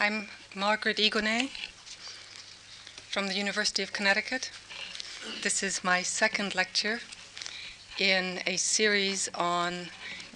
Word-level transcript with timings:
I'm 0.00 0.28
Margaret 0.54 0.98
Higonnet 0.98 1.50
from 3.10 3.26
the 3.26 3.34
University 3.34 3.82
of 3.82 3.92
Connecticut. 3.92 4.52
This 5.42 5.60
is 5.60 5.82
my 5.82 6.02
second 6.02 6.54
lecture 6.54 7.00
in 7.98 8.38
a 8.46 8.58
series 8.58 9.28
on 9.34 9.88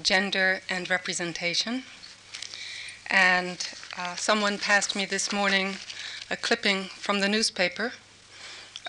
gender 0.03 0.63
and 0.69 0.91
representation. 0.91 1.85
And 3.09 3.65
uh, 3.97 4.17
someone 4.17 4.59
passed 4.59 4.97
me 4.97 5.05
this 5.05 5.33
morning 5.33 5.77
a 6.29 6.37
clipping 6.37 6.87
from 6.87 7.21
the 7.21 7.29
newspaper 7.29 7.93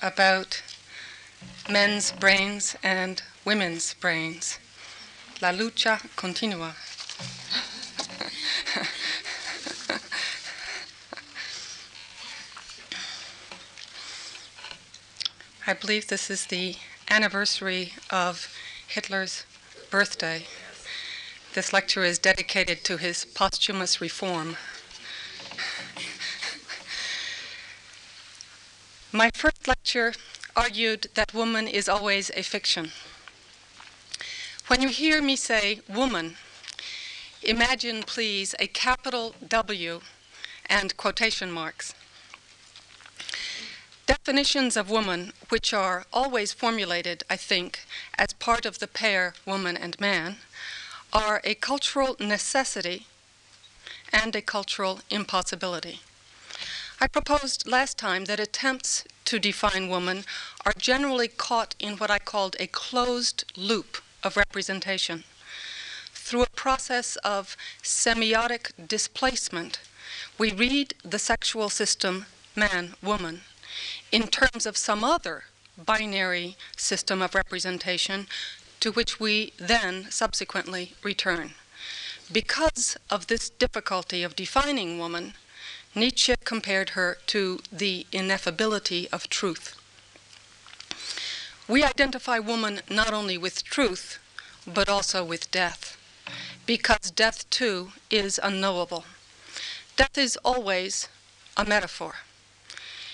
about 0.01 0.63
men's 1.69 2.11
brains 2.13 2.75
and 2.81 3.21
women's 3.45 3.93
brains. 3.93 4.57
La 5.39 5.51
lucha 5.51 6.01
continua. 6.15 6.73
I 15.65 15.71
believe 15.71 16.07
this 16.07 16.29
is 16.29 16.47
the 16.47 16.75
anniversary 17.09 17.93
of 18.09 18.53
Hitler's 18.85 19.45
birthday. 19.89 20.45
This 21.53 21.71
lecture 21.71 22.03
is 22.03 22.19
dedicated 22.19 22.83
to 22.83 22.97
his 22.97 23.23
posthumous 23.23 24.01
reform. 24.01 24.57
My 29.13 29.29
first 29.33 29.65
lecture 29.65 30.13
argued 30.53 31.07
that 31.13 31.33
woman 31.33 31.69
is 31.69 31.87
always 31.87 32.29
a 32.31 32.41
fiction. 32.41 32.91
When 34.67 34.81
you 34.81 34.89
hear 34.89 35.21
me 35.21 35.37
say 35.37 35.79
woman, 35.87 36.35
imagine, 37.41 38.03
please, 38.03 38.53
a 38.59 38.67
capital 38.67 39.33
W 39.47 40.01
and 40.65 40.97
quotation 40.97 41.53
marks. 41.53 41.93
Definitions 44.05 44.75
of 44.75 44.89
woman, 44.89 45.31
which 45.47 45.73
are 45.73 46.05
always 46.11 46.51
formulated, 46.51 47.23
I 47.29 47.37
think, 47.37 47.79
as 48.17 48.33
part 48.33 48.65
of 48.65 48.79
the 48.79 48.87
pair 48.87 49.33
woman 49.45 49.77
and 49.77 49.97
man, 49.99 50.37
are 51.13 51.39
a 51.45 51.55
cultural 51.55 52.17
necessity 52.19 53.07
and 54.11 54.35
a 54.35 54.41
cultural 54.41 54.99
impossibility. 55.09 56.01
I 56.99 57.07
proposed 57.07 57.65
last 57.65 57.97
time 57.97 58.25
that 58.25 58.41
attempts 58.41 59.05
to 59.25 59.39
define 59.39 59.87
woman 59.87 60.25
are 60.65 60.73
generally 60.77 61.29
caught 61.29 61.75
in 61.79 61.97
what 61.97 62.11
I 62.11 62.19
called 62.19 62.57
a 62.59 62.67
closed 62.67 63.45
loop 63.55 63.99
of 64.21 64.35
representation. 64.35 65.23
Through 66.13 66.43
a 66.43 66.49
process 66.57 67.15
of 67.17 67.55
semiotic 67.81 68.71
displacement, 68.87 69.79
we 70.37 70.51
read 70.51 70.93
the 71.03 71.19
sexual 71.19 71.69
system 71.69 72.25
man 72.55 72.95
woman 73.01 73.41
in 74.11 74.27
terms 74.27 74.65
of 74.65 74.77
some 74.77 75.03
other 75.03 75.45
binary 75.77 76.55
system 76.77 77.21
of 77.21 77.35
representation 77.35 78.27
to 78.79 78.91
which 78.91 79.19
we 79.19 79.53
then 79.57 80.07
subsequently 80.09 80.93
return. 81.03 81.53
Because 82.31 82.97
of 83.09 83.27
this 83.27 83.49
difficulty 83.49 84.23
of 84.23 84.35
defining 84.35 84.99
woman, 84.99 85.33
Nietzsche 85.95 86.33
compared 86.43 86.89
her 86.89 87.17
to 87.27 87.59
the 87.71 88.07
ineffability 88.11 89.07
of 89.11 89.29
truth. 89.29 89.75
We 91.67 91.83
identify 91.83 92.39
woman 92.39 92.81
not 92.89 93.13
only 93.13 93.37
with 93.37 93.63
truth, 93.63 94.19
but 94.65 94.89
also 94.89 95.23
with 95.23 95.51
death, 95.51 95.97
because 96.65 97.11
death 97.11 97.49
too 97.49 97.91
is 98.09 98.39
unknowable. 98.41 99.05
Death 99.95 100.17
is 100.17 100.37
always 100.43 101.07
a 101.55 101.65
metaphor. 101.65 102.15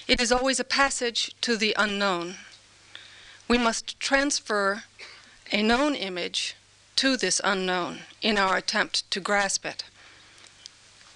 It 0.09 0.19
is 0.19 0.31
always 0.31 0.59
a 0.59 0.63
passage 0.63 1.35
to 1.41 1.55
the 1.55 1.75
unknown. 1.77 2.37
We 3.47 3.59
must 3.59 3.99
transfer 3.99 4.85
a 5.51 5.61
known 5.61 5.93
image 5.93 6.55
to 6.95 7.15
this 7.15 7.39
unknown 7.43 7.99
in 8.23 8.35
our 8.35 8.57
attempt 8.57 9.09
to 9.11 9.19
grasp 9.19 9.67
it. 9.67 9.83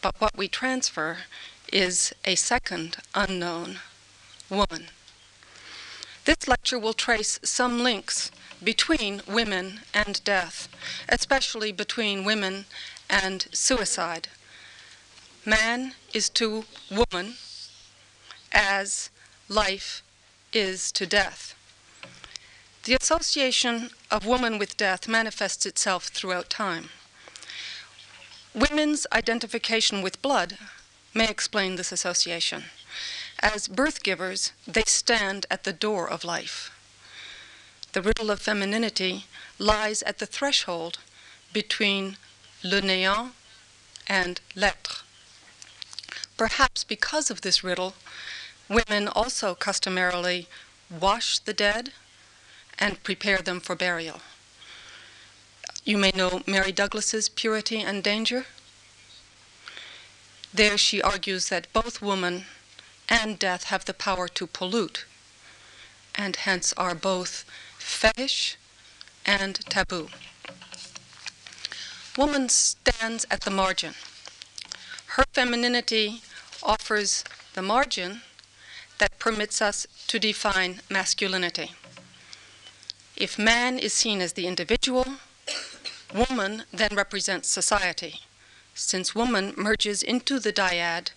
But 0.04 0.22
what 0.22 0.38
we 0.38 0.48
transfer 0.48 1.24
is 1.72 2.14
a 2.24 2.36
second 2.36 2.98
unknown 3.16 3.80
woman. 4.48 4.90
This 6.26 6.48
lecture 6.48 6.78
will 6.78 6.94
trace 6.94 7.40
some 7.42 7.80
links 7.82 8.30
between 8.64 9.24
women 9.28 9.80
and 9.92 10.24
death, 10.24 10.68
especially 11.10 11.72
between 11.72 12.26
women 12.26 12.66
and 13.10 13.48
suicide. 13.52 14.28
Man 15.48 15.96
is 16.14 16.30
to 16.30 16.66
woman 16.92 17.38
as 18.54 19.10
life 19.50 20.04
is 20.54 20.92
to 20.94 21.06
death. 21.06 21.56
The 22.84 22.98
association 23.02 23.90
of 24.12 24.26
woman 24.26 24.58
with 24.58 24.78
death 24.78 25.08
manifests 25.08 25.66
itself 25.66 26.08
throughout 26.08 26.50
time. 26.50 26.90
Women's 28.54 29.08
identification 29.12 30.02
with 30.02 30.22
blood 30.22 30.58
may 31.14 31.28
explain 31.28 31.76
this 31.76 31.92
association. 31.92 32.66
As 33.40 33.68
birth 33.68 34.04
givers, 34.04 34.52
they 34.68 34.84
stand 34.86 35.46
at 35.50 35.64
the 35.64 35.74
door 35.74 36.10
of 36.10 36.24
life. 36.24 36.72
The 37.94 38.02
riddle 38.02 38.32
of 38.32 38.42
femininity 38.42 39.26
lies 39.60 40.02
at 40.04 40.20
the 40.20 40.26
threshold 40.26 41.00
between 41.52 42.18
le 42.64 42.82
néant 42.82 43.32
and 44.08 44.42
l'être. 44.56 45.04
Perhaps 46.38 46.84
because 46.84 47.30
of 47.30 47.42
this 47.42 47.64
riddle, 47.64 47.94
Women 48.70 49.08
also 49.08 49.56
customarily 49.56 50.48
wash 50.90 51.40
the 51.40 51.54
dead 51.54 51.92
and 52.80 53.04
prepare 53.04 53.40
them 53.40 53.60
for 53.60 53.76
burial. 53.76 54.22
You 55.84 55.98
may 55.98 56.12
know 56.12 56.44
Mary 56.48 56.72
Douglas's 56.72 57.28
Purity 57.28 57.82
and 57.82 58.04
Danger. 58.04 58.46
There 60.54 60.78
she 60.78 61.02
argues 61.02 61.50
that 61.50 61.72
both 61.74 62.02
woman 62.02 62.46
and 63.10 63.38
death 63.38 63.66
have 63.66 63.86
the 63.86 63.94
power 63.94 64.28
to 64.30 64.48
pollute, 64.48 65.06
and 66.16 66.36
hence 66.36 66.74
are 66.78 66.96
both 66.96 67.44
fetish 67.78 68.58
and 69.26 69.56
taboo. 69.70 70.10
Woman 72.18 72.48
stands 72.48 73.26
at 73.30 73.42
the 73.42 73.52
margin. 73.52 73.96
Her 75.08 75.26
femininity 75.34 76.22
offers 76.62 77.24
the 77.56 77.62
margin 77.62 78.22
that 79.00 79.20
permits 79.20 79.62
us 79.62 79.88
to 80.08 80.20
define 80.20 80.82
masculinity. 80.90 81.72
If 83.16 83.38
man 83.38 83.78
is 83.78 83.94
seen 83.94 84.22
as 84.22 84.34
the 84.34 84.48
individual, 84.48 85.06
woman 86.14 86.64
then 86.72 86.96
represents 86.96 87.50
society, 87.50 88.22
since 88.74 89.16
woman 89.16 89.54
merges 89.56 90.04
into 90.04 90.40
the 90.40 90.54
dyad 90.54 91.12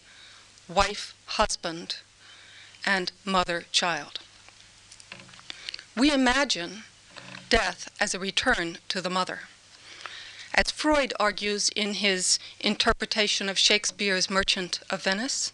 wife, 0.69 1.15
husband, 1.27 1.97
and 2.85 3.13
mother, 3.25 3.65
child. 3.73 4.21
We 5.97 6.13
imagine 6.13 6.85
death 7.49 7.91
as 8.01 8.15
a 8.15 8.19
return 8.19 8.79
to 8.89 9.01
the 9.01 9.11
mother. 9.11 9.41
As 10.55 10.71
Freud 10.71 11.13
argues 11.21 11.69
in 11.71 11.95
his 11.95 12.39
interpretation 12.61 13.49
of 13.49 13.59
Shakespeare's 13.59 14.31
Merchant 14.31 14.81
of 14.91 15.03
Venice, 15.03 15.53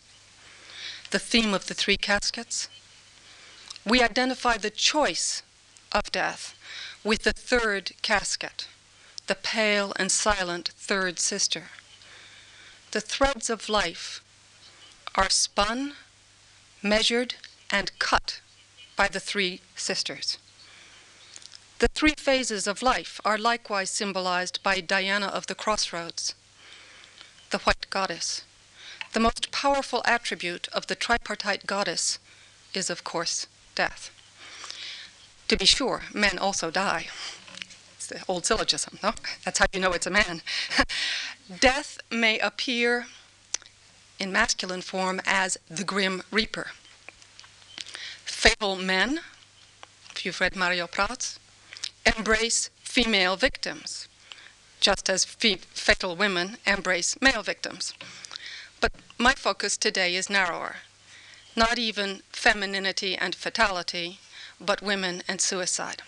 the 1.13 1.19
theme 1.19 1.53
of 1.53 1.67
the 1.67 1.75
three 1.75 1.99
caskets. 1.99 2.69
We 3.87 4.03
identify 4.03 4.57
the 4.57 4.71
choice 4.71 5.43
of 5.93 6.11
death 6.11 6.57
with 7.05 7.25
the 7.25 7.35
third 7.35 7.93
casket, 8.01 8.67
the 9.27 9.35
pale 9.35 9.93
and 9.97 10.11
silent 10.11 10.71
third 10.71 11.19
sister. 11.19 11.65
The 12.93 13.03
threads 13.03 13.51
of 13.51 13.69
life 13.69 14.25
are 15.15 15.29
spun, 15.29 15.93
measured, 16.83 17.35
and 17.71 17.99
cut 17.99 18.41
by 18.97 19.09
the 19.09 19.21
three 19.21 19.61
sisters. 19.77 20.39
The 21.79 21.89
three 21.89 22.15
phases 22.17 22.67
of 22.67 22.81
life 22.81 23.21
are 23.23 23.37
likewise 23.37 23.91
symbolized 23.91 24.63
by 24.63 24.81
Diana 24.81 25.27
of 25.27 25.47
the 25.47 25.55
Crossroads, 25.55 26.35
the 27.51 27.59
white 27.59 27.87
goddess. 27.91 28.45
The 29.13 29.21
most 29.21 29.51
powerful 29.51 30.03
attribute 30.07 30.69
of 30.69 30.87
the 30.87 30.95
tripartite 30.95 31.67
goddess 31.67 32.19
is, 32.73 32.89
of 32.89 33.05
course, 33.05 33.47
death. 33.75 34.11
To 35.49 35.57
be 35.57 35.67
sure, 35.67 36.05
men 36.15 36.39
also 36.39 36.71
die. 36.71 37.09
It's 37.97 38.07
the 38.07 38.23
old 38.27 38.47
syllogism, 38.47 38.99
no? 39.03 39.13
That's 39.45 39.59
how 39.59 39.67
you 39.73 39.81
know 39.81 39.93
it's 39.93 40.07
a 40.07 40.11
man. 40.11 40.41
death 41.61 41.99
may 42.11 42.39
appear 42.39 43.07
in 44.19 44.33
masculine 44.33 44.81
form 44.81 45.21
as 45.27 45.59
the 45.69 45.85
grim 45.85 46.23
reaper. 46.31 46.69
Fatal 48.25 48.77
men, 48.77 49.21
if 50.11 50.25
you've 50.25 50.41
read 50.41 50.57
Mario 50.57 50.87
Praz, 50.87 51.39
embrace 52.07 52.71
female 52.83 53.37
victims, 53.37 54.09
just 54.81 55.11
as 55.11 55.25
fe- 55.25 55.57
fatal 55.75 56.17
women 56.17 56.57
embrace 56.67 57.21
male 57.21 57.43
victims. 57.43 57.93
But 58.83 58.93
my 59.17 59.33
focus 59.33 59.77
today 59.77 60.17
is 60.17 60.29
narrower. 60.29 60.79
Not 61.55 61.79
even 61.79 62.23
femininity 62.31 63.17
and 63.17 63.33
fatality, 63.33 64.19
but 64.61 64.83
women 64.83 65.23
and 65.29 65.41
suicide. 65.41 66.03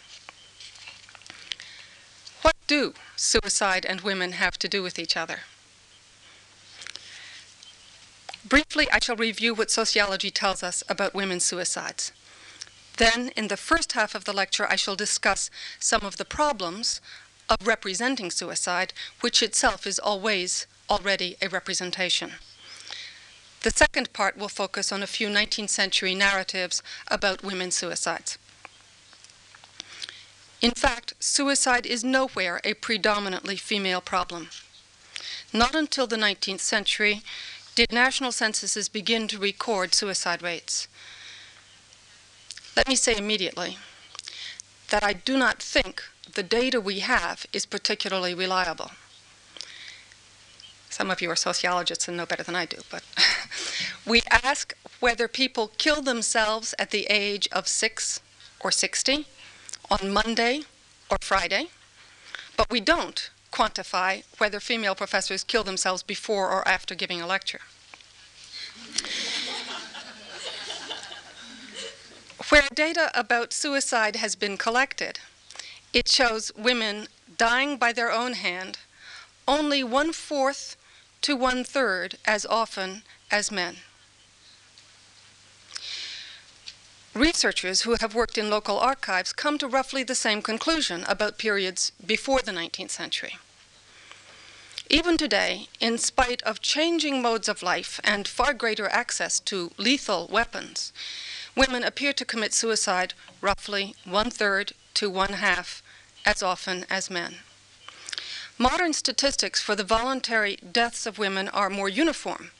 What 2.43 2.56
do 2.67 2.94
suicide 3.15 3.87
and 3.87 4.00
women 4.00 4.32
have 4.32 4.59
to 4.59 4.69
do 4.69 4.82
with 4.82 4.99
each 4.99 5.17
other? 5.17 5.41
Briefly, 8.44 8.88
I 8.91 8.99
shall 8.99 9.17
review 9.17 9.55
what 9.55 9.70
sociology 9.70 10.32
tells 10.32 10.65
us 10.65 10.82
about 10.88 11.15
women's 11.15 11.44
suicides. 11.44 12.11
Then, 12.97 13.31
in 13.37 13.47
the 13.47 13.56
first 13.56 13.93
half 13.93 14.17
of 14.17 14.25
the 14.25 14.32
lecture, 14.32 14.67
I 14.69 14.77
shall 14.77 14.97
discuss 14.97 15.49
some 15.79 16.03
of 16.03 16.17
the 16.17 16.25
problems 16.25 17.00
of 17.49 17.67
representing 17.67 18.32
suicide, 18.32 18.93
which 19.20 19.44
itself 19.44 19.87
is 19.87 20.00
always 20.00 20.67
already 20.91 21.37
a 21.41 21.49
representation. 21.49 22.32
The 23.65 23.71
second 23.71 24.13
part 24.13 24.37
will 24.37 24.51
focus 24.51 24.93
on 24.93 25.03
a 25.03 25.07
few 25.07 25.29
19th 25.29 25.71
century 25.71 26.15
narratives 26.15 26.83
about 27.09 27.43
women's 27.43 27.75
suicides. 27.75 28.37
In 30.61 30.73
fact, 30.73 31.15
suicide 31.19 31.87
is 31.87 32.05
nowhere 32.05 32.61
a 32.63 32.75
predominantly 32.75 33.57
female 33.57 34.03
problem. 34.03 34.51
Not 35.51 35.75
until 35.75 36.07
the 36.07 36.17
19th 36.17 36.61
century 36.61 37.23
did 37.75 37.91
national 37.91 38.33
censuses 38.33 38.91
begin 38.91 39.29
to 39.29 39.39
record 39.39 39.95
suicide 39.95 40.43
rates. 40.43 40.87
Let 42.77 42.87
me 42.87 42.97
say 42.97 43.17
immediately 43.17 43.79
that 44.91 45.03
I 45.03 45.15
do 45.15 45.39
not 45.39 45.63
think 45.63 46.03
the 46.31 46.43
data 46.43 46.83
we 46.83 46.99
have 46.99 47.47
is 47.55 47.65
particularly 47.65 48.35
reliable. 48.35 48.91
Some 50.94 51.11
of 51.11 51.20
you 51.20 51.29
are 51.29 51.35
sociologists 51.35 52.06
and 52.06 52.17
know 52.17 52.25
better 52.25 52.44
than 52.44 52.55
I 52.55 52.67
do, 52.67 52.76
but 52.88 53.02
we 54.06 54.23
ask 54.31 54.76
whether 55.00 55.26
people 55.26 55.73
kill 55.76 56.02
themselves 56.02 56.73
at 56.79 56.93
the 56.93 57.08
age 57.11 57.49
of 57.50 57.67
6 57.67 58.20
or 58.61 58.70
60 58.70 59.26
on 59.91 60.12
Monday 60.12 60.62
or 61.11 61.17
Friday, 61.20 61.70
but 62.56 62.70
we 62.70 62.79
don't 62.79 63.29
quantify 63.50 64.23
whether 64.38 64.61
female 64.61 64.94
professors 64.94 65.43
kill 65.43 65.64
themselves 65.64 66.05
before 66.05 66.49
or 66.49 66.69
after 66.69 66.94
giving 66.94 67.20
a 67.20 67.26
lecture. 67.26 67.62
Where 72.50 72.69
data 72.73 73.11
about 73.19 73.52
suicide 73.52 74.14
has 74.14 74.37
been 74.37 74.56
collected, 74.56 75.19
it 75.93 76.08
shows 76.08 76.52
women 76.56 77.08
dying 77.37 77.79
by 77.79 77.93
their 77.93 78.12
own 78.12 78.35
hand 78.35 78.79
only 79.49 79.82
one 79.82 80.12
fourth 80.12 80.76
to 81.25 81.35
one 81.35 81.65
third 81.65 82.19
as 82.26 82.44
often 82.44 83.03
as 83.31 83.50
men. 83.50 83.76
Researchers 87.15 87.82
who 87.82 87.97
have 87.99 88.15
worked 88.15 88.37
in 88.37 88.50
local 88.50 88.79
archives 88.79 89.32
come 89.32 89.56
to 89.56 89.67
roughly 89.67 90.03
the 90.03 90.15
same 90.15 90.43
conclusion 90.43 91.03
about 91.09 91.38
periods 91.38 91.93
before 92.05 92.43
the 92.43 92.53
19th 92.53 92.91
century. 92.91 93.38
Even 94.91 95.17
today, 95.17 95.69
in 95.81 95.97
spite 95.97 96.43
of 96.43 96.61
changing 96.61 97.23
modes 97.23 97.49
of 97.49 97.62
life 97.62 98.00
and 98.05 98.29
far 98.29 98.53
greater 98.53 98.88
access 98.88 99.41
to 99.41 99.70
lethal 99.79 100.29
weapons, 100.31 100.93
women 101.56 101.82
appear 101.82 102.12
to 102.12 102.27
commit 102.27 102.53
suicide 102.53 103.15
roughly 103.41 103.97
one 104.05 104.29
third 104.29 104.75
to 104.93 105.09
one 105.09 105.32
half 105.32 105.82
as 106.27 106.43
often 106.43 106.85
as 106.91 107.09
men. 107.09 107.37
Modern 108.59 108.93
statistics 108.93 109.61
for 109.61 109.75
the 109.75 109.83
voluntary 109.83 110.56
deaths 110.56 111.06
of 111.06 111.19
women 111.19 111.49
are 111.49 111.69
more 111.69 111.89
uniform 111.89 112.53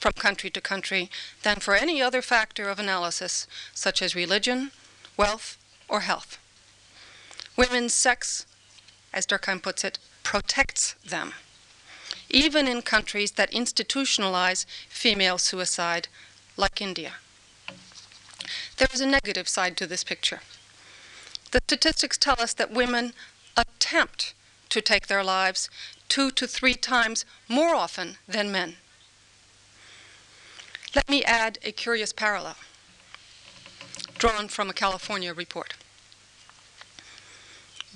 from 0.00 0.12
country 0.12 0.50
to 0.50 0.60
country 0.60 1.08
than 1.44 1.60
for 1.60 1.74
any 1.74 2.02
other 2.02 2.20
factor 2.20 2.68
of 2.68 2.80
analysis, 2.80 3.46
such 3.72 4.02
as 4.02 4.16
religion, 4.16 4.72
wealth, 5.16 5.56
or 5.88 6.00
health. 6.00 6.38
Women's 7.56 7.94
sex, 7.94 8.44
as 9.12 9.24
Durkheim 9.24 9.62
puts 9.62 9.84
it, 9.84 10.00
protects 10.24 10.94
them, 11.04 11.32
even 12.28 12.66
in 12.66 12.82
countries 12.82 13.32
that 13.32 13.52
institutionalize 13.52 14.66
female 14.88 15.38
suicide, 15.38 16.08
like 16.56 16.80
India. 16.80 17.14
There 18.78 18.88
is 18.92 19.00
a 19.00 19.06
negative 19.06 19.48
side 19.48 19.76
to 19.76 19.86
this 19.86 20.02
picture. 20.02 20.40
The 21.52 21.60
statistics 21.66 22.18
tell 22.18 22.40
us 22.40 22.52
that 22.54 22.72
women 22.72 23.12
attempt 23.56 24.34
to 24.68 24.80
take 24.80 25.06
their 25.06 25.24
lives 25.24 25.70
two 26.08 26.30
to 26.32 26.46
three 26.46 26.74
times 26.74 27.24
more 27.48 27.74
often 27.74 28.16
than 28.26 28.52
men. 28.52 28.76
Let 30.94 31.08
me 31.08 31.24
add 31.24 31.58
a 31.62 31.72
curious 31.72 32.12
parallel 32.12 32.56
drawn 34.18 34.48
from 34.48 34.70
a 34.70 34.74
California 34.74 35.34
report. 35.34 35.74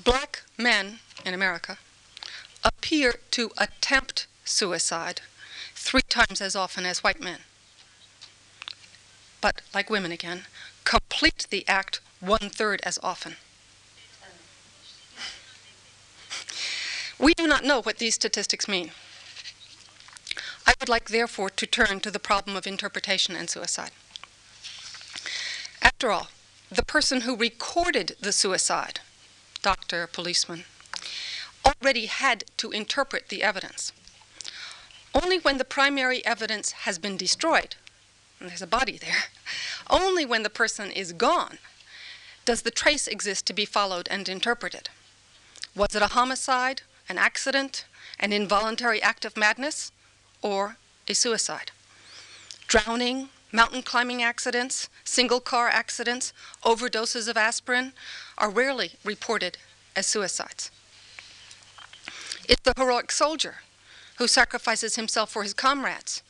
Black 0.03 0.43
men 0.59 0.99
in 1.25 1.35
America 1.35 1.79
appear 2.63 3.15
to 3.31 3.51
attempt 3.57 4.27
suicide 4.45 5.23
three 5.75 6.03
times 6.03 6.41
as 6.41 6.55
often 6.55 6.85
as 6.85 7.03
white 7.03 7.21
men. 7.21 7.41
But, 9.41 9.63
like 9.75 9.89
women 9.89 10.13
again, 10.13 10.43
complete 10.85 11.47
the 11.51 11.67
act 11.67 12.01
one 12.21 12.51
third 12.51 12.81
as 12.85 12.99
often. 13.03 13.37
We 17.21 17.35
do 17.35 17.47
not 17.47 17.65
know 17.65 17.83
what 17.83 17.99
these 17.99 18.15
statistics 18.15 18.67
mean. 18.67 18.93
I 20.67 20.73
would 20.81 20.89
like, 20.89 21.11
therefore, 21.11 21.51
to 21.51 21.67
turn 21.67 22.01
to 22.01 22.11
the 22.11 22.19
problem 22.19 22.57
of 22.57 22.67
interpretation 22.67 23.37
and 23.37 23.51
suicide. 23.51 23.91
After 25.83 26.11
all, 26.11 26.29
the 26.71 26.83
person 26.83 27.23
who 27.23 27.37
recorded 27.37 28.17
the 28.21 28.33
suicide, 28.33 29.01
doctor, 29.61 30.07
policeman, 30.07 30.65
already 31.67 32.07
had 32.07 32.45
to 32.57 32.71
interpret 32.71 33.29
the 33.29 33.43
evidence. 33.43 33.93
Only 35.15 35.39
when 35.39 35.59
the 35.59 35.65
primary 35.65 36.25
evidence 36.25 36.73
has 36.73 36.99
been 36.99 37.19
destroyed, 37.19 37.77
and 38.39 38.49
there's 38.49 38.63
a 38.63 38.67
body 38.67 38.97
there, 38.97 39.25
only 39.91 40.25
when 40.25 40.43
the 40.43 40.49
person 40.49 40.91
is 40.91 41.13
gone 41.13 41.59
does 42.47 42.63
the 42.63 42.71
trace 42.71 43.07
exist 43.07 43.45
to 43.47 43.53
be 43.53 43.67
followed 43.67 44.09
and 44.11 44.27
interpreted. 44.27 44.89
Was 45.75 45.95
it 45.95 46.03
a 46.03 46.09
homicide, 46.09 46.83
an 47.11 47.19
accident, 47.19 47.85
an 48.21 48.33
involuntary 48.33 49.03
act 49.03 49.25
of 49.25 49.37
madness, 49.37 49.91
or 50.41 50.77
a 51.09 51.15
suicide? 51.15 51.73
Drowning, 52.69 53.29
mountain 53.53 53.83
climbing 53.83 54.23
accidents, 54.23 54.89
single 55.05 55.41
car 55.41 55.69
accidents, 55.69 56.33
overdoses 56.65 57.29
of 57.29 57.37
aspirin 57.37 57.93
are 58.39 58.49
rarely 58.49 58.93
reported 59.05 59.59
as 59.97 60.07
suicides. 60.07 60.71
It's 62.49 62.63
the 62.63 62.75
heroic 62.77 63.11
soldier 63.11 63.57
who 64.19 64.29
sacrifices 64.29 64.95
himself 64.95 65.31
for 65.31 65.43
his 65.43 65.55
comrades 65.55 66.23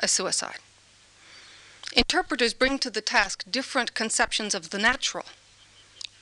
a 0.00 0.08
suicide. 0.08 0.58
Interpreters 1.94 2.52
bring 2.52 2.78
to 2.80 2.90
the 2.90 3.00
task 3.00 3.44
different 3.50 3.94
conceptions 3.94 4.54
of 4.54 4.70
the 4.70 4.78
natural, 4.78 5.26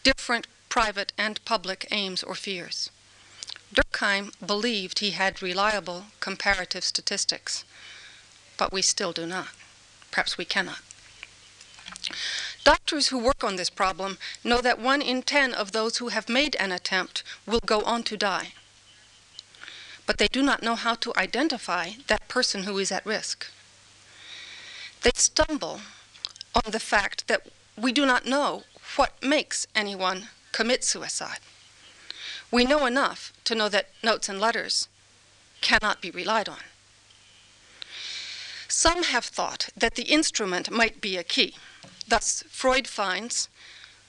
different 0.03 0.47
private 0.69 1.13
and 1.17 1.45
public 1.45 1.89
aims 1.91 2.23
or 2.23 2.35
fears. 2.35 2.91
Durkheim 3.75 4.33
believed 4.45 5.01
he 5.01 5.11
had 5.11 5.43
reliable 5.43 6.07
comparative 6.21 6.85
statistics, 6.85 7.65
but 8.57 8.73
we 8.73 8.83
still 8.83 9.13
do 9.13 9.27
not. 9.27 9.49
Perhaps 10.13 10.39
we 10.39 10.45
cannot. 10.45 10.79
Doctors 12.63 13.09
who 13.09 13.19
work 13.19 13.43
on 13.43 13.57
this 13.57 13.71
problem 13.71 14.17
know 14.45 14.61
that 14.61 14.79
one 14.79 15.03
in 15.03 15.23
ten 15.23 15.53
of 15.53 15.73
those 15.73 15.97
who 15.97 16.09
have 16.09 16.29
made 16.29 16.55
an 16.57 16.71
attempt 16.71 17.25
will 17.47 17.61
go 17.67 17.83
on 17.83 18.05
to 18.05 18.17
die. 18.17 18.53
But 20.07 20.19
they 20.19 20.29
do 20.29 20.43
not 20.43 20.63
know 20.63 20.77
how 20.77 20.95
to 20.97 21.13
identify 21.17 21.93
that 22.07 22.29
person 22.29 22.63
who 22.63 22.79
is 22.79 22.93
at 22.93 23.05
risk. 23.05 23.51
They 25.03 25.13
stumble 25.15 25.81
on 26.55 26.71
the 26.71 26.81
fact 26.81 27.27
that 27.27 27.49
we 27.77 27.91
do 27.91 28.07
not 28.07 28.25
know 28.25 28.63
what 28.97 29.23
makes 29.23 29.67
anyone 29.75 30.29
commit 30.53 30.85
suicide. 30.85 31.41
We 32.51 32.65
know 32.65 32.87
enough 32.87 33.33
to 33.45 33.55
know 33.55 33.69
that 33.69 33.89
notes 34.03 34.29
and 34.29 34.41
letters 34.41 34.89
cannot 35.61 36.01
be 36.01 36.11
relied 36.11 36.49
on. 36.49 36.61
Some 38.69 39.05
have 39.05 39.25
thought 39.25 39.69
that 39.77 39.95
the 39.95 40.03
instrument 40.03 40.71
might 40.71 41.01
be 41.01 41.17
a 41.17 41.25
key. 41.25 41.55
Thus, 42.07 42.45
Freud 42.51 42.87
finds 42.87 43.49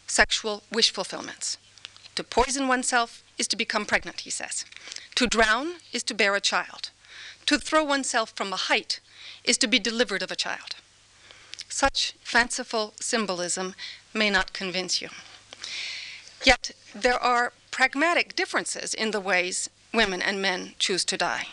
sexual 0.07 0.63
wish 0.71 0.91
fulfillments. 0.91 1.57
To 2.15 2.23
poison 2.23 2.67
oneself 2.67 3.23
is 3.37 3.47
to 3.49 3.55
become 3.55 3.85
pregnant, 3.85 4.21
he 4.21 4.29
says. 4.29 4.65
To 5.15 5.27
drown 5.27 5.75
is 5.91 6.03
to 6.03 6.13
bear 6.13 6.35
a 6.35 6.41
child. 6.41 6.91
To 7.45 7.57
throw 7.57 7.83
oneself 7.83 8.31
from 8.35 8.51
a 8.53 8.57
height 8.57 8.99
is 9.43 9.57
to 9.59 9.67
be 9.67 9.79
delivered 9.79 10.23
of 10.23 10.31
a 10.31 10.35
child. 10.35 10.75
Such 11.69 12.13
fanciful 12.21 12.93
symbolism 12.99 13.75
may 14.13 14.29
not 14.29 14.53
convince 14.53 15.01
you. 15.01 15.09
Yet 16.45 16.71
there 16.93 17.21
are 17.21 17.53
pragmatic 17.75 18.37
differences 18.37 18.93
in 18.93 19.11
the 19.11 19.19
ways 19.19 19.69
women 19.93 20.21
and 20.21 20.41
men 20.41 20.73
choose 20.79 21.03
to 21.03 21.17
die. 21.17 21.47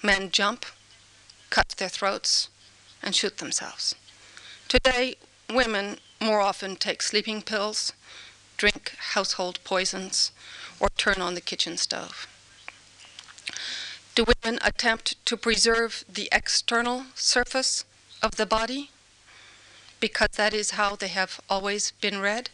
Men 0.00 0.30
jump, 0.30 0.64
cut 1.50 1.70
their 1.78 1.88
throats, 1.88 2.48
and 3.02 3.16
shoot 3.16 3.38
themselves. 3.38 3.96
Today, 4.68 5.16
women 5.52 5.98
more 6.20 6.40
often 6.40 6.76
take 6.76 7.02
sleeping 7.02 7.42
pills, 7.42 7.92
drink 8.56 8.92
household 9.14 9.58
poisons, 9.64 10.30
or 10.78 10.88
turn 10.96 11.20
on 11.20 11.34
the 11.34 11.40
kitchen 11.40 11.76
stove. 11.76 12.28
Do 14.14 14.24
women 14.24 14.60
attempt 14.62 15.16
to 15.26 15.36
preserve 15.36 16.04
the 16.08 16.28
external 16.30 17.06
surface 17.16 17.84
of 18.22 18.36
the 18.36 18.46
body 18.46 18.90
because 19.98 20.30
that 20.36 20.54
is 20.54 20.78
how 20.78 20.94
they 20.94 21.08
have 21.08 21.40
always 21.50 21.90
been 22.00 22.20
read? 22.20 22.50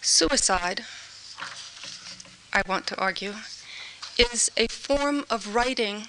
Suicide, 0.00 0.84
I 2.52 2.62
want 2.66 2.86
to 2.88 2.98
argue, 2.98 3.34
is 4.16 4.50
a 4.56 4.68
form 4.68 5.24
of 5.28 5.54
writing 5.54 6.08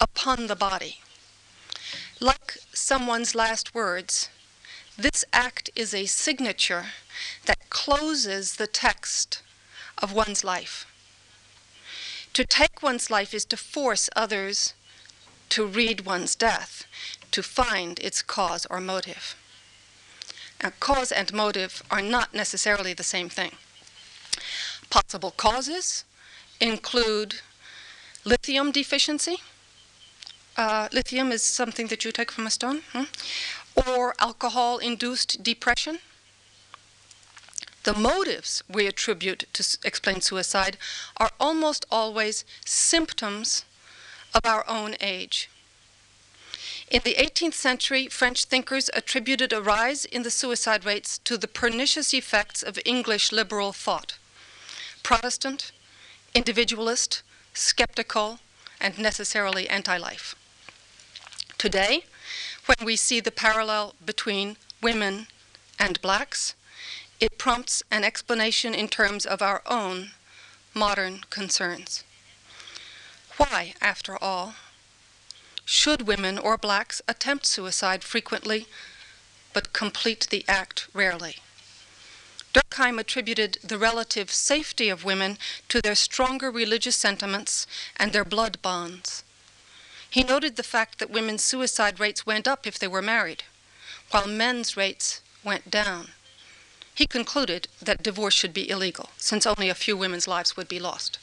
upon 0.00 0.46
the 0.46 0.56
body. 0.56 1.00
Like 2.20 2.58
someone's 2.72 3.34
last 3.34 3.74
words, 3.74 4.28
this 4.98 5.24
act 5.32 5.70
is 5.74 5.94
a 5.94 6.06
signature 6.06 6.86
that 7.46 7.70
closes 7.70 8.56
the 8.56 8.66
text 8.66 9.42
of 9.98 10.12
one's 10.12 10.44
life. 10.44 10.86
To 12.32 12.44
take 12.44 12.82
one's 12.82 13.10
life 13.10 13.32
is 13.32 13.44
to 13.46 13.56
force 13.56 14.10
others 14.14 14.74
to 15.50 15.64
read 15.64 16.02
one's 16.02 16.34
death, 16.34 16.86
to 17.30 17.42
find 17.42 17.98
its 18.00 18.22
cause 18.22 18.66
or 18.66 18.80
motive. 18.80 19.36
Now, 20.62 20.72
cause 20.80 21.12
and 21.12 21.32
motive 21.32 21.82
are 21.90 22.02
not 22.02 22.34
necessarily 22.34 22.94
the 22.94 23.04
same 23.04 23.28
thing. 23.28 23.52
Possible 24.90 25.30
causes 25.30 26.04
include 26.60 27.36
lithium 28.24 28.72
deficiency. 28.72 29.38
Uh, 30.56 30.88
lithium 30.92 31.30
is 31.32 31.42
something 31.42 31.88
that 31.88 32.04
you 32.04 32.12
take 32.12 32.32
from 32.32 32.46
a 32.46 32.50
stone. 32.50 32.82
Hmm? 32.92 33.04
Or 33.86 34.14
alcohol 34.18 34.78
induced 34.78 35.42
depression. 35.42 35.98
The 37.84 37.94
motives 37.94 38.64
we 38.68 38.86
attribute 38.86 39.44
to 39.52 39.78
explain 39.84 40.20
suicide 40.20 40.76
are 41.18 41.30
almost 41.38 41.86
always 41.90 42.44
symptoms 42.64 43.64
of 44.34 44.40
our 44.44 44.68
own 44.68 44.96
age. 45.00 45.48
In 46.88 47.02
the 47.04 47.14
18th 47.14 47.54
century, 47.54 48.06
French 48.06 48.44
thinkers 48.44 48.88
attributed 48.94 49.52
a 49.52 49.60
rise 49.60 50.04
in 50.04 50.22
the 50.22 50.30
suicide 50.30 50.84
rates 50.84 51.18
to 51.18 51.36
the 51.36 51.48
pernicious 51.48 52.14
effects 52.14 52.62
of 52.62 52.78
English 52.84 53.32
liberal 53.32 53.72
thought 53.72 54.18
Protestant, 55.02 55.72
individualist, 56.34 57.22
skeptical, 57.54 58.38
and 58.80 58.98
necessarily 58.98 59.68
anti 59.68 59.96
life. 59.96 60.36
Today, 61.58 62.04
when 62.66 62.84
we 62.84 62.94
see 62.96 63.20
the 63.20 63.32
parallel 63.32 63.94
between 64.04 64.56
women 64.80 65.26
and 65.78 66.00
blacks, 66.00 66.54
it 67.18 67.38
prompts 67.38 67.82
an 67.90 68.04
explanation 68.04 68.74
in 68.74 68.88
terms 68.88 69.26
of 69.26 69.42
our 69.42 69.62
own 69.66 70.10
modern 70.74 71.22
concerns. 71.30 72.04
Why, 73.38 73.74
after 73.80 74.16
all, 74.22 74.54
should 75.66 76.06
women 76.06 76.38
or 76.38 76.56
blacks 76.56 77.02
attempt 77.08 77.44
suicide 77.44 78.04
frequently 78.04 78.66
but 79.52 79.72
complete 79.72 80.28
the 80.30 80.44
act 80.48 80.86
rarely? 80.94 81.36
Durkheim 82.54 82.98
attributed 82.98 83.58
the 83.62 83.76
relative 83.76 84.30
safety 84.30 84.88
of 84.88 85.04
women 85.04 85.36
to 85.68 85.82
their 85.82 85.96
stronger 85.96 86.50
religious 86.50 86.96
sentiments 86.96 87.66
and 87.96 88.12
their 88.12 88.24
blood 88.24 88.62
bonds. 88.62 89.24
He 90.08 90.22
noted 90.22 90.56
the 90.56 90.62
fact 90.62 90.98
that 91.00 91.10
women's 91.10 91.42
suicide 91.42 91.98
rates 91.98 92.24
went 92.24 92.46
up 92.46 92.66
if 92.66 92.78
they 92.78 92.88
were 92.88 93.02
married, 93.02 93.42
while 94.10 94.28
men's 94.28 94.76
rates 94.76 95.20
went 95.42 95.70
down. 95.70 96.12
He 96.94 97.06
concluded 97.06 97.68
that 97.82 98.02
divorce 98.02 98.34
should 98.34 98.54
be 98.54 98.70
illegal, 98.70 99.10
since 99.18 99.44
only 99.46 99.68
a 99.68 99.74
few 99.74 99.96
women's 99.96 100.28
lives 100.28 100.56
would 100.56 100.68
be 100.68 100.78
lost. 100.78 101.18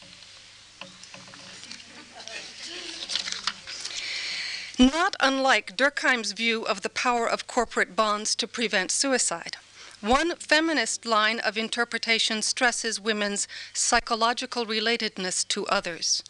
Not 4.79 5.15
unlike 5.19 5.77
Durkheim's 5.77 6.31
view 6.31 6.63
of 6.63 6.81
the 6.81 6.89
power 6.89 7.29
of 7.29 7.45
corporate 7.45 7.95
bonds 7.95 8.33
to 8.35 8.47
prevent 8.47 8.89
suicide. 8.89 9.57
One 10.01 10.35
feminist 10.35 11.05
line 11.05 11.39
of 11.39 11.57
interpretation 11.57 12.41
stresses 12.41 12.99
women's 12.99 13.47
psychological 13.73 14.65
relatedness 14.65 15.47
to 15.49 15.67
others. 15.67 16.23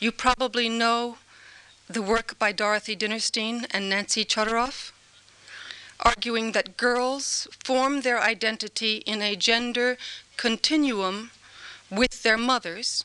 You 0.00 0.10
probably 0.10 0.68
know 0.68 1.18
the 1.88 2.02
work 2.02 2.36
by 2.40 2.50
Dorothy 2.50 2.96
Dinnerstein 2.96 3.66
and 3.70 3.88
Nancy 3.88 4.24
Chodorow, 4.24 4.90
arguing 6.00 6.52
that 6.52 6.76
girls 6.76 7.46
form 7.64 8.00
their 8.00 8.20
identity 8.20 8.96
in 9.06 9.22
a 9.22 9.36
gender 9.36 9.96
continuum 10.36 11.30
with 11.88 12.24
their 12.24 12.36
mothers, 12.36 13.04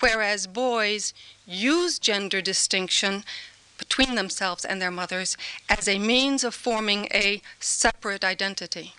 whereas 0.00 0.48
boys 0.48 1.14
use 1.46 2.00
gender 2.00 2.42
distinction 2.42 3.24
between 3.78 4.16
themselves 4.16 4.64
and 4.64 4.82
their 4.82 4.90
mothers 4.90 5.36
as 5.68 5.88
a 5.88 5.98
means 5.98 6.44
of 6.44 6.54
forming 6.54 7.06
a 7.14 7.40
separate 7.60 8.24
identity. 8.24 8.94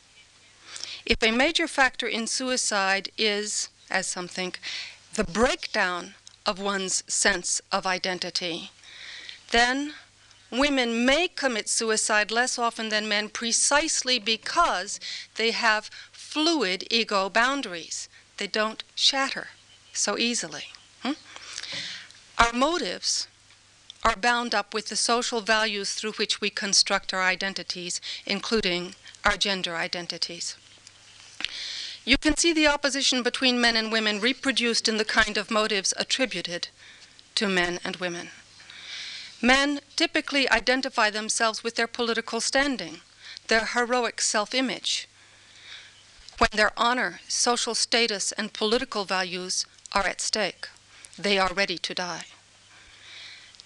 If 1.05 1.21
a 1.21 1.31
major 1.31 1.67
factor 1.67 2.07
in 2.07 2.27
suicide 2.27 3.09
is, 3.17 3.69
as 3.89 4.07
some 4.07 4.27
think, 4.27 4.59
the 5.13 5.24
breakdown 5.24 6.15
of 6.45 6.59
one's 6.59 7.03
sense 7.07 7.62
of 7.71 7.86
identity, 7.86 8.71
then 9.51 9.93
women 10.51 11.05
may 11.05 11.27
commit 11.27 11.69
suicide 11.69 12.31
less 12.31 12.57
often 12.57 12.89
than 12.89 13.07
men 13.07 13.29
precisely 13.29 14.19
because 14.19 15.00
they 15.36 15.51
have 15.51 15.89
fluid 16.12 16.86
ego 16.89 17.29
boundaries. 17.29 18.09
They 18.38 18.48
don't 18.48 18.83
shatter 18.95 19.48
so 19.93 20.17
easily. 20.17 20.65
Hmm? 21.03 21.13
Our 22.38 22.53
motives 22.53 23.27
are 24.03 24.15
bound 24.15 24.56
up 24.56 24.74
with 24.74 24.88
the 24.88 24.96
social 24.96 25.41
values 25.41 25.94
through 25.94 26.13
which 26.13 26.39
we 26.39 26.50
construct 26.50 27.13
our 27.13 27.22
identities, 27.22 28.00
including 28.25 28.96
our 29.25 29.36
gender 29.36 29.75
identities. 29.75 30.56
You 32.06 32.18
can 32.18 32.38
see 32.38 32.53
the 32.53 32.68
opposition 32.68 33.24
between 33.24 33.62
men 33.62 33.75
and 33.75 33.91
women 33.91 34.20
reproduced 34.20 34.88
in 34.88 34.98
the 34.98 35.06
kind 35.06 35.38
of 35.38 35.51
motives 35.51 35.94
attributed 35.98 36.70
to 37.36 37.48
men 37.48 37.79
and 37.84 37.98
women. 37.98 38.29
Men 39.41 39.79
typically 39.96 40.50
identify 40.50 41.10
themselves 41.10 41.63
with 41.63 41.75
their 41.75 41.88
political 41.88 42.41
standing, 42.41 43.01
their 43.48 43.65
heroic 43.65 44.22
self 44.22 44.53
image, 44.53 45.08
when 46.38 46.50
their 46.53 46.72
honor, 46.77 47.20
social 47.27 47.75
status, 47.75 48.32
and 48.34 48.53
political 48.53 49.06
values 49.06 49.65
are 49.91 50.08
at 50.08 50.22
stake. 50.22 50.68
They 51.18 51.38
are 51.38 51.53
ready 51.53 51.77
to 51.77 51.94
die. 51.94 52.25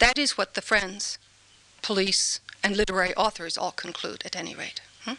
That 0.03 0.17
is 0.17 0.37
what 0.37 0.53
the 0.53 0.61
friends, 0.61 1.17
police, 1.81 2.41
and 2.61 2.75
literary 2.75 3.15
authors 3.15 3.57
all 3.57 3.71
conclude, 3.71 4.21
at 4.25 4.35
any 4.35 4.53
rate. 4.53 4.81
Hmm? 5.05 5.13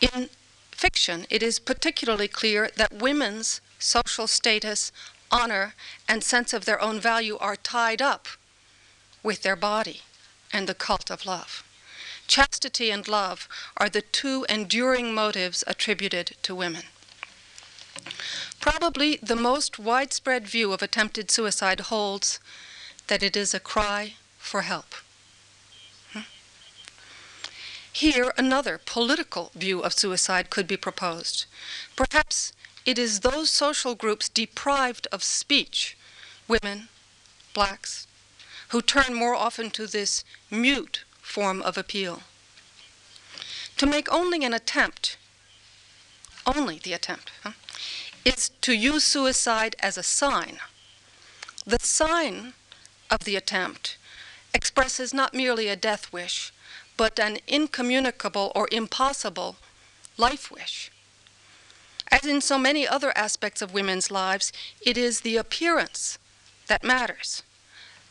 In 0.00 0.30
fiction, 0.72 1.26
it 1.30 1.44
is 1.44 1.60
particularly 1.60 2.26
clear 2.26 2.70
that 2.74 2.92
women's 2.92 3.60
social 3.78 4.26
status, 4.26 4.90
honor, 5.30 5.74
and 6.08 6.24
sense 6.24 6.52
of 6.52 6.64
their 6.64 6.80
own 6.80 6.98
value 6.98 7.38
are 7.38 7.54
tied 7.54 8.02
up 8.02 8.26
with 9.22 9.42
their 9.42 9.54
body 9.54 10.00
and 10.52 10.68
the 10.68 10.74
cult 10.74 11.08
of 11.08 11.24
love. 11.24 11.62
Chastity 12.26 12.90
and 12.90 13.06
love 13.06 13.48
are 13.76 13.88
the 13.88 14.02
two 14.02 14.44
enduring 14.48 15.14
motives 15.14 15.62
attributed 15.68 16.36
to 16.42 16.52
women. 16.52 16.86
Probably 18.58 19.20
the 19.22 19.36
most 19.36 19.78
widespread 19.78 20.48
view 20.48 20.72
of 20.72 20.82
attempted 20.82 21.30
suicide 21.30 21.78
holds 21.78 22.40
that 23.08 23.22
it 23.22 23.36
is 23.36 23.54
a 23.54 23.60
cry 23.60 24.14
for 24.38 24.62
help. 24.62 24.94
Here, 27.94 28.34
another 28.36 28.80
political 28.84 29.52
view 29.54 29.80
of 29.80 29.92
suicide 29.92 30.50
could 30.50 30.66
be 30.66 30.76
proposed. 30.76 31.46
Perhaps 31.94 32.52
it 32.84 32.98
is 32.98 33.20
those 33.20 33.50
social 33.50 33.94
groups 33.94 34.28
deprived 34.28 35.06
of 35.12 35.22
speech, 35.22 35.96
women, 36.48 36.88
blacks, 37.54 38.08
who 38.70 38.82
turn 38.82 39.14
more 39.14 39.36
often 39.36 39.70
to 39.70 39.86
this 39.86 40.24
mute 40.50 41.04
form 41.22 41.62
of 41.62 41.78
appeal. 41.78 42.24
To 43.76 43.86
make 43.86 44.12
only 44.12 44.44
an 44.44 44.52
attempt, 44.52 45.16
only 46.44 46.80
the 46.80 46.94
attempt, 46.94 47.30
huh, 47.44 47.52
is 48.24 48.50
to 48.60 48.72
use 48.72 49.04
suicide 49.04 49.76
as 49.78 49.96
a 49.96 50.02
sign. 50.02 50.58
The 51.64 51.78
sign 51.80 52.54
of 53.10 53.20
the 53.20 53.36
attempt 53.36 53.96
expresses 54.52 55.12
not 55.12 55.34
merely 55.34 55.68
a 55.68 55.76
death 55.76 56.12
wish, 56.12 56.52
but 56.96 57.18
an 57.18 57.38
incommunicable 57.46 58.52
or 58.54 58.68
impossible 58.70 59.56
life 60.16 60.50
wish. 60.50 60.90
As 62.10 62.24
in 62.24 62.40
so 62.40 62.58
many 62.58 62.86
other 62.86 63.16
aspects 63.16 63.60
of 63.62 63.74
women's 63.74 64.10
lives, 64.10 64.52
it 64.80 64.96
is 64.96 65.20
the 65.20 65.36
appearance 65.36 66.18
that 66.68 66.84
matters, 66.84 67.42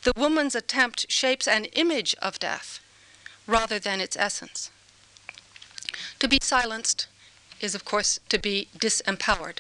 the 0.03 0.13
woman's 0.17 0.53
attempt 0.53 1.09
shapes 1.09 1.47
an 1.47 1.65
image 1.65 2.13
of 2.21 2.39
death 2.39 2.81
rather 3.47 3.79
than 3.79 4.01
its 4.01 4.17
essence. 4.17 4.69
To 6.19 6.27
be 6.27 6.39
silenced 6.41 7.07
is, 7.61 7.73
of 7.73 7.85
course, 7.85 8.19
to 8.27 8.37
be 8.37 8.67
disempowered. 8.77 9.59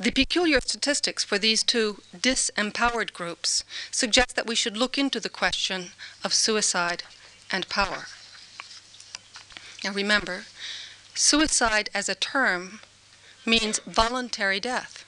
The 0.00 0.12
peculiar 0.12 0.60
statistics 0.60 1.24
for 1.24 1.38
these 1.38 1.64
two 1.64 2.02
disempowered 2.16 3.12
groups 3.12 3.64
suggest 3.90 4.36
that 4.36 4.46
we 4.46 4.54
should 4.54 4.76
look 4.76 4.96
into 4.96 5.18
the 5.18 5.28
question 5.28 5.90
of 6.22 6.32
suicide 6.32 7.02
and 7.50 7.68
power. 7.68 8.06
Now 9.82 9.92
remember, 9.92 10.44
suicide 11.14 11.90
as 11.94 12.08
a 12.08 12.14
term 12.14 12.80
means 13.44 13.80
voluntary 13.80 14.60
death. 14.60 15.04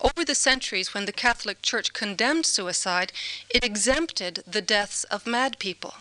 Over 0.00 0.24
the 0.24 0.36
centuries, 0.36 0.94
when 0.94 1.06
the 1.06 1.12
Catholic 1.12 1.60
Church 1.60 1.92
condemned 1.92 2.46
suicide, 2.46 3.12
it 3.48 3.64
exempted 3.64 4.44
the 4.46 4.62
deaths 4.62 5.02
of 5.04 5.26
mad 5.26 5.58
people. 5.58 5.94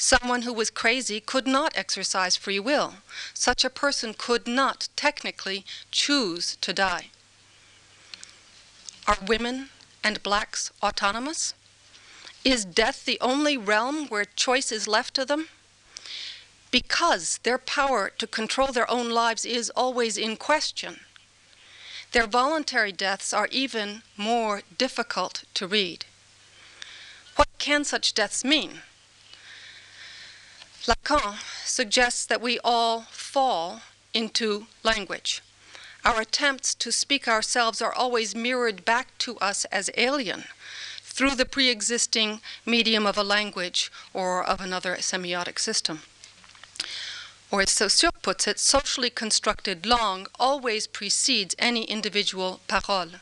Someone 0.00 0.42
who 0.42 0.54
was 0.54 0.70
crazy 0.70 1.20
could 1.20 1.46
not 1.46 1.76
exercise 1.76 2.34
free 2.34 2.58
will. 2.58 2.94
Such 3.34 3.66
a 3.66 3.68
person 3.84 4.14
could 4.16 4.48
not 4.48 4.88
technically 4.96 5.62
choose 5.90 6.56
to 6.62 6.72
die. 6.72 7.08
Are 9.06 9.18
women 9.26 9.68
and 10.02 10.22
blacks 10.22 10.72
autonomous? 10.82 11.52
Is 12.46 12.64
death 12.64 13.04
the 13.04 13.20
only 13.20 13.58
realm 13.58 14.08
where 14.08 14.24
choice 14.24 14.72
is 14.72 14.88
left 14.88 15.12
to 15.16 15.26
them? 15.26 15.48
Because 16.70 17.38
their 17.42 17.58
power 17.58 18.10
to 18.16 18.26
control 18.26 18.72
their 18.72 18.90
own 18.90 19.10
lives 19.10 19.44
is 19.44 19.68
always 19.76 20.16
in 20.16 20.38
question, 20.38 21.00
their 22.12 22.26
voluntary 22.26 22.90
deaths 22.90 23.34
are 23.34 23.48
even 23.52 24.00
more 24.16 24.62
difficult 24.78 25.44
to 25.52 25.66
read. 25.66 26.06
What 27.36 27.48
can 27.58 27.84
such 27.84 28.14
deaths 28.14 28.42
mean? 28.46 28.80
Lacan 30.86 31.38
suggests 31.64 32.24
that 32.24 32.40
we 32.40 32.58
all 32.64 33.02
fall 33.10 33.82
into 34.14 34.66
language. 34.82 35.42
Our 36.04 36.22
attempts 36.22 36.74
to 36.76 36.90
speak 36.90 37.28
ourselves 37.28 37.82
are 37.82 37.92
always 37.92 38.34
mirrored 38.34 38.86
back 38.86 39.16
to 39.18 39.36
us 39.38 39.66
as 39.66 39.90
alien 39.98 40.44
through 41.02 41.34
the 41.34 41.44
pre 41.44 41.68
existing 41.68 42.40
medium 42.64 43.06
of 43.06 43.18
a 43.18 43.22
language 43.22 43.92
or 44.14 44.42
of 44.42 44.60
another 44.60 44.96
semiotic 44.96 45.58
system. 45.58 46.00
Or 47.50 47.60
as 47.60 47.70
Saussure 47.70 48.12
puts 48.22 48.46
it, 48.46 48.58
socially 48.58 49.10
constructed 49.10 49.84
langue 49.84 50.28
always 50.38 50.86
precedes 50.86 51.54
any 51.58 51.84
individual 51.84 52.60
parole. 52.68 53.20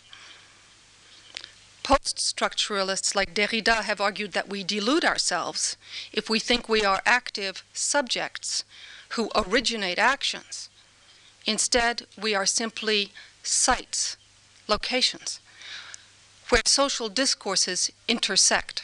Post 1.89 2.19
structuralists 2.19 3.15
like 3.15 3.33
Derrida 3.33 3.83
have 3.85 3.99
argued 3.99 4.33
that 4.33 4.47
we 4.47 4.63
delude 4.63 5.07
ourselves 5.07 5.79
if 6.13 6.29
we 6.29 6.39
think 6.39 6.69
we 6.69 6.85
are 6.85 7.01
active 7.07 7.65
subjects 7.73 8.63
who 9.13 9.31
originate 9.35 9.99
actions. 9.99 10.69
Instead, 11.47 12.07
we 12.21 12.35
are 12.35 12.45
simply 12.45 13.15
sites, 13.43 14.19
locations, 14.67 15.41
where 16.51 16.61
social 16.67 17.09
discourses 17.09 17.91
intersect. 18.07 18.83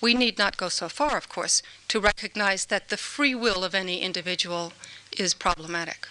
We 0.00 0.14
need 0.14 0.38
not 0.38 0.56
go 0.56 0.70
so 0.70 0.88
far, 0.88 1.18
of 1.18 1.28
course, 1.28 1.62
to 1.88 2.00
recognize 2.00 2.64
that 2.64 2.88
the 2.88 2.96
free 2.96 3.34
will 3.34 3.62
of 3.64 3.74
any 3.74 4.00
individual 4.00 4.72
is 5.12 5.34
problematic. 5.34 6.08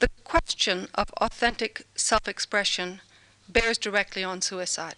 The 0.00 0.10
question 0.22 0.88
of 0.94 1.10
authentic 1.12 1.86
self 1.96 2.28
expression 2.28 3.00
bears 3.52 3.78
directly 3.78 4.24
on 4.24 4.40
suicide, 4.40 4.96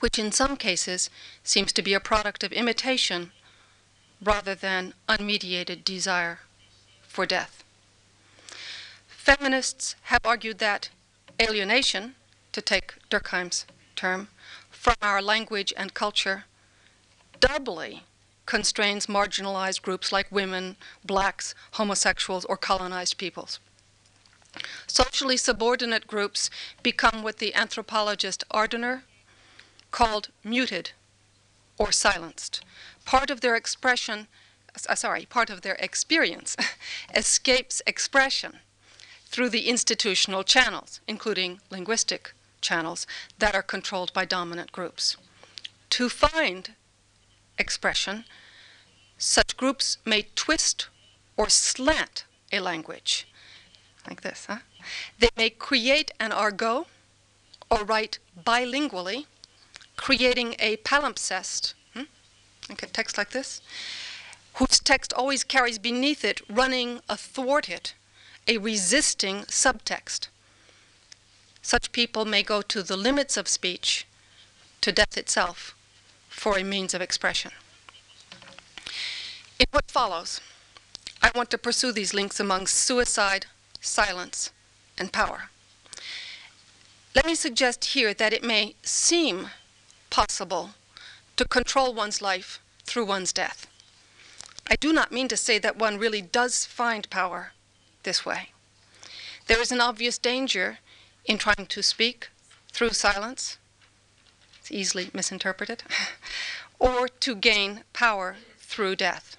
which 0.00 0.18
in 0.18 0.32
some 0.32 0.56
cases 0.56 1.10
seems 1.42 1.72
to 1.72 1.82
be 1.82 1.94
a 1.94 2.00
product 2.00 2.42
of 2.44 2.52
imitation 2.52 3.32
rather 4.22 4.54
than 4.54 4.94
unmediated 5.08 5.84
desire 5.84 6.40
for 7.02 7.26
death. 7.26 7.64
Feminists 9.06 9.94
have 10.04 10.24
argued 10.24 10.58
that 10.58 10.90
alienation, 11.40 12.14
to 12.52 12.62
take 12.62 12.94
Durkheim's 13.10 13.66
term, 13.94 14.28
from 14.70 14.96
our 15.02 15.20
language 15.20 15.72
and 15.76 15.94
culture 15.94 16.44
doubly 17.40 18.04
constrains 18.46 19.06
marginalized 19.06 19.82
groups 19.82 20.10
like 20.10 20.32
women, 20.32 20.76
blacks, 21.04 21.54
homosexuals, 21.72 22.46
or 22.46 22.56
colonized 22.56 23.18
peoples. 23.18 23.60
Socially 24.86 25.36
subordinate 25.36 26.06
groups 26.06 26.50
become 26.82 27.22
what 27.22 27.38
the 27.38 27.54
anthropologist 27.54 28.44
Ardener 28.50 29.02
called 29.90 30.28
muted 30.44 30.92
or 31.78 31.92
silenced. 31.92 32.62
Part 33.04 33.30
of 33.30 33.40
their 33.40 33.56
expression, 33.56 34.26
uh, 34.88 34.94
sorry, 34.94 35.26
part 35.26 35.50
of 35.50 35.62
their 35.62 35.76
experience 35.76 36.56
escapes 37.14 37.80
expression 37.86 38.58
through 39.26 39.50
the 39.50 39.68
institutional 39.68 40.42
channels, 40.42 41.00
including 41.06 41.60
linguistic 41.70 42.32
channels 42.60 43.06
that 43.38 43.54
are 43.54 43.62
controlled 43.62 44.12
by 44.12 44.24
dominant 44.24 44.72
groups. 44.72 45.16
To 45.90 46.08
find 46.08 46.74
expression, 47.58 48.24
such 49.16 49.56
groups 49.56 49.98
may 50.04 50.26
twist 50.34 50.88
or 51.36 51.48
slant 51.48 52.24
a 52.52 52.60
language, 52.60 53.26
like 54.08 54.22
this, 54.22 54.46
huh? 54.46 54.58
They 55.18 55.28
may 55.36 55.50
create 55.50 56.10
an 56.18 56.32
argot 56.32 56.86
or 57.70 57.84
write 57.84 58.18
bilingually, 58.44 59.26
creating 59.96 60.56
a 60.58 60.78
palimpsest, 60.78 61.74
hmm? 61.94 62.02
a 62.70 62.74
text 62.74 63.18
like 63.18 63.30
this, 63.30 63.60
whose 64.54 64.80
text 64.80 65.12
always 65.12 65.44
carries 65.44 65.78
beneath 65.78 66.24
it, 66.24 66.40
running 66.48 67.00
athwart 67.08 67.68
it, 67.68 67.94
a 68.46 68.58
resisting 68.58 69.42
subtext. 69.42 70.28
Such 71.60 71.92
people 71.92 72.24
may 72.24 72.42
go 72.42 72.62
to 72.62 72.82
the 72.82 72.96
limits 72.96 73.36
of 73.36 73.46
speech, 73.46 74.06
to 74.80 74.92
death 74.92 75.18
itself, 75.18 75.74
for 76.28 76.56
a 76.56 76.64
means 76.64 76.94
of 76.94 77.02
expression. 77.02 77.50
In 79.58 79.66
what 79.72 79.90
follows, 79.90 80.40
I 81.20 81.30
want 81.34 81.50
to 81.50 81.58
pursue 81.58 81.92
these 81.92 82.14
links 82.14 82.38
among 82.40 82.68
suicide, 82.68 83.46
silence, 83.80 84.50
and 84.98 85.12
power. 85.12 85.50
Let 87.14 87.26
me 87.26 87.34
suggest 87.34 87.84
here 87.86 88.12
that 88.14 88.32
it 88.32 88.44
may 88.44 88.74
seem 88.82 89.48
possible 90.10 90.70
to 91.36 91.44
control 91.44 91.94
one's 91.94 92.20
life 92.20 92.60
through 92.84 93.06
one's 93.06 93.32
death. 93.32 93.66
I 94.70 94.76
do 94.76 94.92
not 94.92 95.12
mean 95.12 95.28
to 95.28 95.36
say 95.36 95.58
that 95.58 95.78
one 95.78 95.98
really 95.98 96.20
does 96.20 96.66
find 96.66 97.08
power 97.08 97.52
this 98.02 98.26
way. 98.26 98.50
There 99.46 99.60
is 99.60 99.72
an 99.72 99.80
obvious 99.80 100.18
danger 100.18 100.78
in 101.24 101.38
trying 101.38 101.66
to 101.66 101.82
speak 101.82 102.28
through 102.70 102.90
silence, 102.90 103.56
it's 104.60 104.70
easily 104.70 105.10
misinterpreted, 105.14 105.84
or 106.78 107.08
to 107.08 107.34
gain 107.34 107.84
power 107.94 108.36
through 108.58 108.96
death. 108.96 109.37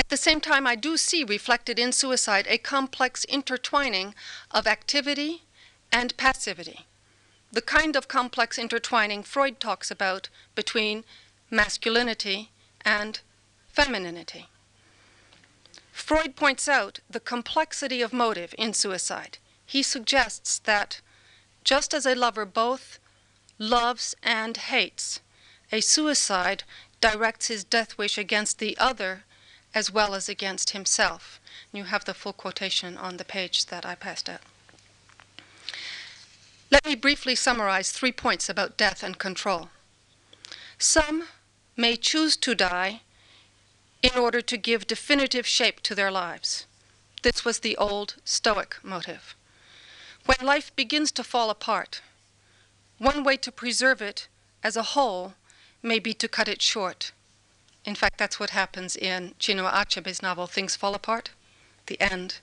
At 0.00 0.08
the 0.08 0.16
same 0.16 0.40
time, 0.40 0.66
I 0.66 0.76
do 0.76 0.96
see 0.96 1.24
reflected 1.24 1.78
in 1.78 1.92
suicide 1.92 2.46
a 2.48 2.56
complex 2.56 3.24
intertwining 3.26 4.14
of 4.50 4.66
activity 4.66 5.42
and 5.92 6.16
passivity, 6.16 6.86
the 7.52 7.60
kind 7.60 7.94
of 7.94 8.08
complex 8.08 8.56
intertwining 8.56 9.22
Freud 9.22 9.60
talks 9.60 9.90
about 9.90 10.30
between 10.54 11.04
masculinity 11.50 12.50
and 12.80 13.20
femininity. 13.68 14.48
Freud 15.92 16.34
points 16.34 16.66
out 16.66 17.00
the 17.10 17.20
complexity 17.20 18.00
of 18.00 18.14
motive 18.14 18.54
in 18.56 18.72
suicide. 18.72 19.36
He 19.66 19.82
suggests 19.82 20.60
that 20.60 21.02
just 21.62 21.92
as 21.92 22.06
a 22.06 22.14
lover 22.14 22.46
both 22.46 22.98
loves 23.58 24.14
and 24.22 24.56
hates, 24.56 25.20
a 25.70 25.82
suicide 25.82 26.64
directs 27.02 27.48
his 27.48 27.64
death 27.64 27.98
wish 27.98 28.16
against 28.16 28.60
the 28.60 28.78
other 28.78 29.24
as 29.74 29.90
well 29.90 30.14
as 30.14 30.28
against 30.28 30.70
himself. 30.70 31.40
You 31.72 31.84
have 31.84 32.04
the 32.04 32.14
full 32.14 32.32
quotation 32.32 32.96
on 32.96 33.16
the 33.16 33.24
page 33.24 33.66
that 33.66 33.86
I 33.86 33.94
passed 33.94 34.28
out. 34.28 34.40
Let 36.70 36.86
me 36.86 36.94
briefly 36.94 37.34
summarize 37.34 37.90
three 37.90 38.12
points 38.12 38.48
about 38.48 38.76
death 38.76 39.02
and 39.02 39.18
control. 39.18 39.70
Some 40.78 41.24
may 41.76 41.96
choose 41.96 42.36
to 42.38 42.54
die 42.54 43.02
in 44.02 44.18
order 44.18 44.40
to 44.40 44.56
give 44.56 44.86
definitive 44.86 45.46
shape 45.46 45.80
to 45.80 45.94
their 45.94 46.10
lives. 46.10 46.66
This 47.22 47.44
was 47.44 47.58
the 47.58 47.76
old 47.76 48.16
Stoic 48.24 48.76
motive. 48.82 49.34
When 50.26 50.38
life 50.42 50.74
begins 50.76 51.12
to 51.12 51.24
fall 51.24 51.50
apart, 51.50 52.00
one 52.98 53.24
way 53.24 53.36
to 53.38 53.52
preserve 53.52 54.00
it 54.00 54.28
as 54.62 54.76
a 54.76 54.94
whole 54.94 55.34
may 55.82 55.98
be 55.98 56.14
to 56.14 56.28
cut 56.28 56.48
it 56.48 56.62
short 56.62 57.12
in 57.84 57.94
fact, 57.94 58.18
that's 58.18 58.38
what 58.38 58.50
happens 58.50 58.96
in 58.96 59.34
Chinua 59.38 59.72
Achebe's 59.72 60.22
novel, 60.22 60.46
Things 60.46 60.76
Fall 60.76 60.94
Apart. 60.94 61.30
The 61.86 62.00
end, 62.00 62.38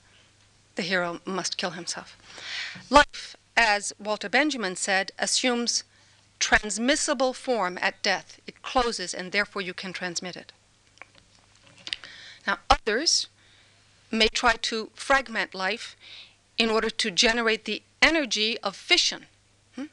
the 0.75 0.81
hero 0.81 1.21
must 1.25 1.57
kill 1.57 1.71
himself. 1.71 2.17
Life 2.89 3.37
as 3.57 3.91
Walter 3.97 4.29
Benjamin 4.29 4.75
said, 4.75 5.11
assumes 5.17 5.83
transmissible 6.39 7.33
form 7.33 7.79
at 7.81 8.01
death. 8.03 8.39
It 8.45 8.61
closes, 8.61 9.13
and 9.13 9.31
therefore 9.31 9.63
you 9.63 9.73
can 9.73 9.91
transmit 9.91 10.37
it. 10.37 10.53
Now, 12.45 12.59
others 12.69 13.27
may 14.11 14.27
try 14.27 14.53
to 14.53 14.91
fragment 14.93 15.55
life 15.55 15.97
in 16.57 16.69
order 16.69 16.89
to 16.91 17.11
generate 17.11 17.65
the 17.65 17.81
energy 18.01 18.57
of 18.59 18.75
fission 18.75 19.25
hmm, 19.75 19.85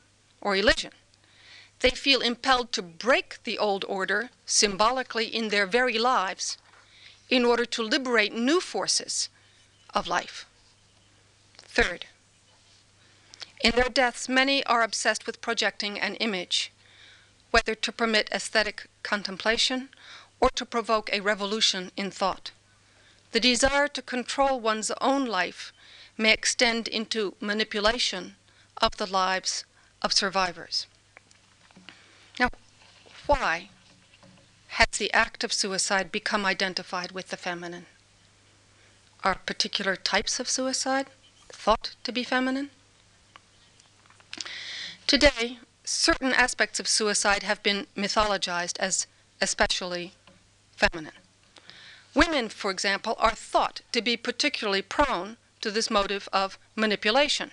or 0.43 0.55
elision. 0.55 0.93
They 1.81 1.91
feel 1.91 2.21
impelled 2.21 2.73
to 2.73 2.83
break 2.83 3.43
the 3.45 3.59
old 3.59 3.85
order 3.87 4.31
symbolically 4.47 5.27
in 5.27 5.49
their 5.49 5.67
very 5.67 5.99
lives 5.99 6.57
in 7.29 7.45
order 7.45 7.65
to 7.65 7.83
liberate 7.83 8.33
new 8.33 8.61
forces 8.61 9.29
of 9.93 10.07
life. 10.07 10.47
Third, 11.59 12.07
in 13.65 13.73
their 13.73 13.89
deaths, 13.89 14.29
many 14.29 14.63
are 14.67 14.83
obsessed 14.83 15.27
with 15.27 15.41
projecting 15.41 15.99
an 15.99 16.17
image, 16.17 16.71
whether 17.51 17.75
to 17.75 17.93
permit 17.93 18.29
aesthetic 18.31 18.89
contemplation 19.03 19.89
or 20.39 20.51
to 20.51 20.67
provoke 20.67 21.09
a 21.11 21.21
revolution 21.21 21.91
in 21.97 22.11
thought. 22.11 22.51
The 23.33 23.41
desire 23.41 23.89
to 23.89 24.03
control 24.03 24.61
one's 24.61 24.91
own 25.01 25.25
life 25.25 25.73
may 26.19 26.33
extend 26.33 26.89
into 26.89 27.37
manipulation 27.41 28.37
of 28.77 28.99
the 28.99 29.07
lives 29.07 29.65
of 30.03 30.13
survivors. 30.13 30.87
Why 33.27 33.71
has 34.69 34.89
the 34.99 35.13
act 35.15 35.45
of 35.45 35.53
suicide 35.53 36.13
become 36.13 36.45
identified 36.45 37.13
with 37.13 37.29
the 37.29 37.39
feminine? 37.39 37.87
Are 39.23 39.37
particular 39.37 39.97
types 39.97 40.39
of 40.39 40.51
suicide 40.51 41.07
thought 41.49 41.95
to 42.05 42.13
be 42.13 42.23
feminine? 42.23 42.69
Today, 45.07 45.59
certain 45.85 46.35
aspects 46.35 46.79
of 46.79 46.87
suicide 46.87 47.43
have 47.43 47.63
been 47.63 47.87
mythologized 47.97 48.77
as 48.79 49.07
especially 49.41 50.13
feminine. 50.77 51.19
Women, 52.13 52.51
for 52.51 52.71
example, 52.71 53.17
are 53.19 53.35
thought 53.35 53.81
to 53.93 54.03
be 54.03 54.19
particularly 54.19 54.83
prone 54.83 55.39
to 55.63 55.71
this 55.71 55.91
motive 55.91 56.29
of 56.31 56.59
manipulation. 56.77 57.53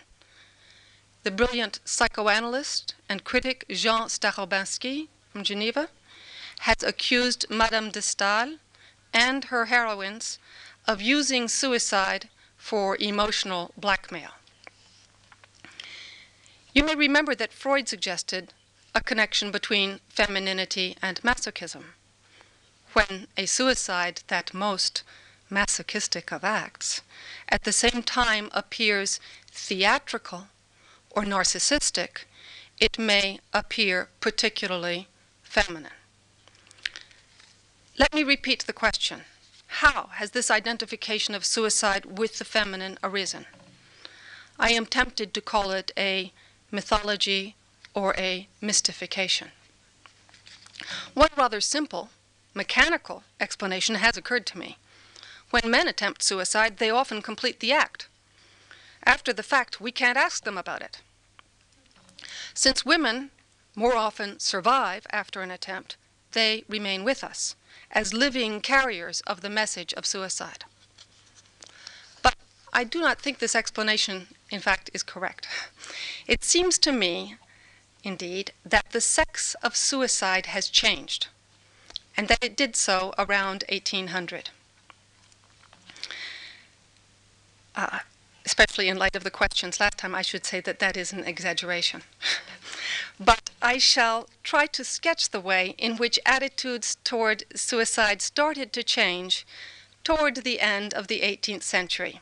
The 1.23 1.31
brilliant 1.31 1.79
psychoanalyst 1.85 2.93
and 3.07 3.23
critic 3.23 3.65
Jean 3.69 4.09
Starobinsky 4.09 5.07
from 5.31 5.43
Geneva 5.43 5.89
has 6.59 6.83
accused 6.83 7.45
Madame 7.49 7.89
de 7.89 8.01
Stael 8.01 8.57
and 9.13 9.45
her 9.45 9.65
heroines 9.65 10.39
of 10.87 11.01
using 11.01 11.47
suicide 11.47 12.29
for 12.57 12.97
emotional 12.99 13.71
blackmail. 13.77 14.31
You 16.73 16.83
may 16.83 16.95
remember 16.95 17.33
that 17.35 17.53
Freud 17.53 17.87
suggested 17.87 18.53
a 18.93 19.01
connection 19.01 19.51
between 19.51 19.99
femininity 20.09 20.97
and 21.01 21.21
masochism 21.21 21.83
when 22.93 23.27
a 23.37 23.45
suicide, 23.45 24.21
that 24.27 24.53
most 24.53 25.03
masochistic 25.49 26.31
of 26.31 26.43
acts, 26.43 27.01
at 27.47 27.63
the 27.63 27.71
same 27.71 28.03
time 28.03 28.49
appears 28.53 29.19
theatrical 29.47 30.47
or 31.09 31.23
narcissistic, 31.23 32.25
it 32.79 32.99
may 32.99 33.39
appear 33.53 34.09
particularly 34.19 35.07
feminine. 35.51 35.91
Let 37.99 38.13
me 38.13 38.23
repeat 38.23 38.63
the 38.65 38.73
question. 38.73 39.23
How 39.81 40.07
has 40.13 40.31
this 40.31 40.49
identification 40.49 41.35
of 41.35 41.43
suicide 41.43 42.17
with 42.17 42.37
the 42.37 42.45
feminine 42.45 42.97
arisen? 43.03 43.45
I 44.57 44.71
am 44.71 44.85
tempted 44.85 45.33
to 45.33 45.41
call 45.41 45.71
it 45.71 45.91
a 45.97 46.31
mythology 46.71 47.55
or 47.93 48.15
a 48.17 48.47
mystification. 48.61 49.49
One 51.15 51.31
rather 51.35 51.59
simple 51.59 52.11
mechanical 52.53 53.23
explanation 53.41 53.95
has 53.95 54.15
occurred 54.15 54.45
to 54.47 54.57
me. 54.57 54.77
When 55.49 55.69
men 55.69 55.89
attempt 55.89 56.23
suicide, 56.23 56.77
they 56.77 56.89
often 56.89 57.21
complete 57.21 57.59
the 57.59 57.73
act. 57.73 58.07
After 59.03 59.33
the 59.33 59.43
fact, 59.43 59.81
we 59.81 59.91
can't 59.91 60.17
ask 60.17 60.45
them 60.45 60.57
about 60.57 60.81
it. 60.81 61.01
Since 62.53 62.85
women 62.85 63.31
more 63.75 63.95
often 63.95 64.39
survive 64.39 65.07
after 65.11 65.41
an 65.41 65.51
attempt, 65.51 65.95
they 66.31 66.63
remain 66.67 67.03
with 67.03 67.23
us 67.23 67.55
as 67.91 68.13
living 68.13 68.61
carriers 68.61 69.21
of 69.21 69.41
the 69.41 69.49
message 69.49 69.93
of 69.93 70.05
suicide. 70.05 70.65
But 72.21 72.35
I 72.73 72.83
do 72.83 72.99
not 72.99 73.19
think 73.19 73.39
this 73.39 73.55
explanation, 73.55 74.27
in 74.49 74.59
fact, 74.59 74.89
is 74.93 75.03
correct. 75.03 75.47
It 76.27 76.43
seems 76.43 76.77
to 76.79 76.91
me, 76.91 77.35
indeed, 78.03 78.53
that 78.63 78.91
the 78.91 79.01
sex 79.01 79.55
of 79.61 79.75
suicide 79.75 80.45
has 80.47 80.69
changed 80.69 81.27
and 82.15 82.27
that 82.27 82.43
it 82.43 82.55
did 82.55 82.75
so 82.75 83.13
around 83.17 83.63
1800. 83.69 84.49
Uh, 87.75 87.99
especially 88.45 88.87
in 88.87 88.97
light 88.97 89.15
of 89.15 89.23
the 89.23 89.31
questions 89.31 89.79
last 89.79 89.97
time, 89.97 90.15
I 90.15 90.21
should 90.21 90.45
say 90.45 90.61
that 90.61 90.79
that 90.79 90.97
is 90.97 91.13
an 91.13 91.23
exaggeration. 91.23 92.01
but 93.19 93.49
I 93.61 93.77
shall 93.77 94.27
try 94.43 94.65
to 94.67 94.83
sketch 94.83 95.29
the 95.29 95.39
way 95.39 95.75
in 95.77 95.97
which 95.97 96.19
attitudes 96.25 96.97
toward 97.03 97.43
suicide 97.55 98.21
started 98.21 98.73
to 98.73 98.83
change 98.83 99.45
toward 100.03 100.37
the 100.37 100.59
end 100.59 100.93
of 100.93 101.07
the 101.07 101.21
18th 101.21 101.63
century 101.63 102.21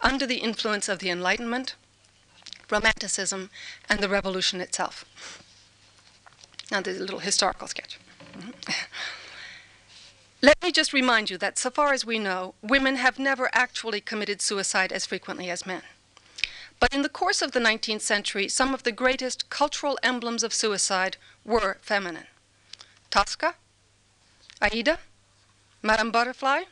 under 0.00 0.26
the 0.26 0.38
influence 0.38 0.88
of 0.88 0.98
the 0.98 1.10
Enlightenment, 1.10 1.74
Romanticism, 2.70 3.50
and 3.88 4.00
the 4.00 4.08
Revolution 4.08 4.60
itself. 4.60 5.42
Now, 6.70 6.80
there's 6.80 6.98
a 6.98 7.00
little 7.00 7.20
historical 7.20 7.68
sketch. 7.68 7.98
Mm-hmm. 8.36 8.50
Let 10.42 10.62
me 10.62 10.70
just 10.70 10.92
remind 10.92 11.30
you 11.30 11.38
that, 11.38 11.58
so 11.58 11.70
far 11.70 11.94
as 11.94 12.04
we 12.04 12.18
know, 12.18 12.54
women 12.62 12.96
have 12.96 13.18
never 13.18 13.48
actually 13.54 14.02
committed 14.02 14.42
suicide 14.42 14.92
as 14.92 15.06
frequently 15.06 15.48
as 15.48 15.64
men. 15.64 15.82
But 16.78 16.92
in 16.92 17.00
the 17.00 17.08
course 17.08 17.40
of 17.40 17.52
the 17.52 17.60
19th 17.60 18.02
century, 18.02 18.48
some 18.48 18.74
of 18.74 18.82
the 18.82 18.92
greatest 18.92 19.48
cultural 19.48 19.98
emblems 20.02 20.42
of 20.42 20.52
suicide 20.52 21.16
were 21.42 21.78
feminine. 21.80 22.26
Tosca, 23.10 23.54
Aida, 24.60 24.98
Madame 25.82 26.10
Butterfly, 26.10 26.64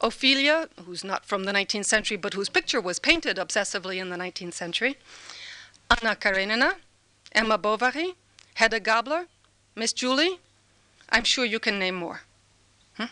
Ophelia, 0.00 0.68
who's 0.84 1.04
not 1.04 1.24
from 1.24 1.44
the 1.44 1.52
19th 1.52 1.84
century 1.84 2.16
but 2.16 2.34
whose 2.34 2.48
picture 2.48 2.80
was 2.80 2.98
painted 2.98 3.36
obsessively 3.36 3.98
in 3.98 4.10
the 4.10 4.16
19th 4.16 4.54
century, 4.54 4.96
Anna 5.90 6.16
Karenina, 6.16 6.76
Emma 7.30 7.56
Bovary, 7.56 8.14
Hedda 8.54 8.80
Gabler, 8.80 9.26
Miss 9.76 9.92
Julie, 9.92 10.40
I'm 11.10 11.24
sure 11.24 11.44
you 11.44 11.60
can 11.60 11.78
name 11.78 11.94
more. 11.94 12.22
Hmm? 12.96 13.04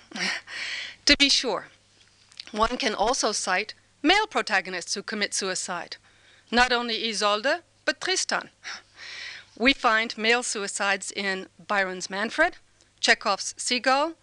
to 1.07 1.17
be 1.17 1.29
sure, 1.29 1.69
one 2.53 2.77
can 2.77 2.95
also 2.95 3.33
cite 3.33 3.75
male 4.03 4.27
protagonists 4.27 4.95
who 4.95 5.03
commit 5.03 5.35
suicide, 5.35 5.97
not 6.51 6.73
only 6.73 7.09
Isolde, 7.09 7.63
but 7.85 8.01
Tristan. 8.01 8.51
We 9.57 9.73
find 9.73 10.17
male 10.17 10.43
suicides 10.43 11.11
in 11.11 11.49
Byron's 11.67 12.09
Manfred, 12.09 12.57
Chekhov's 13.01 13.55
Seagull, 13.57 14.15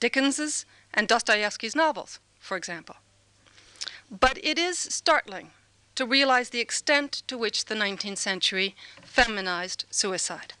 Dickens's, 0.00 0.64
and 0.94 1.08
Dostoevsky's 1.08 1.76
novels, 1.76 2.20
for 2.40 2.56
example. 2.56 2.96
But 4.10 4.38
it 4.42 4.58
is 4.58 4.78
startling 4.78 5.50
to 5.94 6.06
realize 6.06 6.50
the 6.50 6.60
extent 6.60 7.22
to 7.26 7.36
which 7.36 7.66
the 7.66 7.74
19th 7.74 8.18
century 8.18 8.74
feminized 9.02 9.84
suicide. 9.90 10.54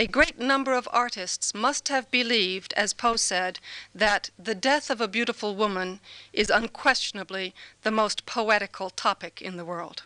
A 0.00 0.06
great 0.06 0.38
number 0.38 0.72
of 0.72 0.88
artists 0.92 1.52
must 1.52 1.88
have 1.88 2.10
believed, 2.10 2.72
as 2.72 2.94
Poe 2.94 3.16
said, 3.16 3.58
that 3.94 4.30
the 4.38 4.54
death 4.54 4.88
of 4.88 4.98
a 4.98 5.06
beautiful 5.06 5.54
woman 5.54 6.00
is 6.32 6.48
unquestionably 6.48 7.54
the 7.82 7.90
most 7.90 8.24
poetical 8.24 8.88
topic 8.88 9.42
in 9.42 9.58
the 9.58 9.64
world. 9.66 10.04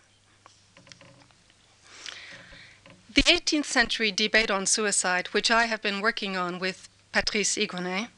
The 3.09 3.23
18th 3.23 3.67
century 3.67 4.11
debate 4.11 4.51
on 4.51 4.67
suicide, 4.67 5.29
which 5.29 5.49
I 5.49 5.67
have 5.67 5.81
been 5.81 6.01
working 6.01 6.37
on 6.37 6.59
with 6.59 6.89
Patrice 7.13 7.55
Higonnet, 7.55 8.09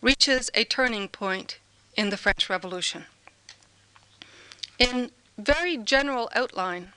reaches 0.00 0.50
a 0.54 0.64
turning 0.64 1.06
point 1.06 1.58
in 1.98 2.08
the 2.08 2.16
French 2.16 2.48
Revolution. 2.48 3.04
In 4.78 5.10
very 5.36 5.76
general 5.76 6.30
outline, 6.34 6.94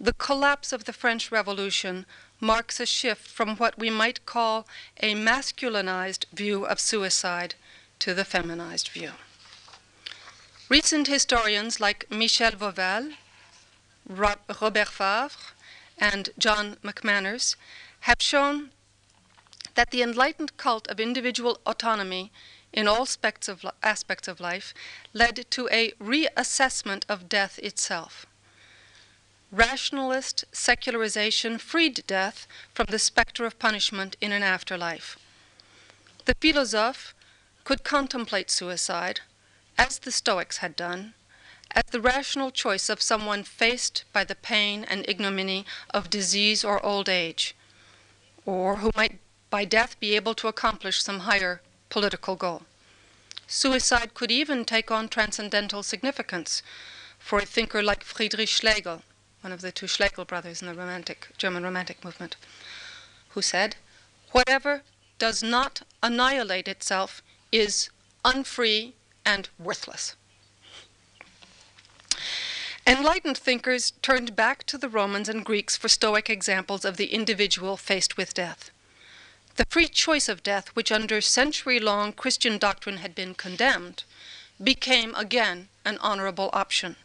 the 0.00 0.14
collapse 0.14 0.72
of 0.72 0.82
the 0.82 0.92
French 0.92 1.30
Revolution 1.30 2.06
marks 2.42 2.80
a 2.80 2.86
shift 2.86 3.28
from 3.28 3.56
what 3.56 3.78
we 3.78 3.88
might 3.88 4.26
call 4.26 4.66
a 5.00 5.14
masculinized 5.14 6.24
view 6.32 6.66
of 6.66 6.80
suicide 6.80 7.54
to 8.00 8.12
the 8.12 8.24
feminized 8.24 8.88
view. 8.88 9.12
Recent 10.68 11.06
historians 11.06 11.78
like 11.78 12.10
Michel 12.10 12.50
Vovelle, 12.50 13.12
Robert 14.08 14.88
Favre, 14.88 15.54
and 15.96 16.30
John 16.36 16.76
McManners 16.82 17.54
have 18.00 18.20
shown 18.20 18.70
that 19.76 19.92
the 19.92 20.02
enlightened 20.02 20.56
cult 20.56 20.88
of 20.88 20.98
individual 20.98 21.60
autonomy 21.64 22.32
in 22.72 22.88
all 22.88 23.02
aspects 23.02 23.48
of, 23.48 23.64
aspects 23.84 24.26
of 24.26 24.40
life 24.40 24.74
led 25.12 25.48
to 25.50 25.68
a 25.70 25.92
reassessment 26.00 27.04
of 27.08 27.28
death 27.28 27.60
itself. 27.60 28.26
Rationalist 29.52 30.46
secularization 30.50 31.58
freed 31.58 32.02
death 32.06 32.48
from 32.72 32.86
the 32.88 32.98
specter 32.98 33.44
of 33.44 33.58
punishment 33.58 34.16
in 34.18 34.32
an 34.32 34.42
afterlife. 34.42 35.18
The 36.24 36.34
philosophe 36.40 37.14
could 37.62 37.84
contemplate 37.84 38.50
suicide, 38.50 39.20
as 39.76 39.98
the 39.98 40.10
Stoics 40.10 40.58
had 40.58 40.74
done, 40.74 41.12
as 41.72 41.84
the 41.90 42.00
rational 42.00 42.50
choice 42.50 42.88
of 42.88 43.02
someone 43.02 43.44
faced 43.44 44.04
by 44.12 44.24
the 44.24 44.34
pain 44.34 44.84
and 44.84 45.04
ignominy 45.06 45.66
of 45.90 46.08
disease 46.08 46.64
or 46.64 46.84
old 46.84 47.10
age, 47.10 47.54
or 48.46 48.76
who 48.76 48.90
might 48.96 49.18
by 49.50 49.66
death 49.66 50.00
be 50.00 50.16
able 50.16 50.34
to 50.34 50.48
accomplish 50.48 51.02
some 51.02 51.20
higher 51.20 51.60
political 51.90 52.36
goal. 52.36 52.62
Suicide 53.46 54.14
could 54.14 54.30
even 54.30 54.64
take 54.64 54.90
on 54.90 55.08
transcendental 55.08 55.82
significance 55.82 56.62
for 57.18 57.38
a 57.38 57.44
thinker 57.44 57.82
like 57.82 58.02
Friedrich 58.02 58.48
Schlegel, 58.48 59.02
one 59.42 59.52
of 59.52 59.60
the 59.60 59.72
two 59.72 59.86
Schlegel 59.86 60.24
brothers 60.24 60.62
in 60.62 60.68
the 60.68 60.74
romantic, 60.74 61.28
German 61.36 61.64
Romantic 61.64 62.04
movement, 62.04 62.36
who 63.30 63.42
said, 63.42 63.76
Whatever 64.30 64.82
does 65.18 65.42
not 65.42 65.82
annihilate 66.02 66.68
itself 66.68 67.22
is 67.50 67.90
unfree 68.24 68.94
and 69.24 69.48
worthless. 69.58 70.16
Enlightened 72.86 73.38
thinkers 73.38 73.92
turned 74.02 74.34
back 74.34 74.64
to 74.64 74.78
the 74.78 74.88
Romans 74.88 75.28
and 75.28 75.44
Greeks 75.44 75.76
for 75.76 75.88
Stoic 75.88 76.28
examples 76.28 76.84
of 76.84 76.96
the 76.96 77.12
individual 77.12 77.76
faced 77.76 78.16
with 78.16 78.34
death. 78.34 78.70
The 79.56 79.66
free 79.68 79.88
choice 79.88 80.28
of 80.28 80.42
death, 80.42 80.68
which 80.68 80.90
under 80.90 81.20
century 81.20 81.78
long 81.78 82.12
Christian 82.12 82.58
doctrine 82.58 82.98
had 82.98 83.14
been 83.14 83.34
condemned, 83.34 84.04
became 84.62 85.14
again 85.14 85.68
an 85.84 85.98
honorable 85.98 86.50
option. 86.52 86.96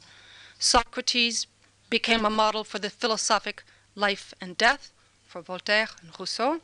Socrates 0.57 1.45
became 1.89 2.25
a 2.25 2.29
model 2.29 2.63
for 2.63 2.79
the 2.79 2.89
philosophic 2.89 3.63
life 3.95 4.33
and 4.39 4.57
death 4.57 4.91
for 5.27 5.41
Voltaire 5.41 5.89
and 6.01 6.11
Rousseau. 6.19 6.61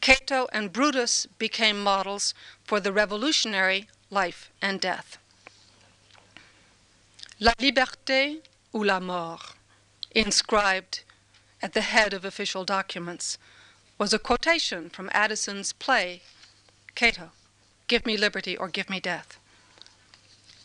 Cato 0.00 0.48
and 0.52 0.72
Brutus 0.72 1.26
became 1.38 1.82
models 1.82 2.34
for 2.64 2.80
the 2.80 2.92
revolutionary 2.92 3.88
life 4.10 4.50
and 4.60 4.80
death. 4.80 5.18
La 7.38 7.52
liberté 7.58 8.40
ou 8.74 8.84
la 8.84 9.00
mort, 9.00 9.54
inscribed 10.14 11.00
at 11.60 11.72
the 11.72 11.80
head 11.80 12.12
of 12.12 12.24
official 12.24 12.64
documents, 12.64 13.38
was 13.98 14.12
a 14.12 14.18
quotation 14.18 14.90
from 14.90 15.10
Addison's 15.12 15.72
play, 15.72 16.22
Cato, 16.94 17.30
Give 17.88 18.06
me 18.06 18.16
liberty 18.16 18.56
or 18.56 18.68
give 18.68 18.88
me 18.88 19.00
death. 19.00 19.38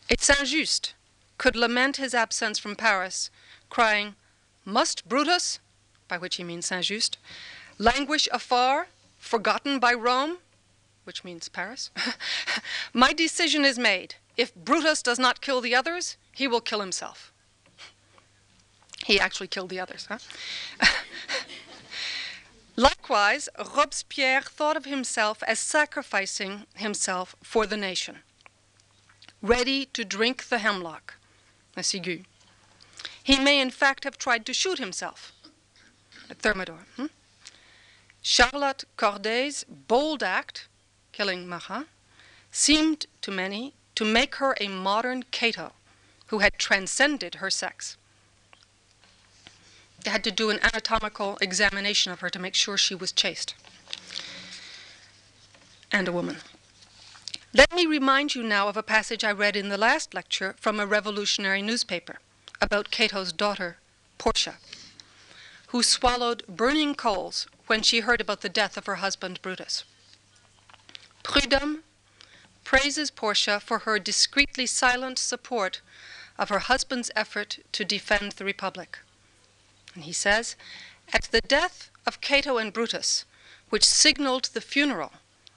Et 0.08 0.20
Saint 0.20 0.46
Just 0.46 0.94
could 1.36 1.54
lament 1.54 1.98
his 1.98 2.14
absence 2.14 2.58
from 2.58 2.74
Paris, 2.74 3.30
crying, 3.68 4.14
Must 4.64 5.08
Brutus, 5.08 5.58
by 6.08 6.18
which 6.18 6.36
he 6.36 6.44
means 6.44 6.66
Saint 6.66 6.84
Just, 6.84 7.18
languish 7.78 8.28
afar, 8.32 8.88
forgotten 9.18 9.78
by 9.78 9.92
Rome, 9.92 10.38
which 11.04 11.24
means 11.24 11.48
Paris? 11.48 11.90
My 12.92 13.12
decision 13.12 13.64
is 13.64 13.78
made. 13.78 14.16
If 14.36 14.54
Brutus 14.54 15.02
does 15.02 15.18
not 15.18 15.40
kill 15.40 15.60
the 15.60 15.74
others, 15.74 16.16
he 16.32 16.46
will 16.46 16.60
kill 16.60 16.80
himself. 16.80 17.32
He 19.04 19.18
actually 19.18 19.48
killed 19.48 19.70
the 19.70 19.80
others, 19.80 20.06
huh? 20.08 20.18
Likewise, 22.76 23.48
Robespierre 23.74 24.42
thought 24.42 24.76
of 24.76 24.84
himself 24.84 25.42
as 25.42 25.58
sacrificing 25.58 26.66
himself 26.74 27.34
for 27.42 27.66
the 27.66 27.76
nation, 27.76 28.18
ready 29.42 29.86
to 29.86 30.04
drink 30.04 30.48
the 30.48 30.58
hemlock, 30.58 31.14
a 31.76 31.80
ciguë. 31.80 32.24
He 33.28 33.38
may, 33.38 33.60
in 33.60 33.70
fact, 33.70 34.04
have 34.04 34.16
tried 34.16 34.46
to 34.46 34.54
shoot 34.54 34.78
himself, 34.78 35.32
Thermidor. 36.30 36.86
Hmm? 36.96 37.08
Charlotte 38.22 38.84
Corday's 38.96 39.66
bold 39.68 40.22
act, 40.22 40.66
killing 41.12 41.46
Marat, 41.46 41.84
seemed 42.50 43.04
to 43.20 43.30
many 43.30 43.74
to 43.96 44.06
make 44.06 44.36
her 44.36 44.56
a 44.58 44.68
modern 44.68 45.24
Cato 45.24 45.74
who 46.28 46.38
had 46.38 46.54
transcended 46.54 47.34
her 47.34 47.50
sex. 47.50 47.98
They 50.02 50.10
had 50.10 50.24
to 50.24 50.30
do 50.30 50.48
an 50.48 50.58
anatomical 50.62 51.36
examination 51.42 52.10
of 52.10 52.20
her 52.20 52.30
to 52.30 52.38
make 52.38 52.54
sure 52.54 52.78
she 52.78 52.94
was 52.94 53.12
chaste 53.12 53.54
and 55.92 56.08
a 56.08 56.12
woman. 56.12 56.38
Let 57.52 57.74
me 57.74 57.84
remind 57.84 58.34
you 58.34 58.42
now 58.42 58.68
of 58.68 58.78
a 58.78 58.82
passage 58.82 59.22
I 59.22 59.32
read 59.32 59.54
in 59.54 59.68
the 59.68 59.76
last 59.76 60.14
lecture 60.14 60.54
from 60.58 60.80
a 60.80 60.86
revolutionary 60.86 61.60
newspaper 61.60 62.20
about 62.60 62.90
Cato's 62.90 63.32
daughter, 63.32 63.78
Portia, 64.18 64.56
who 65.68 65.82
swallowed 65.82 66.46
burning 66.46 66.94
coals 66.94 67.46
when 67.66 67.82
she 67.82 68.00
heard 68.00 68.20
about 68.20 68.40
the 68.40 68.48
death 68.48 68.76
of 68.76 68.86
her 68.86 68.96
husband, 68.96 69.40
Brutus. 69.42 69.84
Prudhomme 71.22 71.84
praises 72.64 73.10
Portia 73.10 73.60
for 73.60 73.80
her 73.80 73.98
discreetly 73.98 74.66
silent 74.66 75.18
support 75.18 75.80
of 76.38 76.48
her 76.48 76.58
husband's 76.60 77.10
effort 77.14 77.58
to 77.72 77.84
defend 77.84 78.32
the 78.32 78.44
Republic. 78.44 78.98
And 79.94 80.04
he 80.04 80.12
says, 80.12 80.56
At 81.12 81.24
the 81.30 81.40
death 81.40 81.90
of 82.06 82.20
Cato 82.20 82.58
and 82.58 82.72
Brutus, 82.72 83.24
which 83.68 83.84
signaled 83.84 84.44
the 84.46 84.60
funeral 84.60 85.12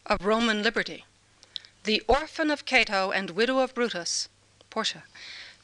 of 0.06 0.26
Roman 0.26 0.64
liberty, 0.64 1.06
the 1.84 2.02
orphan 2.08 2.52
of 2.52 2.66
Cato 2.66 3.12
and 3.12 3.32
widow 3.32 3.60
of 3.60 3.74
Brutus, 3.74 4.28
Portia, 4.70 5.04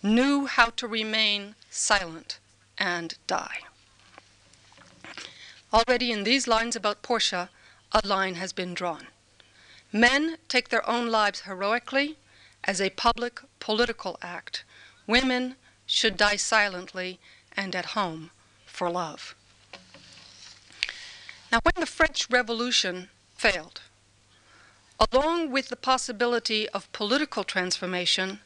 knew 0.03 0.45
how 0.45 0.69
to 0.71 0.87
remain 0.87 1.55
silent 1.69 2.39
and 2.77 3.15
die. 3.27 3.59
Already 5.73 6.11
in 6.11 6.23
these 6.23 6.47
lines 6.47 6.75
about 6.75 7.01
Portia, 7.01 7.49
a 7.91 8.05
line 8.05 8.35
has 8.35 8.53
been 8.53 8.73
drawn. 8.73 9.07
Men 9.91 10.37
take 10.47 10.69
their 10.69 10.87
own 10.89 11.07
lives 11.07 11.41
heroically 11.41 12.17
as 12.63 12.81
a 12.81 12.89
public 12.91 13.41
political 13.59 14.17
act 14.21 14.63
Women 15.07 15.55
should 15.85 16.17
die 16.17 16.35
silently 16.35 17.17
and 17.55 17.73
at 17.73 17.95
home 17.97 18.29
for 18.65 18.89
love. 18.89 19.33
Now, 21.49 21.61
when 21.63 21.75
the 21.77 21.85
French 21.85 22.29
Revolution 22.29 23.09
failed, 23.37 23.81
along 24.99 25.49
with 25.51 25.69
the 25.69 25.77
possibility 25.77 26.67
of 26.69 26.91
political 26.91 27.45
transformation, 27.45 28.41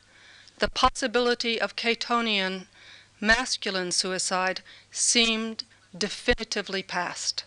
the 0.61 0.69
possibility 0.69 1.59
of 1.59 1.75
Catonian 1.75 2.67
masculine 3.19 3.91
suicide 3.91 4.61
seemed 4.91 5.63
definitively 5.97 6.83
past. 6.83 7.45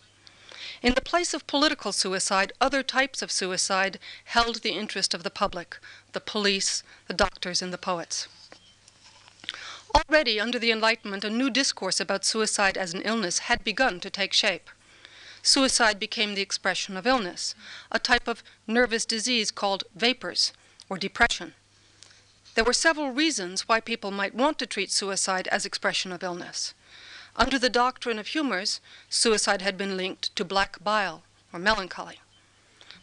In 0.82 0.94
the 0.94 1.00
place 1.00 1.32
of 1.32 1.46
political 1.46 1.92
suicide, 1.92 2.52
other 2.60 2.82
types 2.82 3.22
of 3.22 3.30
suicide 3.30 4.00
held 4.24 4.62
the 4.62 4.72
interest 4.72 5.14
of 5.14 5.22
the 5.22 5.30
public 5.30 5.78
the 6.10 6.18
police, 6.20 6.82
the 7.06 7.14
doctors, 7.14 7.62
and 7.62 7.72
the 7.72 7.78
poets. 7.78 8.26
Already 9.94 10.40
under 10.40 10.58
the 10.58 10.72
Enlightenment, 10.72 11.22
a 11.22 11.30
new 11.30 11.50
discourse 11.50 12.00
about 12.00 12.24
suicide 12.24 12.76
as 12.76 12.94
an 12.94 13.02
illness 13.02 13.46
had 13.50 13.62
begun 13.62 14.00
to 14.00 14.10
take 14.10 14.32
shape. 14.32 14.68
Suicide 15.40 16.00
became 16.00 16.34
the 16.34 16.42
expression 16.42 16.96
of 16.96 17.06
illness, 17.06 17.54
a 17.92 18.00
type 18.00 18.26
of 18.26 18.42
nervous 18.66 19.04
disease 19.04 19.52
called 19.52 19.84
vapors 19.94 20.52
or 20.88 20.98
depression. 20.98 21.54
There 22.54 22.64
were 22.64 22.72
several 22.72 23.10
reasons 23.10 23.68
why 23.68 23.80
people 23.80 24.10
might 24.12 24.34
want 24.34 24.58
to 24.60 24.66
treat 24.66 24.92
suicide 24.92 25.48
as 25.48 25.66
expression 25.66 26.12
of 26.12 26.22
illness. 26.22 26.72
Under 27.36 27.58
the 27.58 27.68
doctrine 27.68 28.18
of 28.18 28.28
humors, 28.28 28.80
suicide 29.08 29.60
had 29.60 29.76
been 29.76 29.96
linked 29.96 30.34
to 30.36 30.44
black 30.44 30.82
bile 30.82 31.24
or 31.52 31.58
melancholy. 31.58 32.20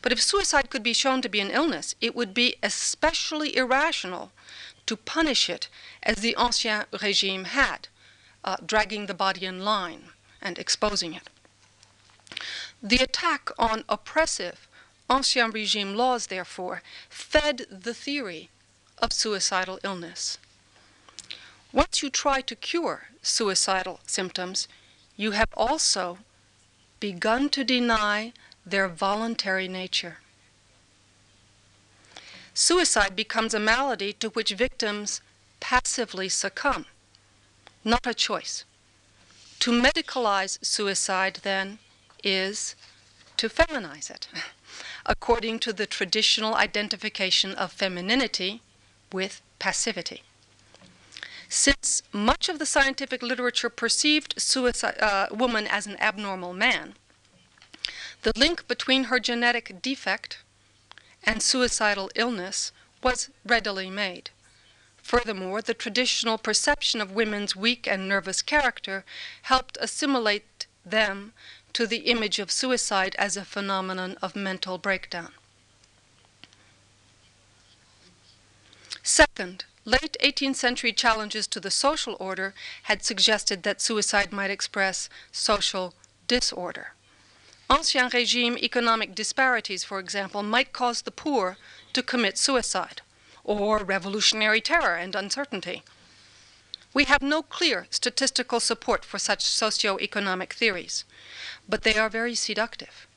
But 0.02 0.14
if 0.14 0.22
suicide 0.22 0.70
could 0.70 0.84
be 0.84 0.94
shown 0.94 1.22
to 1.22 1.30
be 1.30 1.42
an 1.42 1.52
illness, 1.52 1.96
it 2.00 2.16
would 2.16 2.34
be 2.34 2.56
especially 2.64 3.56
irrational 3.56 4.32
to 4.86 4.96
punish 4.96 5.50
it 5.50 5.68
as 6.02 6.18
the 6.18 6.36
Ancien 6.38 6.86
Regime 7.02 7.44
had, 7.44 7.90
uh, 8.44 8.58
dragging 8.66 9.06
the 9.06 9.14
body 9.14 9.46
in 9.46 9.66
line 9.66 10.10
and 10.42 10.58
exposing 10.58 11.14
it. 11.14 11.30
The 12.82 12.98
attack 12.98 13.50
on 13.60 13.84
oppressive 13.90 14.68
Ancien 15.10 15.52
Regime 15.52 15.94
laws, 15.96 16.28
therefore, 16.28 16.82
fed 17.10 17.66
the 17.70 17.94
theory 17.94 18.50
of 19.02 19.12
suicidal 19.12 19.80
illness. 19.84 20.38
Once 21.74 22.04
you 22.04 22.10
try 22.10 22.42
to 22.42 22.56
cure 22.56 23.10
suicidal 23.22 24.00
symptoms, 24.06 24.68
you 25.16 25.32
have 25.32 25.50
also 25.56 26.20
begun 27.00 27.50
to 27.50 27.64
deny 27.64 28.34
their 28.66 28.88
voluntary 28.88 29.68
nature. 29.68 30.18
Suicide 32.54 33.16
becomes 33.16 33.54
a 33.54 33.60
malady 33.60 34.14
to 34.14 34.30
which 34.30 34.52
victims 34.52 35.22
passively 35.60 36.28
succumb, 36.28 36.86
not 37.84 38.06
a 38.06 38.14
choice. 38.14 38.66
To 39.60 39.72
medicalize 39.72 40.64
suicide, 40.66 41.40
then, 41.44 41.80
is 42.24 42.76
to 43.38 43.48
feminize 43.48 44.10
it, 44.10 44.28
according 45.06 45.60
to 45.60 45.72
the 45.72 45.86
traditional 45.86 46.56
identification 46.56 47.54
of 47.54 47.72
femininity 47.72 48.62
with 49.12 49.42
passivity. 49.60 50.24
Since 51.50 52.04
much 52.14 52.48
of 52.48 52.60
the 52.60 52.66
scientific 52.66 53.22
literature 53.22 53.70
perceived 53.70 54.42
suicide, 54.42 54.98
uh, 55.02 55.28
woman 55.32 55.68
as 55.68 55.86
an 55.86 55.98
abnormal 56.00 56.54
man, 56.54 56.96
the 58.22 58.32
link 58.36 58.68
between 58.68 59.06
her 59.06 59.20
genetic 59.20 59.82
defect 59.82 60.40
and 61.24 61.42
suicidal 61.42 62.10
illness 62.16 62.72
was 63.04 63.30
readily 63.46 63.90
made. 63.90 64.30
Furthermore, 65.02 65.62
the 65.62 65.74
traditional 65.74 66.38
perception 66.38 67.02
of 67.02 67.12
women's 67.12 67.56
weak 67.56 67.88
and 67.88 68.08
nervous 68.08 68.42
character 68.42 69.04
helped 69.44 69.78
assimilate 69.82 70.68
them 70.86 71.34
to 71.74 71.88
the 71.88 72.10
image 72.10 72.40
of 72.40 72.52
suicide 72.52 73.16
as 73.18 73.36
a 73.36 73.46
phenomenon 73.46 74.18
of 74.22 74.36
mental 74.36 74.78
breakdown. 74.78 75.34
Second, 79.04 79.66
late 79.84 80.16
18th 80.22 80.56
century 80.56 80.94
challenges 80.94 81.48
to 81.48 81.60
the 81.60 81.72
social 81.72 82.16
order 82.20 82.54
had 82.84 83.04
suggested 83.04 83.64
that 83.64 83.82
suicide 83.82 84.32
might 84.32 84.52
express 84.52 85.10
social 85.32 85.96
disorder. 86.28 86.94
Ancien 87.70 88.10
regime 88.14 88.58
economic 88.58 89.16
disparities, 89.16 89.84
for 89.84 89.98
example, 89.98 90.44
might 90.44 90.74
cause 90.74 91.02
the 91.02 91.12
poor 91.12 91.58
to 91.94 92.04
commit 92.04 92.38
suicide, 92.38 93.02
or 93.44 93.80
revolutionary 93.80 94.62
terror 94.62 94.96
and 94.96 95.16
uncertainty. 95.16 95.82
We 96.94 97.06
have 97.06 97.22
no 97.22 97.42
clear 97.42 97.88
statistical 97.90 98.60
support 98.60 99.06
for 99.06 99.18
such 99.18 99.44
socio-economic 99.46 100.54
theories, 100.54 101.06
but 101.68 101.84
they 101.84 101.96
are 101.96 102.10
very 102.10 102.36
seductive. 102.36 103.08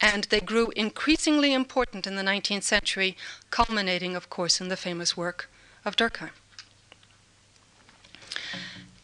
And 0.00 0.24
they 0.24 0.40
grew 0.40 0.70
increasingly 0.76 1.52
important 1.52 2.06
in 2.06 2.16
the 2.16 2.22
19th 2.22 2.64
century, 2.64 3.16
culminating, 3.50 4.14
of 4.14 4.28
course, 4.28 4.60
in 4.60 4.68
the 4.68 4.76
famous 4.76 5.16
work 5.16 5.50
of 5.84 5.96
Durkheim. 5.96 6.30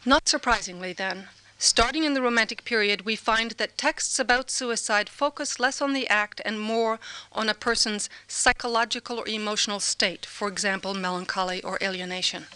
Not 0.04 0.28
surprisingly, 0.28 0.92
then, 0.92 1.28
starting 1.58 2.02
in 2.04 2.14
the 2.14 2.20
Romantic 2.20 2.64
period, 2.64 3.02
we 3.02 3.14
find 3.14 3.52
that 3.52 3.78
texts 3.78 4.18
about 4.18 4.50
suicide 4.50 5.08
focus 5.08 5.60
less 5.60 5.80
on 5.80 5.92
the 5.92 6.08
act 6.08 6.40
and 6.44 6.60
more 6.60 6.98
on 7.32 7.48
a 7.48 7.54
person's 7.54 8.10
psychological 8.26 9.18
or 9.18 9.28
emotional 9.28 9.78
state, 9.78 10.26
for 10.26 10.48
example, 10.48 10.92
melancholy 10.92 11.62
or 11.62 11.78
alienation. 11.80 12.46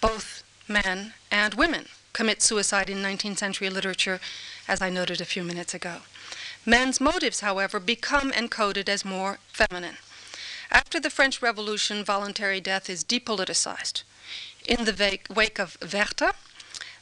Both 0.00 0.42
men 0.66 1.14
and 1.30 1.54
women 1.54 1.86
commit 2.12 2.42
suicide 2.42 2.90
in 2.90 2.98
19th 2.98 3.38
century 3.38 3.70
literature, 3.70 4.20
as 4.66 4.82
I 4.82 4.90
noted 4.90 5.20
a 5.20 5.24
few 5.24 5.44
minutes 5.44 5.74
ago. 5.74 5.98
Men's 6.64 7.00
motives, 7.00 7.40
however, 7.40 7.80
become 7.80 8.30
encoded 8.30 8.88
as 8.88 9.04
more 9.04 9.38
feminine. 9.52 9.96
After 10.70 11.00
the 11.00 11.10
French 11.10 11.42
Revolution, 11.42 12.04
voluntary 12.04 12.60
death 12.60 12.88
is 12.88 13.02
depoliticized. 13.02 14.04
In 14.64 14.84
the 14.84 15.18
wake 15.28 15.58
of 15.58 15.76
Werther, 15.82 16.32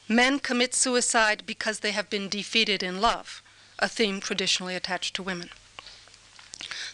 men 0.07 0.39
commit 0.39 0.73
suicide 0.73 1.43
because 1.45 1.79
they 1.79 1.91
have 1.91 2.09
been 2.09 2.27
defeated 2.27 2.81
in 2.81 3.01
love, 3.01 3.43
a 3.77 3.87
theme 3.87 4.19
traditionally 4.19 4.75
attached 4.75 5.15
to 5.15 5.23
women. 5.23 5.51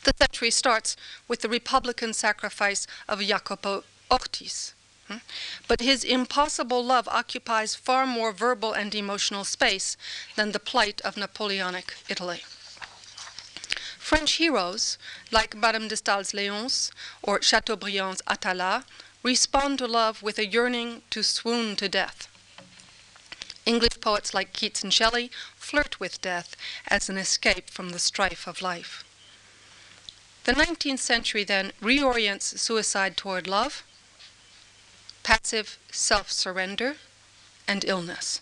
The 0.04 0.14
century 0.18 0.52
starts 0.52 0.98
with 1.28 1.42
the 1.42 1.50
Republican 1.50 2.14
sacrifice 2.14 2.86
of 3.08 3.22
Jacopo 3.22 3.86
Ortis, 4.12 4.74
Hmm? 5.08 5.20
But 5.70 5.80
his 5.80 6.04
impossible 6.04 6.84
love 6.84 7.08
occupies 7.08 7.76
far 7.76 8.06
more 8.06 8.34
verbal 8.34 8.74
and 8.74 8.94
emotional 8.94 9.46
space 9.46 9.96
than 10.36 10.52
the 10.52 10.60
plight 10.60 11.00
of 11.02 11.16
Napoleonic 11.16 11.96
Italy. 12.10 12.44
French 14.08 14.34
heroes, 14.36 14.98
like 15.32 15.54
Madame 15.54 15.90
de 15.90 15.98
Stael's 15.98 16.32
Léonce 16.32 16.92
or 17.22 17.42
Chateaubriand's 17.42 18.22
Atala, 18.26 18.86
respond 19.22 19.80
to 19.80 19.86
love 19.86 20.24
with 20.24 20.40
a 20.40 20.48
yearning 20.48 21.02
to 21.10 21.22
swoon 21.22 21.76
to 21.76 21.90
death. 21.90 22.30
English 23.66 24.00
poets 24.00 24.34
like 24.34 24.54
Keats 24.54 24.82
and 24.82 24.94
Shelley 24.94 25.30
flirt 25.58 26.00
with 26.00 26.22
death 26.22 26.56
as 26.88 27.10
an 27.10 27.18
escape 27.18 27.70
from 27.70 27.90
the 27.90 28.00
strife 28.00 28.48
of 28.48 28.62
life. 28.62 29.04
The 30.46 30.54
19th 30.54 31.00
century 31.00 31.44
then 31.44 31.74
reorients 31.82 32.58
suicide 32.58 33.18
toward 33.18 33.46
love 33.46 33.84
passive 35.24 35.78
self 35.92 36.32
surrender, 36.32 36.96
and 37.68 37.84
illness. 37.84 38.40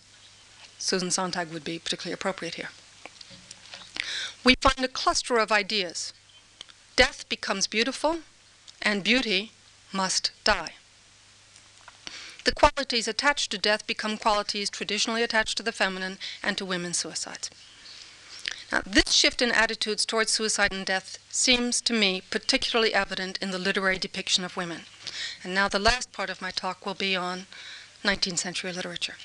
Susan 0.78 1.10
Sontag 1.10 1.52
would 1.52 1.64
be 1.64 1.80
particularly 1.80 2.14
appropriate 2.14 2.54
here. 2.54 2.70
We 4.46 4.56
find 4.62 4.86
a 4.86 4.88
cluster 4.88 5.38
of 5.40 5.52
ideas. 5.52 6.14
Death 6.96 7.28
becomes 7.30 7.66
beautiful, 7.66 8.20
and 8.80 9.04
beauty 9.04 9.52
must 9.92 10.32
die. 10.44 10.76
The 12.44 12.54
qualities 12.54 13.08
attached 13.08 13.50
to 13.52 13.58
death 13.58 13.88
become 13.88 14.20
qualities 14.20 14.70
traditionally 14.70 15.24
attached 15.24 15.58
to 15.58 15.64
the 15.64 15.72
feminine 15.72 16.20
and 16.44 16.60
to 16.60 16.66
women's 16.66 17.00
suicides. 17.00 17.50
Now, 18.72 18.84
this 18.86 19.14
shift 19.14 19.42
in 19.42 19.52
attitudes 19.52 20.06
towards 20.06 20.32
suicide 20.32 20.72
and 20.72 20.86
death 20.86 21.18
seems 21.30 21.82
to 21.82 21.94
me 21.94 22.22
particularly 22.30 22.94
evident 22.94 23.40
in 23.42 23.50
the 23.50 23.58
literary 23.58 23.98
depiction 23.98 24.46
of 24.46 24.56
women. 24.56 24.82
And 25.44 25.56
now 25.56 25.68
the 25.68 25.80
last 25.80 26.12
part 26.12 26.30
of 26.30 26.42
my 26.42 26.52
talk 26.52 26.86
will 26.86 26.94
be 26.94 27.16
on 27.16 27.48
19th 28.04 28.38
century 28.38 28.72
literature. 28.72 29.16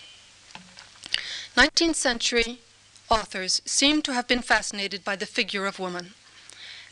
19th 1.57 1.97
century 1.97 2.61
authors 3.11 3.61
seem 3.65 4.01
to 4.03 4.15
have 4.15 4.29
been 4.29 4.43
fascinated 4.43 5.05
by 5.05 5.17
the 5.17 5.27
figure 5.27 5.67
of 5.67 5.79
woman 5.79 6.15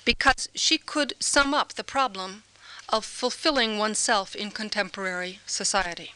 because 0.04 0.48
she 0.54 0.78
could 0.78 1.14
sum 1.20 1.54
up 1.54 1.74
the 1.74 1.84
problem 1.84 2.42
of 2.88 3.04
fulfilling 3.04 3.78
oneself 3.78 4.34
in 4.34 4.50
contemporary 4.50 5.38
society. 5.46 6.12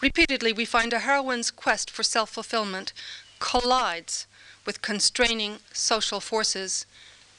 Repeatedly, 0.00 0.52
we 0.52 0.64
find 0.64 0.92
a 0.92 1.00
heroine's 1.00 1.50
quest 1.50 1.90
for 1.90 2.02
self 2.02 2.30
fulfillment 2.30 2.92
collides 3.38 4.26
with 4.66 4.82
constraining 4.82 5.58
social 5.72 6.20
forces, 6.20 6.86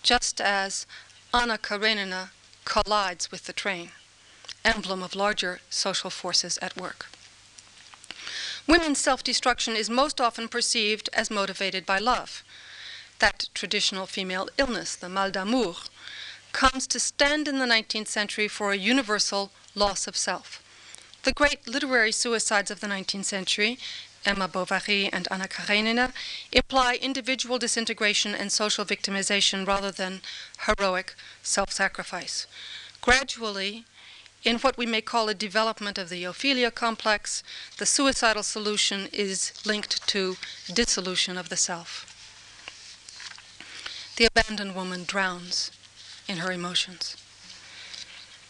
just 0.03 0.41
as 0.41 0.85
Anna 1.33 1.57
Karenina 1.57 2.31
collides 2.65 3.31
with 3.31 3.45
the 3.45 3.53
train 3.53 3.91
emblem 4.63 5.01
of 5.01 5.15
larger 5.15 5.59
social 5.69 6.09
forces 6.09 6.57
at 6.59 6.77
work. 6.77 7.07
Women's 8.67 8.99
self 8.99 9.23
destruction 9.23 9.75
is 9.75 9.89
most 9.89 10.21
often 10.21 10.47
perceived 10.47 11.09
as 11.13 11.31
motivated 11.31 11.85
by 11.85 11.97
love. 11.99 12.43
That 13.19 13.49
traditional 13.53 14.05
female 14.05 14.49
illness, 14.57 14.95
the 14.95 15.09
mal 15.09 15.31
d'amour, 15.31 15.75
comes 16.51 16.87
to 16.87 16.99
stand 16.99 17.47
in 17.47 17.59
the 17.59 17.65
19th 17.65 18.07
century 18.07 18.47
for 18.47 18.71
a 18.71 18.77
universal 18.77 19.51
loss 19.75 20.07
of 20.07 20.17
self. 20.17 20.61
The 21.23 21.33
great 21.33 21.67
literary 21.67 22.11
suicides 22.11 22.71
of 22.71 22.79
the 22.79 22.87
19th 22.87 23.25
century, 23.25 23.77
Emma 24.25 24.47
Bovary 24.47 25.09
and 25.11 25.27
Anna 25.31 25.47
Karenina, 25.47 26.13
imply 26.51 26.95
individual 26.95 27.57
disintegration 27.57 28.35
and 28.35 28.51
social 28.51 28.85
victimization 28.85 29.67
rather 29.67 29.91
than 29.91 30.21
heroic 30.65 31.15
self 31.41 31.71
sacrifice. 31.71 32.47
Gradually, 33.01 33.85
in 34.43 34.57
what 34.59 34.77
we 34.77 34.85
may 34.85 35.01
call 35.01 35.29
a 35.29 35.33
development 35.33 35.97
of 35.97 36.09
the 36.09 36.23
Ophelia 36.23 36.71
complex, 36.71 37.43
the 37.77 37.85
suicidal 37.85 38.43
solution 38.43 39.07
is 39.13 39.53
linked 39.65 40.07
to 40.07 40.37
dissolution 40.73 41.37
of 41.37 41.49
the 41.49 41.57
self. 41.57 42.07
The 44.17 44.25
abandoned 44.25 44.75
woman 44.75 45.03
drowns 45.05 45.71
in 46.27 46.37
her 46.37 46.51
emotions. 46.51 47.15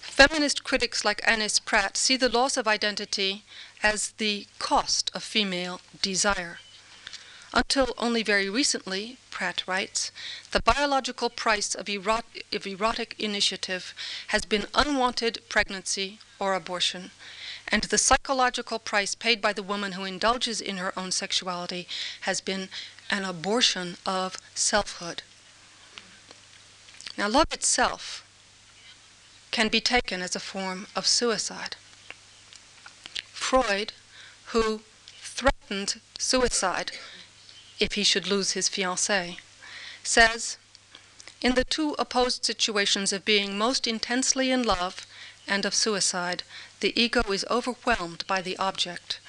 Feminist 0.02 0.64
critics 0.64 1.04
like 1.04 1.22
Annis 1.26 1.60
Pratt 1.60 1.98
see 1.98 2.16
the 2.16 2.30
loss 2.30 2.58
of 2.58 2.68
identity 2.68 3.44
as 3.82 4.12
the 4.18 4.48
cost 4.60 5.10
of 5.14 5.24
female 5.24 5.82
desire. 6.02 6.60
Until 7.54 7.94
only 7.98 8.24
very 8.24 8.50
recently, 8.50 9.18
Pratt 9.30 9.64
writes, 9.68 10.12
the 10.52 10.62
biological 10.62 11.30
price 11.30 11.76
of, 11.76 11.88
erot- 11.88 12.44
of 12.54 12.66
erotic 12.66 13.16
initiative 13.20 13.94
has 14.28 14.46
been 14.46 14.68
unwanted 14.74 15.40
pregnancy 15.50 16.20
or 16.40 16.54
abortion, 16.54 17.12
and 17.68 17.84
the 17.84 17.98
psychological 17.98 18.80
price 18.80 19.16
paid 19.16 19.42
by 19.42 19.52
the 19.52 19.64
woman 19.64 19.94
who 19.94 20.06
indulges 20.06 20.62
in 20.62 20.78
her 20.78 20.98
own 20.98 21.12
sexuality 21.12 21.88
has 22.22 22.40
been 22.40 22.70
an 23.10 23.26
abortion 23.26 23.98
of 24.06 24.38
selfhood. 24.56 25.22
Now, 27.18 27.28
love 27.28 27.52
itself 27.52 28.26
can 29.52 29.68
be 29.68 29.82
taken 29.82 30.22
as 30.22 30.36
a 30.36 30.40
form 30.40 30.88
of 30.96 31.06
suicide. 31.06 31.76
Freud, 33.34 33.92
who 34.48 34.82
threatened 35.20 36.00
suicide 36.18 36.94
if 37.82 37.94
he 37.94 38.04
should 38.04 38.28
lose 38.28 38.52
his 38.52 38.70
fiancée, 38.70 39.38
says, 40.04 40.58
In 41.42 41.56
the 41.56 41.64
two 41.64 41.96
opposed 41.98 42.46
situations 42.46 43.12
of 43.12 43.26
being 43.26 43.58
most 43.58 43.88
intensely 43.88 44.52
in 44.52 44.64
love 44.64 45.08
and 45.48 45.66
of 45.66 45.74
suicide, 45.74 46.44
the 46.80 46.94
ego 47.00 47.24
is 47.32 47.46
overwhelmed 47.50 48.26
by 48.28 48.42
the 48.42 48.58
object, 48.58 49.20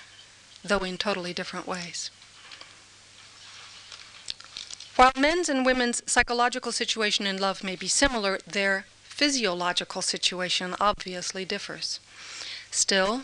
though 0.63 0.85
in 0.85 0.99
totally 0.99 1.33
different 1.33 1.67
ways. 1.67 2.11
While 4.97 5.13
men's 5.17 5.49
and 5.49 5.65
women's 5.65 6.03
psychological 6.07 6.71
situation 6.71 7.27
in 7.27 7.39
love 7.39 7.65
may 7.65 7.77
be 7.77 7.89
similar, 7.89 8.39
their 8.47 8.85
physiological 9.03 10.03
situation 10.03 10.77
obviously 10.79 11.47
differs. 11.47 11.99
Still, 12.71 13.23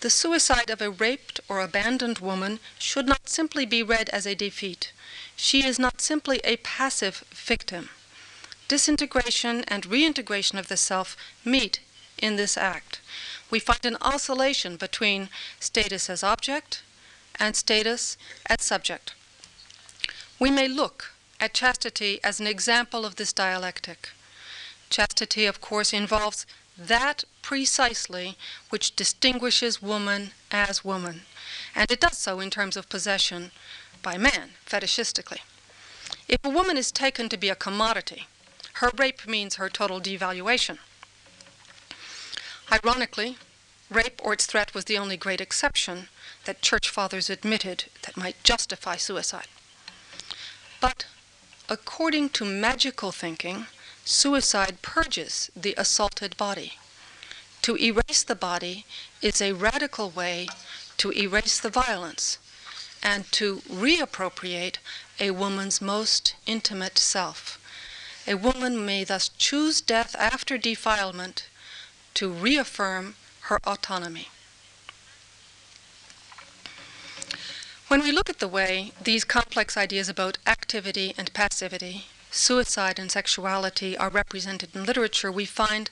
the 0.00 0.10
suicide 0.10 0.70
of 0.70 0.80
a 0.80 0.90
raped 0.90 1.40
or 1.48 1.60
abandoned 1.60 2.20
woman 2.20 2.60
should 2.78 3.06
not 3.06 3.28
simply 3.28 3.66
be 3.66 3.82
read 3.82 4.08
as 4.10 4.26
a 4.26 4.34
defeat. 4.34 4.92
She 5.36 5.64
is 5.64 5.78
not 5.78 6.00
simply 6.00 6.40
a 6.44 6.58
passive 6.58 7.24
victim. 7.30 7.88
Disintegration 8.68 9.64
and 9.64 9.86
reintegration 9.86 10.58
of 10.58 10.68
the 10.68 10.76
self 10.76 11.16
meet 11.44 11.80
in 12.18 12.36
this 12.36 12.56
act. 12.56 13.00
We 13.50 13.58
find 13.58 13.84
an 13.84 13.96
oscillation 14.00 14.76
between 14.76 15.30
status 15.58 16.10
as 16.10 16.22
object 16.22 16.82
and 17.38 17.56
status 17.56 18.16
as 18.46 18.62
subject. 18.62 19.14
We 20.38 20.50
may 20.50 20.68
look 20.68 21.12
at 21.40 21.54
chastity 21.54 22.20
as 22.22 22.40
an 22.40 22.46
example 22.46 23.04
of 23.04 23.16
this 23.16 23.32
dialectic. 23.32 24.10
Chastity, 24.90 25.46
of 25.46 25.60
course, 25.60 25.92
involves 25.92 26.46
that 26.76 27.24
precisely 27.48 28.36
which 28.68 28.94
distinguishes 28.94 29.80
woman 29.80 30.32
as 30.50 30.84
woman, 30.84 31.22
and 31.74 31.90
it 31.90 31.98
does 31.98 32.18
so 32.18 32.40
in 32.40 32.50
terms 32.50 32.76
of 32.76 32.90
possession 32.90 33.50
by 34.02 34.18
man, 34.18 34.50
fetishistically. 34.66 35.38
If 36.28 36.44
a 36.44 36.50
woman 36.50 36.76
is 36.76 36.92
taken 36.92 37.30
to 37.30 37.38
be 37.38 37.48
a 37.48 37.54
commodity, 37.54 38.26
her 38.74 38.90
rape 38.98 39.26
means 39.26 39.54
her 39.54 39.70
total 39.70 39.98
devaluation. 39.98 40.76
Ironically, 42.70 43.38
rape 43.88 44.20
or 44.22 44.34
its 44.34 44.44
threat 44.44 44.74
was 44.74 44.84
the 44.84 44.98
only 44.98 45.16
great 45.16 45.40
exception 45.40 46.08
that 46.44 46.60
church 46.60 46.90
fathers 46.90 47.30
admitted 47.30 47.84
that 48.02 48.18
might 48.18 48.44
justify 48.44 48.96
suicide. 48.96 49.48
But 50.82 51.06
according 51.70 52.28
to 52.30 52.44
magical 52.44 53.10
thinking, 53.10 53.68
suicide 54.04 54.82
purges 54.82 55.50
the 55.56 55.74
assaulted 55.78 56.36
body. 56.36 56.74
To 57.62 57.76
erase 57.76 58.22
the 58.22 58.34
body 58.34 58.86
is 59.20 59.40
a 59.40 59.52
radical 59.52 60.10
way 60.10 60.48
to 60.98 61.12
erase 61.12 61.60
the 61.60 61.70
violence 61.70 62.38
and 63.02 63.30
to 63.32 63.62
reappropriate 63.68 64.76
a 65.20 65.30
woman's 65.30 65.80
most 65.80 66.34
intimate 66.46 66.98
self. 66.98 67.58
A 68.26 68.34
woman 68.34 68.84
may 68.84 69.04
thus 69.04 69.30
choose 69.38 69.80
death 69.80 70.14
after 70.18 70.58
defilement 70.58 71.46
to 72.14 72.30
reaffirm 72.30 73.14
her 73.42 73.58
autonomy. 73.64 74.28
When 77.88 78.02
we 78.02 78.12
look 78.12 78.28
at 78.28 78.38
the 78.38 78.48
way 78.48 78.92
these 79.02 79.24
complex 79.24 79.76
ideas 79.76 80.10
about 80.10 80.36
activity 80.46 81.14
and 81.16 81.32
passivity, 81.32 82.06
suicide 82.30 82.98
and 82.98 83.10
sexuality 83.10 83.96
are 83.96 84.10
represented 84.10 84.76
in 84.76 84.84
literature, 84.84 85.32
we 85.32 85.46
find 85.46 85.90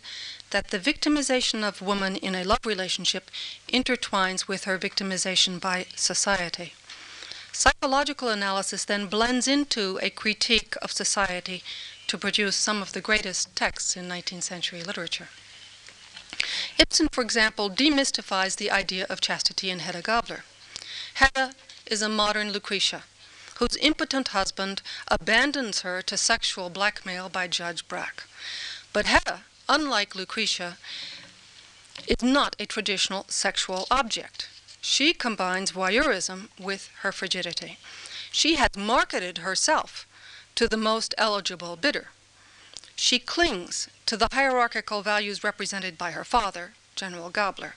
that 0.51 0.69
the 0.69 0.79
victimization 0.79 1.67
of 1.67 1.83
woman 1.83 2.17
in 2.17 2.35
a 2.35 2.45
love 2.45 2.65
relationship 2.65 3.31
intertwines 3.69 4.49
with 4.49 4.65
her 4.65 4.79
victimization 4.79 5.61
by 5.61 5.87
society. 5.95 6.73
Psychological 7.53 8.29
analysis 8.29 8.85
then 8.85 9.07
blends 9.07 9.49
into 9.49 9.99
a 10.03 10.11
critique 10.11 10.75
of 10.83 10.93
society 10.93 11.63
to 12.07 12.19
produce 12.19 12.55
some 12.55 12.83
of 12.83 12.93
the 12.93 13.01
greatest 13.01 13.55
texts 13.57 13.97
in 13.97 14.09
19th 14.09 14.43
century 14.43 14.83
literature. 14.83 15.29
Ibsen, 16.79 17.09
for 17.09 17.23
example, 17.23 17.71
demystifies 17.71 18.57
the 18.57 18.71
idea 18.71 19.07
of 19.09 19.21
chastity 19.21 19.71
in 19.71 19.79
Hedda 19.79 20.03
Gabler. 20.03 20.45
Hedda 21.15 21.55
is 21.87 22.03
a 22.03 22.09
modern 22.09 22.53
Lucretia, 22.53 23.05
whose 23.59 23.77
impotent 23.81 24.29
husband 24.29 24.83
abandons 25.09 25.81
her 25.81 26.03
to 26.03 26.17
sexual 26.17 26.69
blackmail 26.69 27.31
by 27.31 27.49
Judge 27.49 27.89
Brack. 27.89 28.25
But 28.93 29.07
Hedda, 29.07 29.45
unlike 29.69 30.15
Lucretia, 30.15 30.79
is 32.07 32.23
not 32.23 32.57
a 32.59 32.67
traditional 32.67 33.25
sexual 33.29 33.87
object. 33.91 34.49
She 34.81 35.13
combines 35.13 35.73
voyeurism 35.73 36.49
with 36.61 36.91
her 37.01 37.13
frigidity. 37.13 37.79
She 38.31 38.57
has 38.57 38.77
marketed 38.77 39.39
herself 39.39 40.07
to 40.55 40.69
the 40.69 40.77
most 40.77 41.15
eligible 41.19 41.77
bidder. 41.77 42.09
She 42.95 43.19
clings 43.19 43.89
to 44.07 44.17
the 44.17 44.29
hierarchical 44.33 45.03
values 45.03 45.45
represented 45.45 45.99
by 45.99 46.13
her 46.13 46.25
father, 46.25 46.73
General 46.95 47.31
Gabler. 47.31 47.75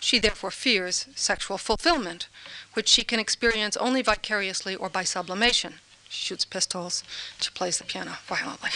She 0.00 0.18
therefore 0.18 0.50
fears 0.50 1.06
sexual 1.14 1.58
fulfillment, 1.58 2.28
which 2.74 2.88
she 2.88 3.02
can 3.02 3.18
experience 3.18 3.76
only 3.78 4.02
vicariously 4.02 4.74
or 4.76 4.88
by 4.88 5.04
sublimation. 5.04 5.74
She 6.08 6.24
shoots 6.26 6.44
pistols, 6.44 7.02
she 7.40 7.50
plays 7.50 7.78
the 7.78 7.84
piano 7.84 8.18
violently. 8.26 8.70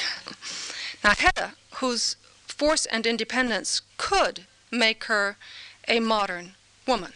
now, 1.05 1.14
Hedda, 1.14 1.55
whose 1.74 2.16
force 2.61 2.84
and 2.84 3.06
independence 3.06 3.80
could 3.96 4.44
make 4.70 5.04
her 5.04 5.38
a 5.88 5.98
modern 5.98 6.52
woman, 6.86 7.14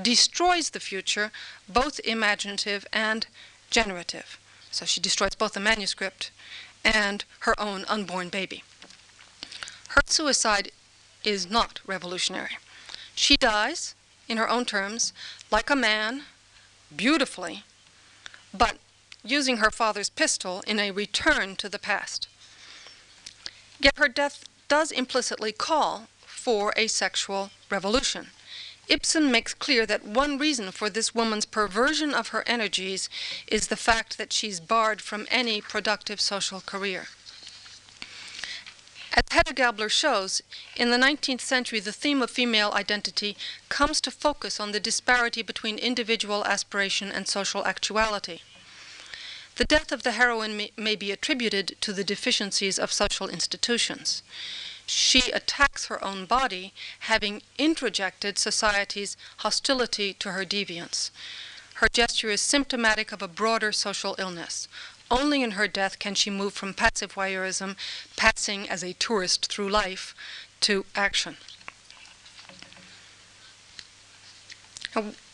destroys 0.00 0.70
the 0.70 0.78
future, 0.78 1.32
both 1.68 1.98
imaginative 2.04 2.86
and 2.92 3.26
generative. 3.68 4.38
So 4.70 4.84
she 4.84 5.00
destroys 5.00 5.34
both 5.34 5.54
the 5.54 5.58
manuscript 5.58 6.30
and 6.84 7.24
her 7.40 7.60
own 7.60 7.84
unborn 7.88 8.28
baby. 8.28 8.62
Her 9.88 10.02
suicide 10.06 10.70
is 11.24 11.50
not 11.50 11.80
revolutionary. 11.84 12.56
She 13.16 13.36
dies, 13.36 13.96
in 14.28 14.36
her 14.36 14.48
own 14.48 14.66
terms, 14.66 15.12
like 15.50 15.68
a 15.68 15.74
man, 15.74 16.22
beautifully, 16.94 17.64
but 18.54 18.76
using 19.24 19.56
her 19.56 19.72
father's 19.72 20.10
pistol 20.10 20.62
in 20.64 20.78
a 20.78 20.92
return 20.92 21.56
to 21.56 21.68
the 21.68 21.80
past. 21.80 22.28
Yet 23.80 23.96
her 23.96 24.08
death 24.08 24.44
does 24.70 24.92
implicitly 24.92 25.50
call 25.52 26.06
for 26.20 26.72
a 26.76 26.86
sexual 26.86 27.50
revolution. 27.68 28.28
Ibsen 28.88 29.30
makes 29.30 29.52
clear 29.52 29.84
that 29.84 30.04
one 30.04 30.38
reason 30.38 30.70
for 30.70 30.88
this 30.88 31.14
woman's 31.14 31.44
perversion 31.44 32.14
of 32.14 32.28
her 32.28 32.44
energies 32.46 33.10
is 33.48 33.66
the 33.66 33.76
fact 33.76 34.16
that 34.16 34.32
she's 34.32 34.60
barred 34.60 35.02
from 35.02 35.26
any 35.28 35.60
productive 35.60 36.20
social 36.20 36.60
career. 36.60 37.08
As 39.12 39.24
Hedda 39.32 39.54
Gabler 39.54 39.88
shows, 39.88 40.40
in 40.76 40.90
the 40.90 40.96
19th 40.96 41.40
century, 41.40 41.80
the 41.80 41.92
theme 41.92 42.22
of 42.22 42.30
female 42.30 42.70
identity 42.72 43.36
comes 43.68 44.00
to 44.02 44.10
focus 44.12 44.60
on 44.60 44.70
the 44.70 44.80
disparity 44.80 45.42
between 45.42 45.78
individual 45.78 46.44
aspiration 46.44 47.10
and 47.10 47.26
social 47.26 47.66
actuality. 47.66 48.40
The 49.56 49.64
death 49.64 49.92
of 49.92 50.02
the 50.02 50.12
heroine 50.12 50.56
may, 50.56 50.72
may 50.76 50.96
be 50.96 51.10
attributed 51.12 51.76
to 51.82 51.92
the 51.92 52.04
deficiencies 52.04 52.78
of 52.78 52.92
social 52.92 53.28
institutions 53.28 54.22
she 54.90 55.30
attacks 55.30 55.86
her 55.86 56.04
own 56.04 56.26
body, 56.26 56.74
having 57.00 57.42
introjected 57.58 58.38
society's 58.38 59.16
hostility 59.38 60.14
to 60.14 60.32
her 60.32 60.44
deviance. 60.44 61.10
Her 61.74 61.88
gesture 61.88 62.30
is 62.30 62.40
symptomatic 62.40 63.12
of 63.12 63.22
a 63.22 63.28
broader 63.28 63.70
social 63.70 64.16
illness. 64.18 64.66
Only 65.10 65.42
in 65.42 65.52
her 65.52 65.68
death 65.68 65.98
can 65.98 66.14
she 66.14 66.28
move 66.28 66.54
from 66.54 66.74
passive 66.74 67.14
voyeurism, 67.14 67.76
passing 68.16 68.68
as 68.68 68.82
a 68.82 68.94
tourist 68.94 69.46
through 69.46 69.68
life, 69.68 70.14
to 70.62 70.84
action. 70.94 71.36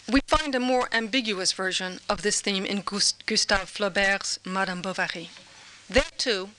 We 0.08 0.20
find 0.28 0.54
a 0.54 0.60
more 0.60 0.88
ambiguous 0.92 1.52
version 1.52 1.98
of 2.08 2.22
this 2.22 2.40
theme 2.40 2.64
in 2.64 2.82
Gustave 2.82 3.66
Flaubert's 3.66 4.38
Madame 4.44 4.80
Bovary. 4.80 5.30
There, 5.90 6.04
too, 6.16 6.50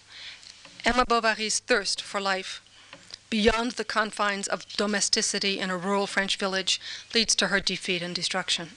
Emma 0.84 1.06
Bovary's 1.06 1.60
thirst 1.60 2.02
for 2.02 2.20
life 2.20 2.62
beyond 3.30 3.72
the 3.74 3.86
confines 3.86 4.48
of 4.48 4.68
domesticity 4.76 5.60
in 5.60 5.70
a 5.70 5.78
rural 5.78 6.08
French 6.08 6.38
village 6.38 6.80
leads 7.14 7.36
to 7.36 7.48
her 7.48 7.62
defeat 7.62 8.02
and 8.02 8.14
destruction. 8.14 8.72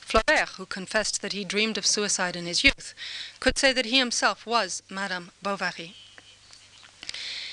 Flaubert, 0.00 0.50
who 0.56 0.66
confessed 0.66 1.22
that 1.22 1.32
he 1.32 1.44
dreamed 1.44 1.78
of 1.78 1.86
suicide 1.86 2.36
in 2.36 2.46
his 2.46 2.64
youth, 2.64 2.94
could 3.38 3.56
say 3.56 3.72
that 3.72 3.86
he 3.86 3.98
himself 3.98 4.44
was 4.46 4.82
Madame 4.90 5.30
Bovary. 5.42 5.94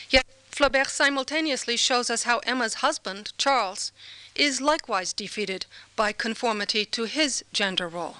Yet 0.09 0.25
Flaubert 0.51 0.89
simultaneously 0.89 1.77
shows 1.77 2.09
us 2.09 2.23
how 2.23 2.39
Emma's 2.39 2.75
husband, 2.75 3.33
Charles, 3.37 3.91
is 4.39 4.61
likewise 4.61 5.11
defeated 5.11 5.65
by 5.95 6.13
conformity 6.13 6.85
to 6.85 7.03
his 7.03 7.43
gender 7.51 7.87
role. 7.87 8.17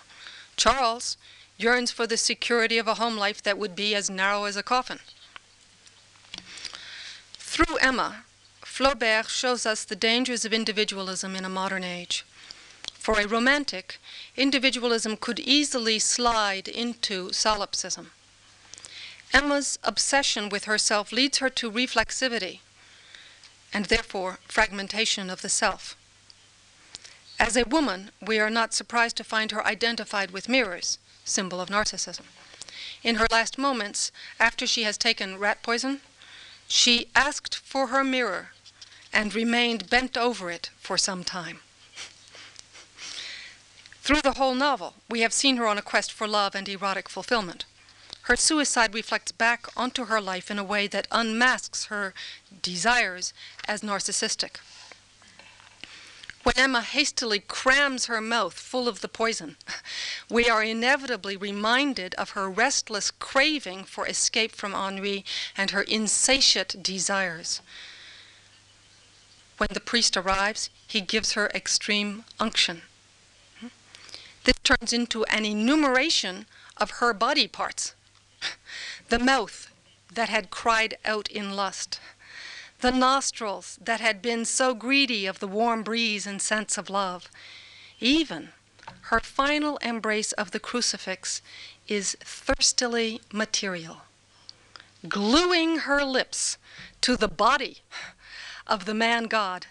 Charles 0.58 1.16
yearns 1.58 1.92
for 1.92 2.06
the 2.06 2.18
security 2.18 2.78
of 2.78 2.88
a 2.88 2.96
home 2.96 3.18
life 3.18 3.42
that 3.44 3.58
would 3.58 3.76
be 3.76 3.96
as 3.96 4.10
narrow 4.10 4.44
as 4.44 4.58
a 4.58 4.64
coffin. 4.64 5.00
Through 7.34 7.78
Emma, 7.78 8.26
Flaubert 8.62 9.30
shows 9.30 9.66
us 9.66 9.84
the 9.84 9.96
dangers 9.96 10.46
of 10.46 10.54
individualism 10.54 11.36
in 11.36 11.46
a 11.46 11.50
modern 11.50 11.84
age. 11.84 12.26
For 12.94 13.20
a 13.20 13.28
romantic, 13.28 14.00
individualism 14.36 15.18
could 15.18 15.40
easily 15.40 16.00
slide 16.00 16.68
into 16.68 17.32
solipsism. 17.32 18.12
Emma's 19.34 19.80
obsession 19.84 20.50
with 20.50 20.66
herself 20.66 21.12
leads 21.12 21.38
her 21.38 21.50
to 21.50 21.72
reflexivity 21.72 22.60
and 23.74 23.86
therefore 23.86 24.40
fragmentation 24.48 25.30
of 25.30 25.42
the 25.42 25.50
self. 25.50 25.96
As 27.40 27.56
a 27.56 27.64
woman, 27.64 28.12
we 28.22 28.38
are 28.38 28.50
not 28.50 28.74
surprised 28.74 29.16
to 29.18 29.24
find 29.24 29.52
her 29.52 29.66
identified 29.66 30.32
with 30.32 30.50
mirrors, 30.50 31.00
symbol 31.24 31.62
of 31.62 31.70
narcissism. 31.70 32.26
In 33.02 33.16
her 33.16 33.28
last 33.32 33.58
moments, 33.58 34.12
after 34.40 34.68
she 34.68 34.84
has 34.84 34.98
taken 34.98 35.40
rat 35.40 35.64
poison, 35.64 36.02
she 36.68 37.08
asked 37.16 37.56
for 37.56 37.88
her 37.88 38.04
mirror 38.04 38.50
and 39.14 39.34
remained 39.34 39.90
bent 39.90 40.18
over 40.18 40.52
it 40.52 40.70
for 40.78 40.98
some 40.98 41.24
time. 41.24 41.62
Through 44.02 44.22
the 44.22 44.34
whole 44.34 44.56
novel, 44.56 44.96
we 45.10 45.22
have 45.22 45.34
seen 45.34 45.58
her 45.58 45.68
on 45.68 45.78
a 45.78 45.82
quest 45.82 46.12
for 46.12 46.28
love 46.28 46.56
and 46.56 46.68
erotic 46.68 47.08
fulfillment. 47.08 47.64
Her 48.24 48.36
suicide 48.36 48.94
reflects 48.94 49.32
back 49.32 49.66
onto 49.78 50.06
her 50.06 50.20
life 50.20 50.52
in 50.52 50.60
a 50.60 50.64
way 50.64 50.88
that 50.88 51.08
unmasks 51.12 51.86
her 51.86 52.14
desires 52.62 53.34
as 53.68 53.82
narcissistic. 53.82 54.58
When 56.50 56.64
Emma 56.64 56.82
hastily 56.82 57.42
crams 57.42 58.06
her 58.06 58.20
mouth 58.20 58.56
full 58.58 58.88
of 58.88 59.02
the 59.02 59.08
poison, 59.08 59.56
we 60.30 60.50
are 60.50 60.64
inevitably 60.64 61.38
reminded 61.38 62.16
of 62.16 62.32
her 62.32 62.50
restless 62.50 63.12
craving 63.12 63.84
for 63.84 64.08
escape 64.08 64.56
from 64.56 64.74
ennui 64.74 65.24
and 65.56 65.70
her 65.70 65.84
insatiate 65.84 66.82
desires. 66.82 67.62
When 69.60 69.70
the 69.74 69.80
priest 69.80 70.18
arrives, 70.18 70.72
he 70.88 71.02
gives 71.02 71.34
her 71.34 71.52
extreme 71.54 72.26
unction. 72.40 72.82
Hmm? 73.60 73.68
This 74.46 74.56
turns 74.64 74.92
into 74.92 75.26
an 75.26 75.46
enumeration 75.46 76.48
of 76.78 76.98
her 76.98 77.14
body 77.14 77.48
parts. 77.48 77.94
The 79.10 79.20
mouth 79.20 79.72
that 80.12 80.30
had 80.30 80.50
cried 80.50 80.98
out 81.06 81.28
in 81.28 81.56
lust, 81.56 82.00
the 82.82 82.92
nostrils 82.92 83.78
that 83.84 84.00
had 84.00 84.22
been 84.22 84.46
so 84.46 84.74
greedy 84.74 85.26
of 85.26 85.40
the 85.40 85.48
warm 85.48 85.84
breeze 85.84 86.26
and 86.26 86.42
sense 86.42 86.78
of 86.78 86.90
love. 86.90 87.30
Even 88.00 88.50
her 89.02 89.20
final 89.20 89.78
embrace 89.78 90.32
of 90.34 90.52
the 90.52 90.60
crucifix 90.60 91.42
is 91.88 92.16
thirstily 92.22 93.22
material, 93.34 94.04
gluing 95.08 95.80
her 95.80 96.04
lips 96.04 96.58
to 97.02 97.18
the 97.18 97.28
body 97.28 97.80
of 98.66 98.86
the 98.86 98.94
man 98.94 99.26
God. 99.26 99.66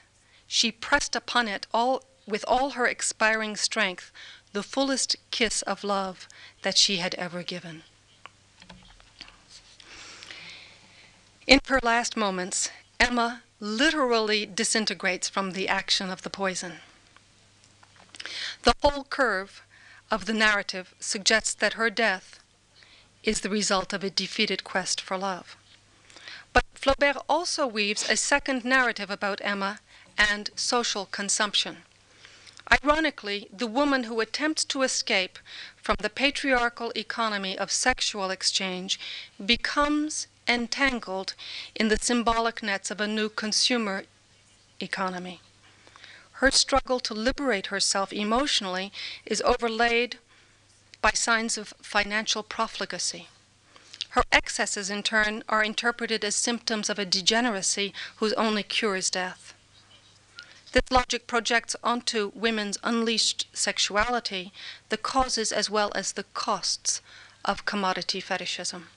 She 0.47 0.71
pressed 0.71 1.17
upon 1.17 1.49
it 1.49 1.67
all 1.73 2.03
with 2.27 2.45
all 2.47 2.71
her 2.71 2.87
expiring 2.87 3.57
strength 3.57 4.13
the 4.53 4.63
fullest 4.63 5.17
kiss 5.31 5.63
of 5.63 5.85
love 5.85 6.29
that 6.63 6.77
she 6.77 6.97
had 6.97 7.15
ever 7.15 7.43
given. 7.43 7.83
In 11.47 11.61
her 11.69 11.81
last 11.83 12.17
moments, 12.17 12.71
Emma 13.01 13.43
literally 13.61 14.45
disintegrates 14.45 15.29
from 15.29 15.53
the 15.53 15.69
action 15.69 16.11
of 16.11 16.23
the 16.23 16.31
poison. 16.31 16.75
The 18.63 18.75
whole 18.83 19.05
curve 19.05 19.63
of 20.11 20.27
the 20.27 20.33
narrative 20.33 20.95
suggests 20.99 21.55
that 21.55 21.75
her 21.75 21.91
death 21.91 22.41
is 23.23 23.41
the 23.41 23.51
result 23.51 23.93
of 23.93 24.03
a 24.03 24.11
defeated 24.11 24.65
quest 24.65 25.01
for 25.01 25.17
love. 25.17 25.57
But 26.53 26.65
Flaubert 26.75 27.19
also 27.29 27.67
weaves 27.67 28.09
a 28.09 28.17
second 28.17 28.65
narrative 28.65 29.11
about 29.11 29.41
Emma 29.43 29.81
and 30.17 30.51
social 30.57 31.07
consumption. 31.07 31.79
Ironically, 32.83 33.49
the 33.53 33.67
woman 33.67 34.05
who 34.05 34.21
attempts 34.21 34.65
to 34.67 34.83
escape 34.83 35.39
from 35.77 35.97
the 36.01 36.11
patriarchal 36.11 36.93
economy 36.97 37.57
of 37.57 37.73
sexual 37.73 38.31
exchange 38.31 38.99
becomes 39.45 40.27
entangled 40.49 41.35
in 41.75 41.89
the 41.89 41.99
symbolic 41.99 42.63
nets 42.63 42.91
of 42.91 43.01
a 43.01 43.07
new 43.07 43.29
consumer 43.29 44.05
economy. 44.81 45.41
Her 46.33 46.51
struggle 46.51 47.01
to 47.01 47.15
liberate 47.15 47.67
herself 47.67 48.13
emotionally 48.13 48.93
is 49.27 49.43
overlaid 49.43 50.19
by 51.01 51.11
signs 51.11 51.59
of 51.59 51.75
financial 51.83 52.43
profligacy. 52.43 53.29
Her 54.11 54.23
excesses, 54.33 54.89
in 54.89 55.03
turn, 55.03 55.45
are 55.49 55.63
interpreted 55.63 56.25
as 56.25 56.35
symptoms 56.35 56.89
of 56.89 56.99
a 56.99 57.05
degeneracy 57.05 57.93
whose 58.17 58.33
only 58.35 58.63
cure 58.63 58.97
is 58.97 59.11
death. 59.11 59.53
This 60.73 60.91
logic 60.91 61.27
projects 61.27 61.77
onto 61.83 62.31
women's 62.35 62.79
unleashed 62.83 63.47
sexuality 63.53 64.53
the 64.91 64.97
causes 64.97 65.51
as 65.51 65.71
well 65.71 65.91
as 65.95 66.13
the 66.13 66.25
costs 66.35 67.01
of 67.45 67.65
commodity 67.65 68.21
fetishism. 68.21 68.89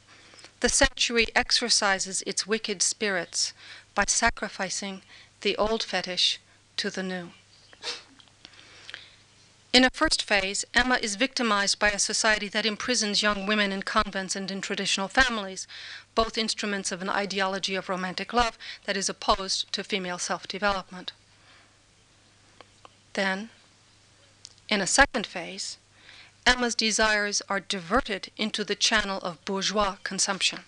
The 0.62 0.70
century 0.70 1.26
exorcises 1.36 2.22
its 2.28 2.46
wicked 2.46 2.84
spirits 2.84 3.52
by 3.96 4.06
sacrificing 4.08 5.02
the 5.42 5.58
old 5.58 5.82
fetish 5.82 6.40
to 6.78 6.92
the 6.92 7.02
new. 7.02 7.32
In 9.74 9.84
a 9.84 9.90
first 9.90 10.22
phase, 10.22 10.64
Emma 10.76 11.00
is 11.02 11.16
victimized 11.16 11.80
by 11.80 11.90
a 11.90 11.98
society 11.98 12.48
that 12.50 12.68
imprisons 12.68 13.24
young 13.24 13.48
women 13.48 13.72
in 13.72 13.82
convents 13.82 14.36
and 14.36 14.52
in 14.52 14.62
traditional 14.62 15.08
families, 15.08 15.66
both 16.14 16.38
instruments 16.38 16.92
of 16.92 17.02
an 17.02 17.10
ideology 17.10 17.74
of 17.74 17.90
romantic 17.90 18.32
love 18.32 18.56
that 18.86 18.98
is 18.98 19.10
opposed 19.10 19.72
to 19.74 19.84
female 19.84 20.20
self 20.20 20.48
development. 20.48 21.12
Then, 23.14 23.50
in 24.70 24.80
a 24.80 24.88
second 24.88 25.26
phase, 25.26 25.78
Emma's 26.46 26.76
desires 26.76 27.42
are 27.50 27.60
diverted 27.60 28.32
into 28.36 28.64
the 28.64 28.76
channel 28.76 29.20
of 29.20 29.44
bourgeois 29.46 29.98
consumption. 30.04 30.60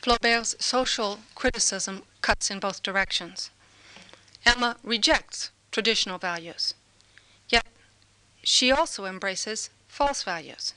Flaubert's 0.00 0.54
social 0.64 1.20
criticism 1.34 2.04
cuts 2.22 2.50
in 2.50 2.60
both 2.60 2.82
directions. 2.82 3.50
Emma 4.46 4.76
rejects 4.82 5.50
traditional 5.72 6.18
values, 6.18 6.74
yet 7.48 7.66
she 8.42 8.70
also 8.70 9.04
embraces 9.04 9.70
false 9.88 10.22
values. 10.22 10.74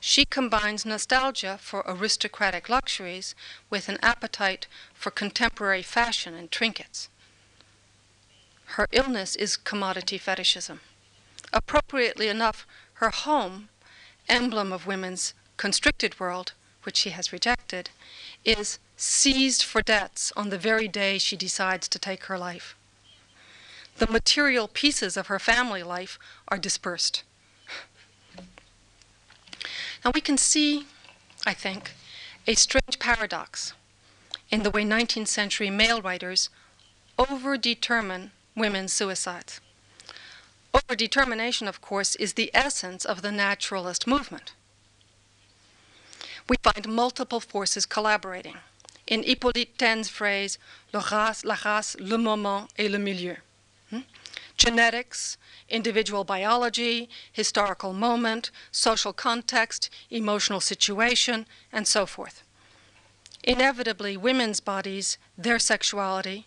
She 0.00 0.24
combines 0.24 0.84
nostalgia 0.84 1.58
for 1.60 1.82
aristocratic 1.86 2.68
luxuries 2.68 3.34
with 3.70 3.88
an 3.88 3.98
appetite 4.02 4.66
for 4.92 5.10
contemporary 5.10 5.82
fashion 5.82 6.34
and 6.34 6.50
trinkets. 6.50 7.08
Her 8.76 8.88
illness 8.90 9.36
is 9.36 9.56
commodity 9.56 10.18
fetishism. 10.18 10.80
Appropriately 11.54 12.28
enough, 12.28 12.66
her 12.94 13.10
home, 13.10 13.68
emblem 14.28 14.72
of 14.72 14.88
women's 14.88 15.34
constricted 15.56 16.18
world, 16.18 16.52
which 16.82 16.96
she 16.96 17.10
has 17.10 17.32
rejected, 17.32 17.90
is 18.44 18.80
seized 18.96 19.62
for 19.62 19.80
debts 19.80 20.32
on 20.36 20.50
the 20.50 20.58
very 20.58 20.88
day 20.88 21.16
she 21.16 21.36
decides 21.36 21.86
to 21.88 21.98
take 21.98 22.24
her 22.24 22.36
life. 22.36 22.74
The 23.98 24.08
material 24.08 24.66
pieces 24.66 25.16
of 25.16 25.28
her 25.28 25.38
family 25.38 25.84
life 25.84 26.18
are 26.48 26.58
dispersed. 26.58 27.22
Now 30.04 30.10
we 30.12 30.20
can 30.20 30.36
see, 30.36 30.86
I 31.46 31.54
think, 31.54 31.92
a 32.48 32.54
strange 32.54 32.98
paradox 32.98 33.74
in 34.50 34.64
the 34.64 34.70
way 34.70 34.84
19th 34.84 35.28
century 35.28 35.70
male 35.70 36.02
writers 36.02 36.50
overdetermine 37.16 38.30
women's 38.56 38.92
suicides. 38.92 39.60
Overdetermination, 40.74 41.68
of 41.68 41.80
course, 41.80 42.16
is 42.16 42.32
the 42.32 42.50
essence 42.52 43.04
of 43.04 43.22
the 43.22 43.30
naturalist 43.30 44.06
movement. 44.06 44.52
We 46.48 46.56
find 46.62 46.88
multiple 46.88 47.40
forces 47.40 47.86
collaborating. 47.86 48.56
In 49.06 49.22
Hippolyte 49.22 49.78
Taine's 49.78 50.08
phrase, 50.08 50.58
le 50.92 51.00
race, 51.00 51.44
la 51.44 51.56
race, 51.64 51.96
le 52.00 52.18
moment 52.18 52.68
et 52.76 52.90
le 52.90 52.98
milieu. 52.98 53.36
Hmm? 53.90 54.00
Genetics, 54.56 55.36
individual 55.68 56.24
biology, 56.24 57.08
historical 57.32 57.92
moment, 57.92 58.50
social 58.72 59.12
context, 59.12 59.90
emotional 60.10 60.60
situation, 60.60 61.46
and 61.72 61.86
so 61.86 62.04
forth. 62.04 62.42
Inevitably, 63.42 64.16
women's 64.16 64.60
bodies, 64.60 65.18
their 65.36 65.58
sexuality, 65.58 66.46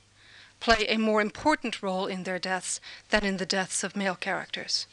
play 0.60 0.86
a 0.88 0.98
more 0.98 1.22
important 1.22 1.82
role 1.82 2.08
in 2.08 2.24
their 2.24 2.40
deaths 2.40 2.80
than 3.10 3.24
in 3.26 3.38
the 3.38 3.46
deaths 3.46 3.84
of 3.84 3.96
male 3.96 4.16
characters. 4.16 4.88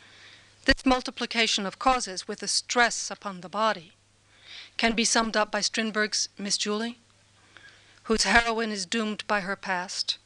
This 0.65 0.87
multiplication 0.87 1.67
of 1.67 1.79
causes 1.79 2.27
with 2.27 2.43
a 2.43 2.49
stress 2.49 3.11
upon 3.11 3.41
the 3.41 3.49
body 3.49 3.93
can 4.77 4.93
be 4.93 5.05
summed 5.05 5.37
up 5.37 5.51
by 5.51 5.61
Strindberg's 5.61 6.29
Miss 6.39 6.57
Julie, 6.57 6.99
whose 8.05 8.25
heroine 8.25 8.71
is 8.71 8.87
doomed 8.87 9.27
by 9.27 9.41
her 9.41 9.57
past, 9.57 10.19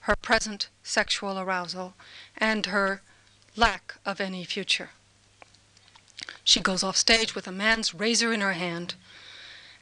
her 0.00 0.16
present 0.16 0.68
sexual 0.82 1.38
arousal, 1.38 1.94
and 2.36 2.66
her 2.66 3.02
lack 3.56 3.96
of 4.04 4.20
any 4.20 4.44
future. 4.44 4.90
She 6.44 6.60
goes 6.60 6.82
off 6.82 6.96
stage 6.96 7.34
with 7.34 7.46
a 7.46 7.52
man's 7.52 7.94
razor 7.94 8.32
in 8.32 8.40
her 8.40 8.54
hand, 8.54 8.94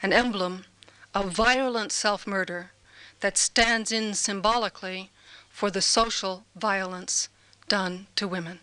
an 0.01 0.13
emblem 0.13 0.65
of 1.13 1.31
violent 1.31 1.91
self 1.91 2.27
murder 2.27 2.71
that 3.19 3.37
stands 3.37 3.91
in 3.91 4.13
symbolically 4.13 5.09
for 5.49 5.69
the 5.69 5.81
social 5.81 6.45
violence 6.55 7.29
done 7.67 8.07
to 8.15 8.27
women. 8.27 8.59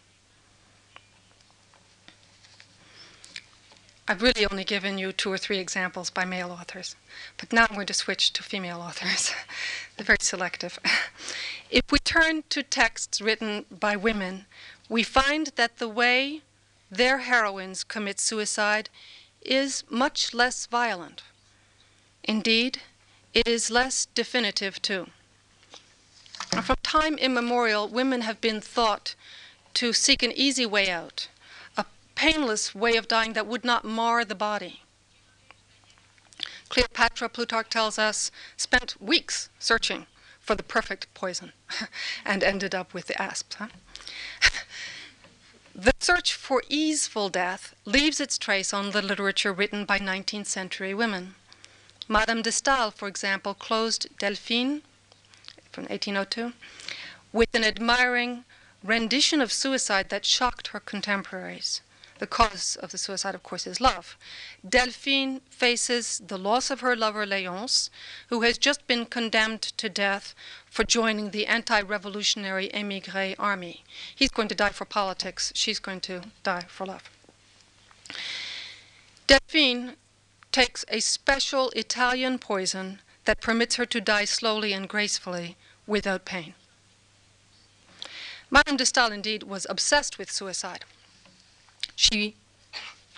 I've 4.08 4.22
really 4.22 4.46
only 4.46 4.62
given 4.62 4.98
you 4.98 5.10
two 5.12 5.32
or 5.32 5.38
three 5.38 5.58
examples 5.58 6.10
by 6.10 6.24
male 6.24 6.52
authors, 6.52 6.94
but 7.38 7.52
now 7.52 7.66
I'm 7.68 7.74
going 7.74 7.88
to 7.88 7.94
switch 7.94 8.32
to 8.34 8.42
female 8.42 8.80
authors. 8.80 9.34
They're 9.96 10.06
very 10.06 10.18
selective. 10.20 10.78
if 11.70 11.82
we 11.90 11.98
turn 11.98 12.44
to 12.50 12.62
texts 12.62 13.20
written 13.20 13.64
by 13.68 13.96
women, 13.96 14.46
we 14.88 15.02
find 15.02 15.48
that 15.56 15.78
the 15.78 15.88
way 15.88 16.42
their 16.88 17.18
heroines 17.18 17.82
commit 17.82 18.20
suicide 18.20 18.90
is 19.42 19.82
much 19.90 20.32
less 20.32 20.66
violent. 20.66 21.22
Indeed, 22.22 22.82
it 23.36 23.46
is 23.46 23.70
less 23.70 24.06
definitive 24.14 24.80
too. 24.80 25.08
From 26.62 26.76
time 26.82 27.18
immemorial, 27.18 27.86
women 27.86 28.22
have 28.22 28.40
been 28.40 28.62
thought 28.62 29.14
to 29.74 29.92
seek 29.92 30.22
an 30.22 30.32
easy 30.32 30.64
way 30.64 30.88
out, 30.88 31.28
a 31.76 31.84
painless 32.14 32.74
way 32.74 32.96
of 32.96 33.08
dying 33.08 33.34
that 33.34 33.46
would 33.46 33.62
not 33.62 33.84
mar 33.84 34.24
the 34.24 34.34
body. 34.34 34.80
Cleopatra, 36.70 37.28
Plutarch 37.28 37.68
tells 37.68 37.98
us, 37.98 38.30
spent 38.56 39.00
weeks 39.02 39.50
searching 39.58 40.06
for 40.40 40.54
the 40.54 40.62
perfect 40.62 41.12
poison 41.12 41.52
and 42.24 42.42
ended 42.42 42.74
up 42.74 42.94
with 42.94 43.06
the 43.06 43.20
asps. 43.20 43.56
Huh? 43.56 43.68
the 45.74 45.92
search 46.00 46.32
for 46.32 46.62
easeful 46.70 47.28
death 47.28 47.74
leaves 47.84 48.18
its 48.18 48.38
trace 48.38 48.72
on 48.72 48.92
the 48.92 49.02
literature 49.02 49.52
written 49.52 49.84
by 49.84 49.98
19th 49.98 50.46
century 50.46 50.94
women. 50.94 51.34
Madame 52.08 52.42
de 52.42 52.52
Stael, 52.52 52.90
for 52.90 53.08
example, 53.08 53.54
closed 53.54 54.08
Delphine 54.18 54.82
from 55.72 55.84
1802 55.84 56.52
with 57.32 57.54
an 57.54 57.64
admiring 57.64 58.44
rendition 58.84 59.40
of 59.40 59.52
suicide 59.52 60.08
that 60.08 60.24
shocked 60.24 60.68
her 60.68 60.80
contemporaries. 60.80 61.82
The 62.18 62.26
cause 62.26 62.76
of 62.76 62.92
the 62.92 62.98
suicide, 62.98 63.34
of 63.34 63.42
course, 63.42 63.66
is 63.66 63.80
love. 63.80 64.16
Delphine 64.66 65.40
faces 65.50 66.22
the 66.26 66.38
loss 66.38 66.70
of 66.70 66.80
her 66.80 66.96
lover, 66.96 67.26
Léonce, 67.26 67.90
who 68.28 68.40
has 68.42 68.56
just 68.56 68.86
been 68.86 69.04
condemned 69.04 69.60
to 69.62 69.88
death 69.90 70.34
for 70.70 70.84
joining 70.84 71.30
the 71.30 71.46
anti 71.46 71.80
revolutionary 71.82 72.72
emigre 72.72 73.34
army. 73.38 73.84
He's 74.14 74.30
going 74.30 74.48
to 74.48 74.54
die 74.54 74.70
for 74.70 74.86
politics, 74.86 75.52
she's 75.54 75.78
going 75.78 76.00
to 76.02 76.22
die 76.42 76.64
for 76.68 76.86
love. 76.86 77.10
Delphine 79.26 79.96
takes 80.52 80.84
a 80.88 81.00
special 81.00 81.70
Italian 81.70 82.38
poison 82.38 83.00
that 83.24 83.40
permits 83.40 83.76
her 83.76 83.86
to 83.86 84.00
die 84.00 84.24
slowly 84.24 84.72
and 84.72 84.88
gracefully 84.88 85.56
without 85.86 86.24
pain. 86.24 86.54
Madame 88.50 88.76
de 88.76 88.86
Stael, 88.86 89.12
indeed, 89.12 89.42
was 89.42 89.66
obsessed 89.68 90.18
with 90.18 90.30
suicide. 90.30 90.84
She 91.96 92.36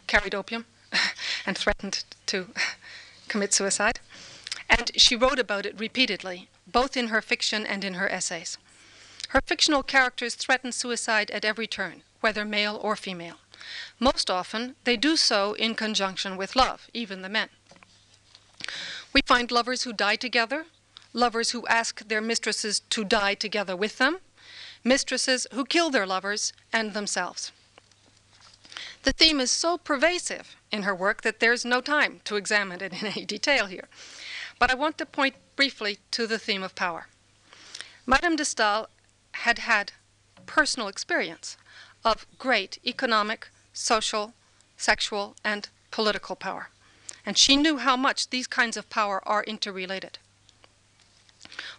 carried 0.07 0.35
opium 0.35 0.65
and 1.47 1.57
threatened 1.57 2.05
to 2.27 2.49
commit 3.29 3.53
suicide. 3.53 4.01
And 4.71 4.91
she 4.97 5.17
wrote 5.17 5.39
about 5.39 5.67
it 5.67 5.79
repeatedly, 5.79 6.49
both 6.67 6.97
in 6.97 7.09
her 7.09 7.23
fiction 7.23 7.67
and 7.67 7.85
in 7.85 7.95
her 7.95 8.09
essays. 8.09 8.59
Her 9.29 9.43
fictional 9.43 9.83
characters 9.83 10.35
threaten 10.35 10.73
suicide 10.73 11.31
at 11.31 11.45
every 11.45 11.67
turn, 11.67 12.03
whether 12.21 12.45
male 12.45 12.79
or 12.83 12.97
female. 12.97 13.37
Most 13.99 14.31
often, 14.31 14.77
they 14.85 14.97
do 14.97 15.17
so 15.17 15.55
in 15.55 15.75
conjunction 15.75 16.37
with 16.37 16.57
love, 16.57 16.89
even 16.93 17.23
the 17.23 17.29
men. 17.29 17.49
We 19.13 19.23
find 19.27 19.51
lovers 19.51 19.83
who 19.83 19.93
die 19.93 20.17
together, 20.17 20.67
lovers 21.13 21.51
who 21.51 21.67
ask 21.67 22.07
their 22.07 22.21
mistresses 22.21 22.81
to 22.91 23.05
die 23.05 23.35
together 23.35 23.75
with 23.75 23.99
them, 23.99 24.19
mistresses 24.85 25.47
who 25.53 25.65
kill 25.65 25.91
their 25.91 26.07
lovers 26.07 26.53
and 26.73 26.95
themselves. 26.95 27.53
The 29.03 29.13
theme 29.13 29.41
is 29.41 29.51
so 29.51 29.79
pervasive 29.79 30.57
in 30.71 30.83
her 30.83 30.95
work 30.95 31.23
that 31.23 31.41
there's 31.41 31.65
no 31.65 31.81
time 31.81 32.21
to 32.25 32.37
examine 32.37 32.83
it 32.83 32.93
in 32.93 33.07
any 33.07 33.25
detail 33.25 33.67
here. 33.67 33.89
But 34.59 34.71
I 34.71 34.75
want 34.75 34.99
to 34.99 35.07
point 35.07 35.37
briefly 35.57 35.99
to 36.11 36.27
the 36.27 36.39
theme 36.39 36.63
of 36.63 36.75
power. 36.75 37.07
Madame 38.07 38.37
de 38.37 38.45
Stael 38.45 38.89
had 39.33 39.61
had 39.61 39.93
personal 40.47 40.89
experience 40.89 41.57
of 42.05 42.27
great 42.39 42.79
economic, 42.87 43.49
social, 43.73 44.33
sexual, 44.77 45.37
and 45.45 45.69
political 45.91 46.37
power. 46.37 46.71
And 47.27 47.37
she 47.37 47.57
knew 47.57 47.79
how 47.79 47.97
much 47.97 48.31
these 48.31 48.47
kinds 48.47 48.77
of 48.77 48.89
power 48.89 49.21
are 49.29 49.45
interrelated. 49.45 50.19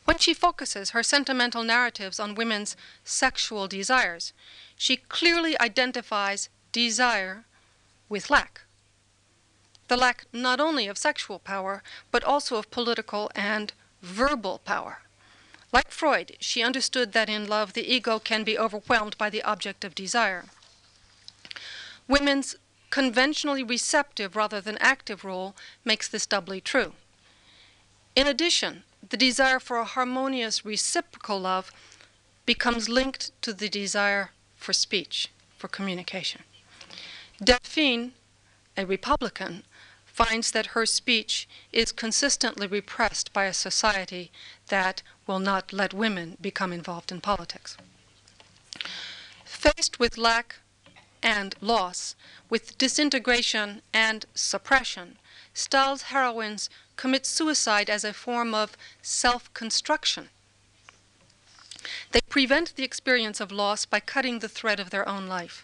When 0.06 0.18
she 0.18 0.34
focuses 0.34 0.92
her 0.92 1.04
sentimental 1.04 1.64
narratives 1.64 2.20
on 2.20 2.36
women's 2.36 2.76
sexual 3.04 3.68
desires, 3.68 4.34
she 4.76 4.98
clearly 4.98 5.60
identifies 5.60 6.50
desire 6.72 7.46
with 8.08 8.30
lack. 8.30 8.62
The 9.88 9.98
lack 9.98 10.26
not 10.32 10.60
only 10.60 10.88
of 10.88 10.98
sexual 10.98 11.40
power, 11.40 11.84
but 12.12 12.24
also 12.24 12.58
of 12.58 12.72
political 12.72 13.32
and 13.36 13.74
verbal 14.02 14.60
power. 14.60 15.02
Like 15.72 15.92
Freud, 15.92 16.36
she 16.40 16.64
understood 16.64 17.14
that 17.14 17.30
in 17.30 17.48
love 17.48 17.74
the 17.74 17.94
ego 17.94 18.20
can 18.20 18.44
be 18.44 18.58
overwhelmed 18.58 19.18
by 19.18 19.30
the 19.30 19.44
object 19.44 19.84
of 19.84 19.94
desire. 19.94 20.46
Women's 22.08 22.56
conventionally 22.90 23.64
receptive 23.64 24.36
rather 24.36 24.60
than 24.60 24.78
active 24.80 25.24
role 25.24 25.56
makes 25.86 26.08
this 26.08 26.26
doubly 26.26 26.60
true. 26.60 26.94
In 28.16 28.26
addition, 28.26 28.84
the 29.08 29.18
desire 29.18 29.60
for 29.60 29.78
a 29.78 29.86
harmonious 29.86 30.66
reciprocal 30.66 31.40
love 31.40 31.72
becomes 32.46 32.90
linked 32.90 33.32
to 33.44 33.54
the 33.54 33.70
desire 33.70 34.32
for 34.56 34.74
speech, 34.74 35.30
for 35.56 35.68
communication. 35.68 36.42
Delphine, 37.44 38.14
a 38.76 38.86
Republican, 38.86 39.64
finds 40.06 40.52
that 40.52 40.68
her 40.68 40.86
speech 40.86 41.48
is 41.72 41.94
consistently 41.94 42.68
repressed 42.68 43.32
by 43.32 43.46
a 43.46 43.54
society 43.54 44.32
that 44.68 45.02
will 45.30 45.40
not 45.40 45.72
let 45.72 45.94
women 45.94 46.36
become 46.42 46.74
involved 46.74 47.12
in 47.12 47.22
politics. 47.22 47.78
Faced 49.46 50.00
with 50.00 50.18
lack 50.18 50.56
and 51.22 51.54
loss, 51.62 52.16
with 52.50 52.80
disintegration 52.80 53.84
and 53.94 54.26
suppression, 54.34 55.18
Stael's 55.54 56.04
heroines 56.14 56.68
commit 56.96 57.28
suicide 57.28 57.92
as 57.92 58.04
a 58.04 58.12
form 58.12 58.56
of 58.56 58.76
self 59.04 59.54
construction. 59.54 60.30
They 62.12 62.22
prevent 62.22 62.76
the 62.76 62.84
experience 62.84 63.40
of 63.40 63.52
loss 63.52 63.86
by 63.86 64.00
cutting 64.00 64.40
the 64.40 64.50
thread 64.50 64.80
of 64.80 64.90
their 64.90 65.08
own 65.08 65.28
life. 65.28 65.64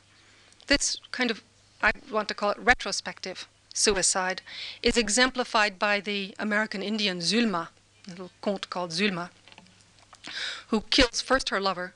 This 0.67 0.97
kind 1.11 1.31
of, 1.31 1.41
I 1.81 1.91
want 2.11 2.27
to 2.27 2.35
call 2.35 2.51
it 2.51 2.59
retrospective 2.59 3.47
suicide, 3.73 4.43
is 4.83 4.95
exemplified 4.95 5.79
by 5.79 5.99
the 5.99 6.35
American 6.37 6.83
Indian 6.83 7.19
Zulma, 7.19 7.69
a 8.05 8.09
little 8.11 8.31
conte 8.41 8.67
called 8.69 8.91
Zulma, 8.91 9.29
who 10.67 10.81
kills 10.81 11.21
first 11.21 11.49
her 11.49 11.59
lover, 11.59 11.93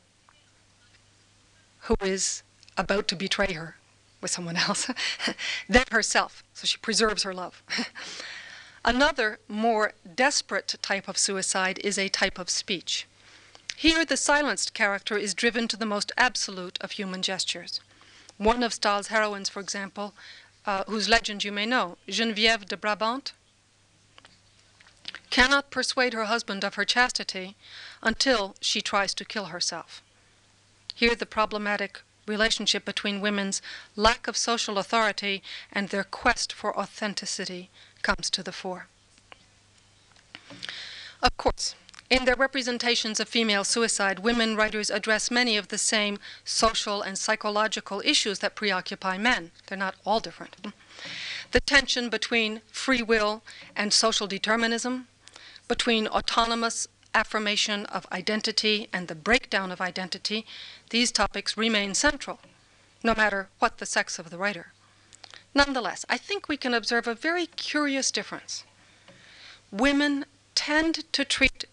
who 1.81 1.95
is 2.01 2.43
about 2.77 3.07
to 3.09 3.15
betray 3.15 3.53
her 3.53 3.75
with 4.21 4.31
someone 4.31 4.57
else, 4.57 4.89
then 5.69 5.85
herself, 5.91 6.43
so 6.53 6.65
she 6.65 6.77
preserves 6.77 7.23
her 7.23 7.33
love. 7.33 7.63
Another, 8.85 9.39
more 9.47 9.93
desperate 10.15 10.75
type 10.81 11.07
of 11.07 11.17
suicide 11.17 11.79
is 11.83 11.97
a 11.97 12.09
type 12.09 12.39
of 12.39 12.49
speech. 12.49 13.05
Here, 13.75 14.05
the 14.05 14.17
silenced 14.17 14.73
character 14.73 15.17
is 15.17 15.33
driven 15.33 15.67
to 15.69 15.77
the 15.77 15.85
most 15.85 16.11
absolute 16.17 16.77
of 16.81 16.91
human 16.91 17.21
gestures. 17.21 17.79
One 18.37 18.63
of 18.63 18.73
Stael's 18.73 19.07
heroines, 19.07 19.49
for 19.49 19.59
example, 19.59 20.13
uh, 20.65 20.83
whose 20.87 21.09
legend 21.09 21.43
you 21.43 21.51
may 21.51 21.65
know, 21.65 21.97
Geneviève 22.07 22.65
de 22.65 22.77
Brabant, 22.77 23.33
cannot 25.29 25.71
persuade 25.71 26.13
her 26.13 26.25
husband 26.25 26.63
of 26.63 26.75
her 26.75 26.85
chastity 26.85 27.55
until 28.01 28.55
she 28.61 28.81
tries 28.81 29.13
to 29.13 29.25
kill 29.25 29.45
herself. 29.45 30.01
Here, 30.95 31.15
the 31.15 31.25
problematic 31.25 32.01
relationship 32.25 32.85
between 32.85 33.21
women's 33.21 33.61
lack 33.95 34.27
of 34.27 34.37
social 34.37 34.77
authority 34.77 35.41
and 35.71 35.89
their 35.89 36.03
quest 36.03 36.53
for 36.53 36.77
authenticity 36.77 37.69
comes 38.01 38.29
to 38.29 38.43
the 38.43 38.51
fore. 38.51 38.87
Of 41.21 41.35
course, 41.37 41.75
in 42.09 42.25
their 42.25 42.35
representations 42.35 43.19
of 43.19 43.29
female 43.29 43.63
suicide, 43.63 44.19
women 44.19 44.55
writers 44.55 44.89
address 44.89 45.29
many 45.29 45.57
of 45.57 45.67
the 45.67 45.77
same 45.77 46.17
social 46.43 47.03
and 47.03 47.17
psychological 47.17 48.01
issues 48.03 48.39
that 48.39 48.55
preoccupy 48.55 49.17
men. 49.17 49.51
They're 49.67 49.77
not 49.77 49.95
all 50.05 50.19
different. 50.19 50.55
The 51.51 51.59
tension 51.59 52.09
between 52.09 52.61
free 52.71 53.03
will 53.03 53.43
and 53.75 53.93
social 53.93 54.25
determinism, 54.25 55.07
between 55.69 56.07
autonomous 56.07 56.87
affirmation 57.13 57.85
of 57.85 58.05
identity 58.11 58.89
and 58.91 59.07
the 59.07 59.15
breakdown 59.15 59.71
of 59.71 59.79
identity, 59.79 60.45
these 60.89 61.11
topics 61.11 61.55
remain 61.55 61.93
central, 61.93 62.39
no 63.03 63.15
matter 63.15 63.47
what 63.59 63.77
the 63.77 63.85
sex 63.85 64.19
of 64.19 64.29
the 64.29 64.37
writer. 64.37 64.73
Nonetheless, 65.55 66.05
I 66.09 66.17
think 66.17 66.49
we 66.49 66.57
can 66.57 66.73
observe 66.73 67.07
a 67.07 67.15
very 67.15 67.45
curious 67.45 68.11
difference. 68.11 68.63
Women 69.71 70.25
tend 70.55 71.11
to 71.13 71.23
treat 71.23 71.65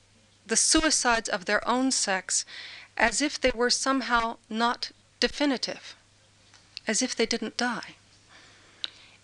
the 0.46 0.56
suicides 0.56 1.28
of 1.28 1.46
their 1.46 1.66
own 1.66 1.90
sex 1.90 2.44
as 2.96 3.20
if 3.20 3.40
they 3.40 3.50
were 3.54 3.70
somehow 3.70 4.36
not 4.48 4.92
definitive, 5.20 5.96
as 6.86 7.02
if 7.02 7.16
they 7.16 7.26
didn't 7.26 7.56
die. 7.56 7.96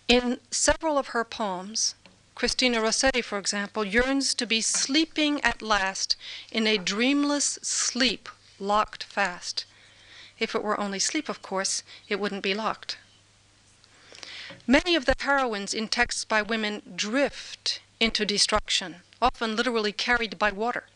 In 0.09 0.41
several 0.51 0.99
of 0.99 1.09
her 1.09 1.25
poems, 1.25 1.95
Christina 2.43 2.80
Rossetti, 2.82 3.22
for 3.22 3.38
example, 3.38 3.84
yearns 3.84 4.34
to 4.34 4.47
be 4.47 4.61
sleeping 4.61 5.40
at 5.43 5.62
last 5.62 6.16
in 6.51 6.66
a 6.66 6.76
dreamless 6.76 7.57
sleep 7.62 8.28
locked 8.59 9.05
fast. 9.05 9.64
If 10.40 10.57
it 10.57 10.64
were 10.64 10.80
only 10.80 10.99
sleep, 10.99 11.28
of 11.28 11.40
course, 11.40 11.84
it 12.09 12.18
wouldn't 12.18 12.43
be 12.43 12.53
locked. 12.53 12.99
Many 14.66 14.97
of 14.97 15.05
the 15.05 15.14
heroines 15.20 15.72
in 15.72 15.86
texts 15.86 16.24
by 16.24 16.43
women 16.43 16.82
drift 16.97 17.80
into 18.01 18.26
destruction, 18.26 19.03
often 19.20 19.55
literally 19.55 19.93
carried 19.93 20.36
by 20.36 20.51
water. 20.51 20.88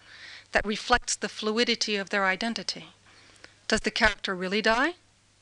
that 0.50 0.66
reflects 0.66 1.14
the 1.14 1.28
fluidity 1.28 1.94
of 1.94 2.10
their 2.10 2.26
identity. 2.26 2.88
Does 3.68 3.82
the 3.82 3.92
character 3.92 4.34
really 4.34 4.62
die? 4.62 4.94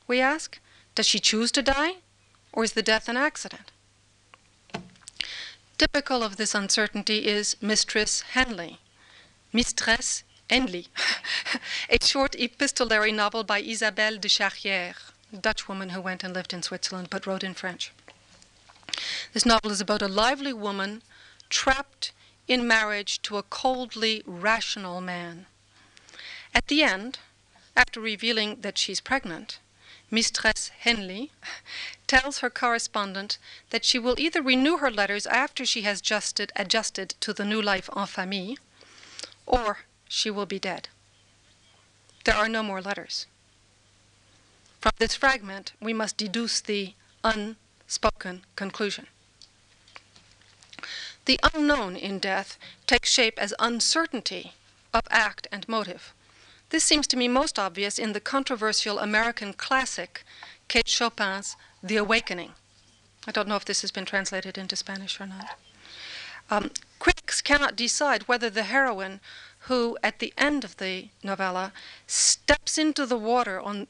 We 0.06 0.20
ask. 0.20 0.58
Does 0.94 1.08
she 1.08 1.18
choose 1.18 1.50
to 1.52 1.62
die? 1.62 1.94
Or 2.52 2.62
is 2.62 2.74
the 2.74 2.82
death 2.82 3.08
an 3.08 3.16
accident? 3.16 3.70
Typical 5.76 6.22
of 6.22 6.36
this 6.36 6.54
uncertainty 6.54 7.26
is 7.26 7.56
Mistress 7.60 8.20
Henley, 8.20 8.78
Mistress 9.52 10.22
Henley, 10.48 10.86
a 11.90 11.98
short 12.00 12.36
epistolary 12.36 13.10
novel 13.10 13.42
by 13.42 13.58
Isabelle 13.58 14.16
de 14.18 14.28
Charrière, 14.28 14.94
a 15.32 15.36
Dutch 15.36 15.66
woman 15.66 15.88
who 15.88 16.00
went 16.00 16.22
and 16.22 16.32
lived 16.32 16.52
in 16.52 16.62
Switzerland 16.62 17.08
but 17.10 17.26
wrote 17.26 17.42
in 17.42 17.54
French. 17.54 17.92
This 19.32 19.44
novel 19.44 19.72
is 19.72 19.80
about 19.80 20.00
a 20.00 20.06
lively 20.06 20.52
woman 20.52 21.02
trapped 21.50 22.12
in 22.46 22.68
marriage 22.68 23.20
to 23.22 23.36
a 23.36 23.42
coldly 23.42 24.22
rational 24.26 25.00
man. 25.00 25.46
At 26.54 26.68
the 26.68 26.84
end, 26.84 27.18
after 27.76 28.00
revealing 28.00 28.60
that 28.60 28.78
she's 28.78 29.00
pregnant, 29.00 29.58
Mistress 30.08 30.68
Henley 30.78 31.32
tells 32.06 32.38
her 32.38 32.50
correspondent 32.50 33.38
that 33.70 33.84
she 33.84 33.98
will 33.98 34.18
either 34.18 34.42
renew 34.42 34.78
her 34.78 34.90
letters 34.90 35.26
after 35.26 35.64
she 35.64 35.82
has 35.82 36.00
adjusted, 36.00 36.52
adjusted 36.56 37.14
to 37.20 37.32
the 37.32 37.44
new 37.44 37.60
life 37.60 37.88
en 37.96 38.06
famille, 38.06 38.56
or 39.46 39.78
she 40.08 40.30
will 40.30 40.46
be 40.46 40.58
dead. 40.58 40.88
There 42.24 42.36
are 42.36 42.48
no 42.48 42.62
more 42.62 42.80
letters. 42.80 43.26
From 44.80 44.92
this 44.98 45.14
fragment, 45.14 45.72
we 45.80 45.92
must 45.92 46.16
deduce 46.16 46.60
the 46.60 46.94
unspoken 47.22 48.44
conclusion. 48.56 49.06
The 51.24 51.40
unknown 51.54 51.96
in 51.96 52.18
death 52.18 52.58
takes 52.86 53.10
shape 53.10 53.38
as 53.38 53.54
uncertainty 53.58 54.52
of 54.92 55.02
act 55.10 55.46
and 55.50 55.66
motive. 55.66 56.12
This 56.68 56.84
seems 56.84 57.06
to 57.08 57.16
me 57.16 57.28
most 57.28 57.58
obvious 57.58 57.98
in 57.98 58.12
the 58.12 58.20
controversial 58.20 58.98
American 58.98 59.54
classic 59.54 60.24
Kate 60.68 60.86
Chopin's 60.86 61.56
The 61.84 61.98
Awakening. 61.98 62.52
I 63.26 63.30
don't 63.30 63.46
know 63.46 63.56
if 63.56 63.66
this 63.66 63.82
has 63.82 63.90
been 63.90 64.06
translated 64.06 64.56
into 64.56 64.74
Spanish 64.74 65.20
or 65.20 65.26
not. 65.26 65.58
Um, 66.50 66.70
critics 66.98 67.42
cannot 67.42 67.76
decide 67.76 68.22
whether 68.22 68.48
the 68.48 68.62
heroine, 68.62 69.20
who 69.68 69.98
at 70.02 70.18
the 70.18 70.32
end 70.38 70.64
of 70.64 70.78
the 70.78 71.08
novella 71.22 71.74
steps 72.06 72.78
into 72.78 73.04
the 73.04 73.18
water 73.18 73.60
on, 73.60 73.88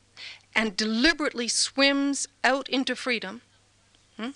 and 0.57 0.77
deliberately 0.77 1.47
swims 1.47 2.27
out 2.43 2.69
into 2.69 2.97
freedom, 2.97 3.43
hmm, 4.17 4.31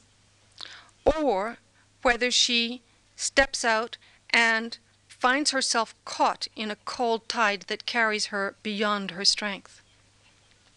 or 1.04 1.58
whether 2.02 2.30
she 2.30 2.80
steps 3.16 3.64
out 3.64 3.96
and 4.30 4.78
finds 5.08 5.50
herself 5.50 5.96
caught 6.04 6.46
in 6.54 6.70
a 6.70 6.76
cold 6.84 7.28
tide 7.28 7.62
that 7.62 7.86
carries 7.86 8.26
her 8.26 8.54
beyond 8.62 9.10
her 9.10 9.24
strength. 9.24 9.82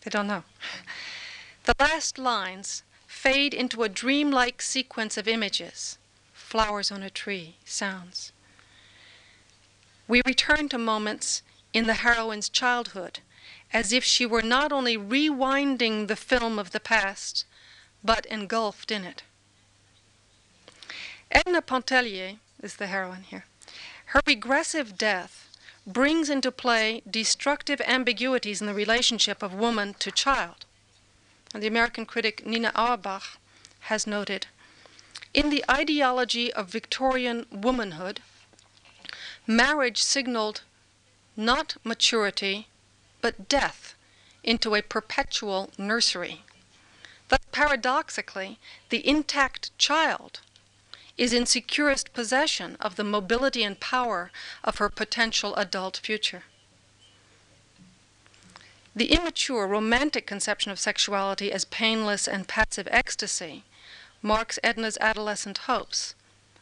They 0.03 0.09
don't 0.09 0.25
know. 0.25 0.45
The 1.63 1.75
last 1.79 2.17
lines 2.17 2.83
fade 3.05 3.53
into 3.53 3.83
a 3.83 3.89
dreamlike 3.89 4.61
sequence 4.61 5.17
of 5.17 5.27
images 5.27 5.97
flowers 6.33 6.91
on 6.91 7.01
a 7.01 7.09
tree, 7.09 7.55
sounds. 7.63 8.33
We 10.07 10.21
return 10.25 10.67
to 10.69 10.77
moments 10.77 11.43
in 11.71 11.87
the 11.87 11.93
heroine's 11.93 12.49
childhood 12.49 13.19
as 13.71 13.93
if 13.93 14.03
she 14.03 14.25
were 14.25 14.41
not 14.41 14.71
only 14.71 14.97
rewinding 14.97 16.07
the 16.07 16.15
film 16.15 16.59
of 16.59 16.71
the 16.71 16.79
past, 16.79 17.45
but 18.03 18.25
engulfed 18.25 18.91
in 18.91 19.05
it. 19.05 19.23
Edna 21.31 21.61
Pontellier 21.61 22.39
is 22.61 22.75
the 22.75 22.87
heroine 22.87 23.23
here. 23.23 23.45
Her 24.07 24.21
regressive 24.27 24.97
death 24.97 25.47
brings 25.87 26.29
into 26.29 26.51
play 26.51 27.01
destructive 27.09 27.81
ambiguities 27.87 28.59
in 28.59 28.67
the 28.67 28.73
relationship 28.73 29.41
of 29.41 29.53
woman 29.53 29.95
to 29.99 30.11
child. 30.11 30.65
And 31.53 31.61
the 31.61 31.67
American 31.67 32.05
critic 32.05 32.45
Nina 32.45 32.71
Auerbach 32.75 33.37
has 33.81 34.07
noted 34.07 34.47
in 35.33 35.49
the 35.49 35.63
ideology 35.69 36.51
of 36.53 36.69
Victorian 36.69 37.45
womanhood, 37.51 38.21
marriage 39.47 40.01
signaled 40.01 40.61
not 41.37 41.77
maturity, 41.83 42.67
but 43.21 43.47
death 43.47 43.95
into 44.43 44.75
a 44.75 44.81
perpetual 44.81 45.71
nursery. 45.77 46.43
Thus, 47.29 47.39
paradoxically, 47.51 48.59
the 48.89 49.07
intact 49.07 49.77
child 49.77 50.41
is 51.17 51.33
in 51.33 51.45
securest 51.45 52.13
possession 52.13 52.75
of 52.79 52.95
the 52.95 53.03
mobility 53.03 53.63
and 53.63 53.79
power 53.79 54.31
of 54.63 54.77
her 54.77 54.89
potential 54.89 55.55
adult 55.55 55.97
future. 55.97 56.43
The 58.93 59.13
immature, 59.13 59.67
romantic 59.67 60.27
conception 60.27 60.71
of 60.71 60.79
sexuality 60.79 61.51
as 61.51 61.63
painless 61.63 62.27
and 62.27 62.47
passive 62.47 62.89
ecstasy 62.91 63.63
marks 64.21 64.59
Edna's 64.63 64.97
adolescent 64.99 65.59
hopes, 65.59 66.13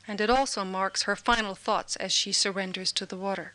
and 0.07 0.21
it 0.21 0.29
also 0.29 0.63
marks 0.63 1.03
her 1.03 1.15
final 1.15 1.55
thoughts 1.55 1.95
as 1.95 2.11
she 2.11 2.31
surrenders 2.31 2.91
to 2.93 3.05
the 3.05 3.17
water. 3.17 3.53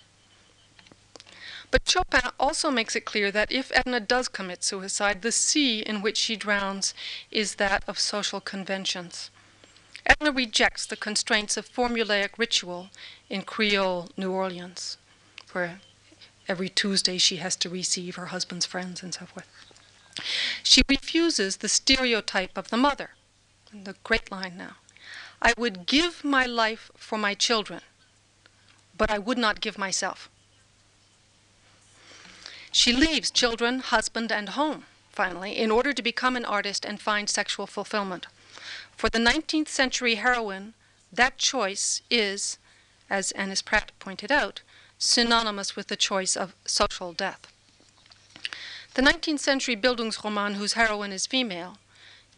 But 1.70 1.88
Chopin 1.88 2.30
also 2.38 2.70
makes 2.70 2.94
it 2.94 3.04
clear 3.04 3.30
that 3.30 3.50
if 3.50 3.72
Edna 3.74 4.00
does 4.00 4.28
commit 4.28 4.62
suicide, 4.62 5.22
the 5.22 5.32
sea 5.32 5.80
in 5.80 6.02
which 6.02 6.16
she 6.16 6.36
drowns 6.36 6.94
is 7.30 7.56
that 7.56 7.84
of 7.88 7.98
social 7.98 8.40
conventions. 8.40 9.30
Edna 10.06 10.30
rejects 10.30 10.84
the 10.84 10.96
constraints 10.96 11.56
of 11.56 11.68
formulaic 11.68 12.38
ritual 12.38 12.90
in 13.30 13.42
Creole 13.42 14.10
New 14.16 14.30
Orleans, 14.32 14.98
where 15.52 15.80
every 16.48 16.68
Tuesday 16.68 17.18
she 17.18 17.36
has 17.36 17.56
to 17.56 17.68
receive 17.68 18.16
her 18.16 18.26
husband's 18.26 18.66
friends 18.66 19.02
and 19.02 19.14
so 19.14 19.26
forth. 19.26 19.46
She 20.62 20.82
refuses 20.88 21.56
the 21.56 21.68
stereotype 21.68 22.56
of 22.56 22.70
the 22.70 22.76
mother. 22.76 23.10
The 23.72 23.96
great 24.04 24.30
line 24.30 24.56
now. 24.56 24.76
I 25.42 25.52
would 25.58 25.86
give 25.86 26.24
my 26.24 26.46
life 26.46 26.90
for 26.96 27.18
my 27.18 27.34
children, 27.34 27.80
but 28.96 29.10
I 29.10 29.18
would 29.18 29.38
not 29.38 29.60
give 29.60 29.76
myself. 29.76 30.30
She 32.70 32.92
leaves 32.92 33.30
children, 33.30 33.80
husband, 33.80 34.32
and 34.32 34.50
home, 34.50 34.86
finally, 35.10 35.56
in 35.56 35.70
order 35.70 35.92
to 35.92 36.02
become 36.02 36.36
an 36.36 36.44
artist 36.44 36.84
and 36.84 37.00
find 37.00 37.28
sexual 37.28 37.66
fulfillment. 37.66 38.26
For 38.96 39.08
the 39.08 39.18
19th 39.18 39.68
century 39.68 40.16
heroine, 40.16 40.74
that 41.12 41.38
choice 41.38 42.02
is, 42.10 42.58
as 43.10 43.30
Annis 43.32 43.62
Pratt 43.62 43.92
pointed 43.98 44.32
out, 44.32 44.62
synonymous 44.98 45.76
with 45.76 45.88
the 45.88 45.96
choice 45.96 46.36
of 46.36 46.54
social 46.64 47.12
death. 47.12 47.46
The 48.94 49.02
19th 49.02 49.40
century 49.40 49.76
Bildungsroman, 49.76 50.54
whose 50.54 50.74
heroine 50.74 51.12
is 51.12 51.26
female, 51.26 51.78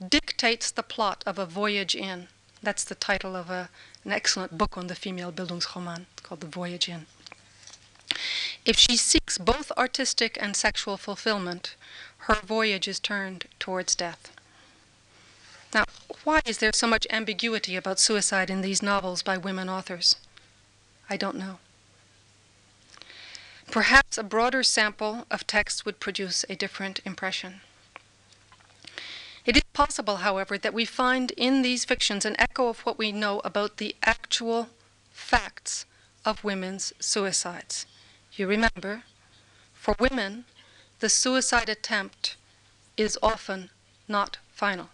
dictates 0.07 0.70
the 0.70 0.82
plot 0.82 1.22
of 1.26 1.38
A 1.38 1.46
Voyage 1.46 1.94
In. 1.94 2.28
That's 2.62 2.84
the 2.84 2.94
title 2.94 3.36
of 3.36 3.50
a, 3.50 3.68
an 4.04 4.12
excellent 4.12 4.57
book 4.57 4.76
on 4.76 4.86
the 4.86 4.94
female 4.94 5.32
Bildungsroman 5.32 6.07
called 6.22 6.40
The 6.40 6.46
Voyage 6.46 6.88
In. 6.88 7.07
If 8.64 8.78
she 8.78 8.96
seeks 8.96 9.38
both 9.38 9.70
artistic 9.76 10.38
and 10.40 10.57
sexual 10.57 10.96
fulfillment, 10.96 11.76
her 12.26 12.36
voyage 12.36 12.88
is 12.88 12.98
turned 12.98 13.46
towards 13.59 13.94
death. 13.94 14.32
Now, 15.74 15.84
why 16.24 16.40
is 16.46 16.59
there 16.59 16.72
so 16.72 16.86
much 16.86 17.07
ambiguity 17.11 17.76
about 17.76 18.00
suicide 18.00 18.50
in 18.50 18.62
these 18.62 18.82
novels 18.82 19.22
by 19.22 19.36
women 19.36 19.68
authors? 19.68 20.16
I 21.11 21.16
don't 21.16 21.36
know. 21.36 21.59
Perhaps 23.71 24.17
a 24.17 24.23
broader 24.23 24.62
sample 24.62 25.27
of 25.31 25.47
text 25.47 25.85
would 25.85 26.01
produce 26.01 26.45
a 26.49 26.57
different 26.57 27.01
impression. 27.05 27.61
It 29.45 29.57
is 29.57 29.62
possible, 29.73 30.17
however, 30.17 30.59
that 30.59 30.75
we 30.75 30.85
find 30.85 31.31
in 31.33 31.62
these 31.62 31.85
fictions 31.85 32.25
an 32.25 32.37
echo 32.39 32.69
of 32.69 32.81
what 32.81 32.99
we 32.99 33.12
know 33.12 33.41
about 33.45 33.77
the 33.77 33.95
actual 34.03 34.69
facts 35.12 35.87
of 36.25 36.43
women's 36.43 36.93
suicides. 36.99 37.87
You 38.33 38.49
remember, 38.49 39.05
for 39.73 39.95
women, 40.01 40.47
the 40.99 41.09
suicide 41.09 41.69
attempt 41.69 42.37
is 42.97 43.19
often 43.23 43.71
not 44.09 44.39
final. 44.53 44.89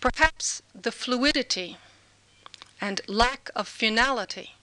Perhaps 0.00 0.62
the 0.74 0.92
fluidity 0.92 1.76
and 2.80 3.00
lack 3.06 3.50
of 3.54 3.68
finality 3.68 4.54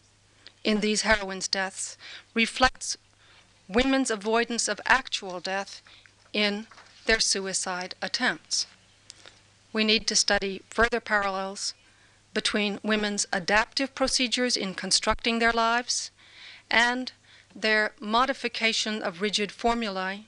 in 0.66 0.82
these 0.82 1.04
heroines' 1.04 1.48
deaths 1.48 1.96
reflects 2.34 2.98
women's 3.70 4.10
avoidance 4.10 4.68
of 4.68 4.82
actual 4.86 5.40
death 5.40 5.82
in 6.34 6.66
their 7.06 7.20
suicide 7.20 7.94
attempts. 8.02 8.66
We 9.72 9.84
need 9.84 10.08
to 10.08 10.16
study 10.16 10.64
further 10.70 11.00
parallels 11.00 11.74
between 12.34 12.80
women's 12.84 13.28
adaptive 13.32 13.94
procedures 13.94 14.58
in 14.58 14.74
constructing 14.74 15.40
their 15.40 15.54
lives 15.54 16.12
and 16.70 17.12
their 17.56 17.94
modification 18.00 19.02
of 19.02 19.22
rigid 19.22 19.52
formulae 19.52 20.26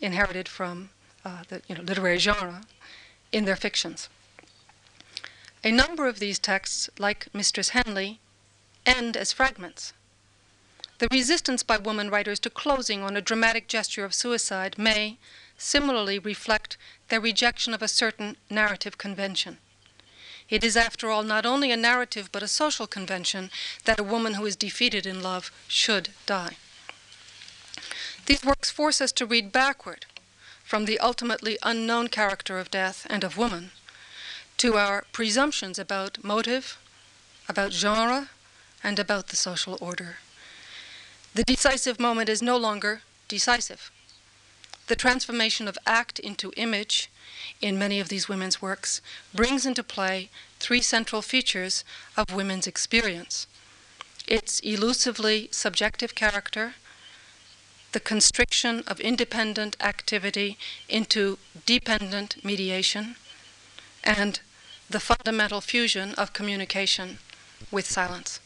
inherited 0.00 0.48
from 0.48 0.90
uh, 1.24 1.42
the 1.48 1.62
you 1.68 1.74
know, 1.74 1.82
literary 1.82 2.18
genre 2.18 2.62
in 3.32 3.44
their 3.44 3.56
fictions. 3.56 4.08
A 5.62 5.70
number 5.70 6.06
of 6.06 6.20
these 6.20 6.38
texts, 6.38 6.88
like 6.98 7.28
Mistress 7.34 7.70
Henley, 7.70 8.18
end 8.86 9.16
as 9.16 9.32
fragments. 9.32 9.92
The 10.98 11.08
resistance 11.10 11.62
by 11.62 11.76
woman 11.76 12.08
writers 12.08 12.40
to 12.40 12.50
closing 12.50 13.02
on 13.02 13.16
a 13.16 13.20
dramatic 13.20 13.68
gesture 13.68 14.04
of 14.04 14.14
suicide 14.14 14.78
may 14.78 15.18
similarly 15.58 16.18
reflect 16.18 16.78
their 17.08 17.20
rejection 17.20 17.74
of 17.74 17.82
a 17.82 17.88
certain 17.88 18.36
narrative 18.48 18.96
convention. 18.96 19.58
It 20.48 20.62
is, 20.62 20.76
after 20.76 21.10
all, 21.10 21.22
not 21.22 21.44
only 21.44 21.72
a 21.72 21.76
narrative 21.76 22.30
but 22.30 22.42
a 22.42 22.48
social 22.48 22.86
convention 22.86 23.50
that 23.84 23.98
a 24.00 24.04
woman 24.04 24.34
who 24.34 24.46
is 24.46 24.56
defeated 24.56 25.04
in 25.04 25.22
love 25.22 25.50
should 25.66 26.10
die. 26.24 26.56
These 28.26 28.44
works 28.44 28.70
force 28.70 29.00
us 29.00 29.12
to 29.12 29.26
read 29.26 29.52
backward 29.52 30.06
from 30.64 30.84
the 30.84 30.98
ultimately 30.98 31.58
unknown 31.62 32.08
character 32.08 32.58
of 32.58 32.70
death 32.70 33.06
and 33.10 33.22
of 33.22 33.36
woman 33.36 33.70
to 34.56 34.76
our 34.76 35.04
presumptions 35.12 35.78
about 35.78 36.24
motive, 36.24 36.78
about 37.48 37.72
genre, 37.72 38.30
and 38.82 38.98
about 38.98 39.28
the 39.28 39.36
social 39.36 39.78
order. 39.80 40.18
The 41.34 41.44
decisive 41.44 42.00
moment 42.00 42.28
is 42.28 42.42
no 42.42 42.56
longer 42.56 43.02
decisive. 43.28 43.90
The 44.86 44.96
transformation 44.96 45.66
of 45.68 45.78
act 45.86 46.18
into 46.18 46.52
image 46.56 47.10
in 47.60 47.78
many 47.78 48.00
of 48.00 48.08
these 48.08 48.28
women's 48.28 48.62
works 48.62 49.00
brings 49.34 49.66
into 49.66 49.82
play 49.82 50.30
three 50.60 50.80
central 50.80 51.22
features 51.22 51.84
of 52.16 52.32
women's 52.32 52.66
experience 52.66 53.46
its 54.26 54.60
elusively 54.60 55.48
subjective 55.52 56.14
character, 56.14 56.74
the 57.92 58.00
constriction 58.00 58.82
of 58.86 59.00
independent 59.00 59.76
activity 59.80 60.58
into 60.88 61.38
dependent 61.64 62.44
mediation, 62.44 63.16
and 64.04 64.40
the 64.90 65.00
fundamental 65.00 65.60
fusion 65.60 66.14
of 66.14 66.32
communication 66.32 67.18
with 67.70 67.86
silence. 67.86 68.40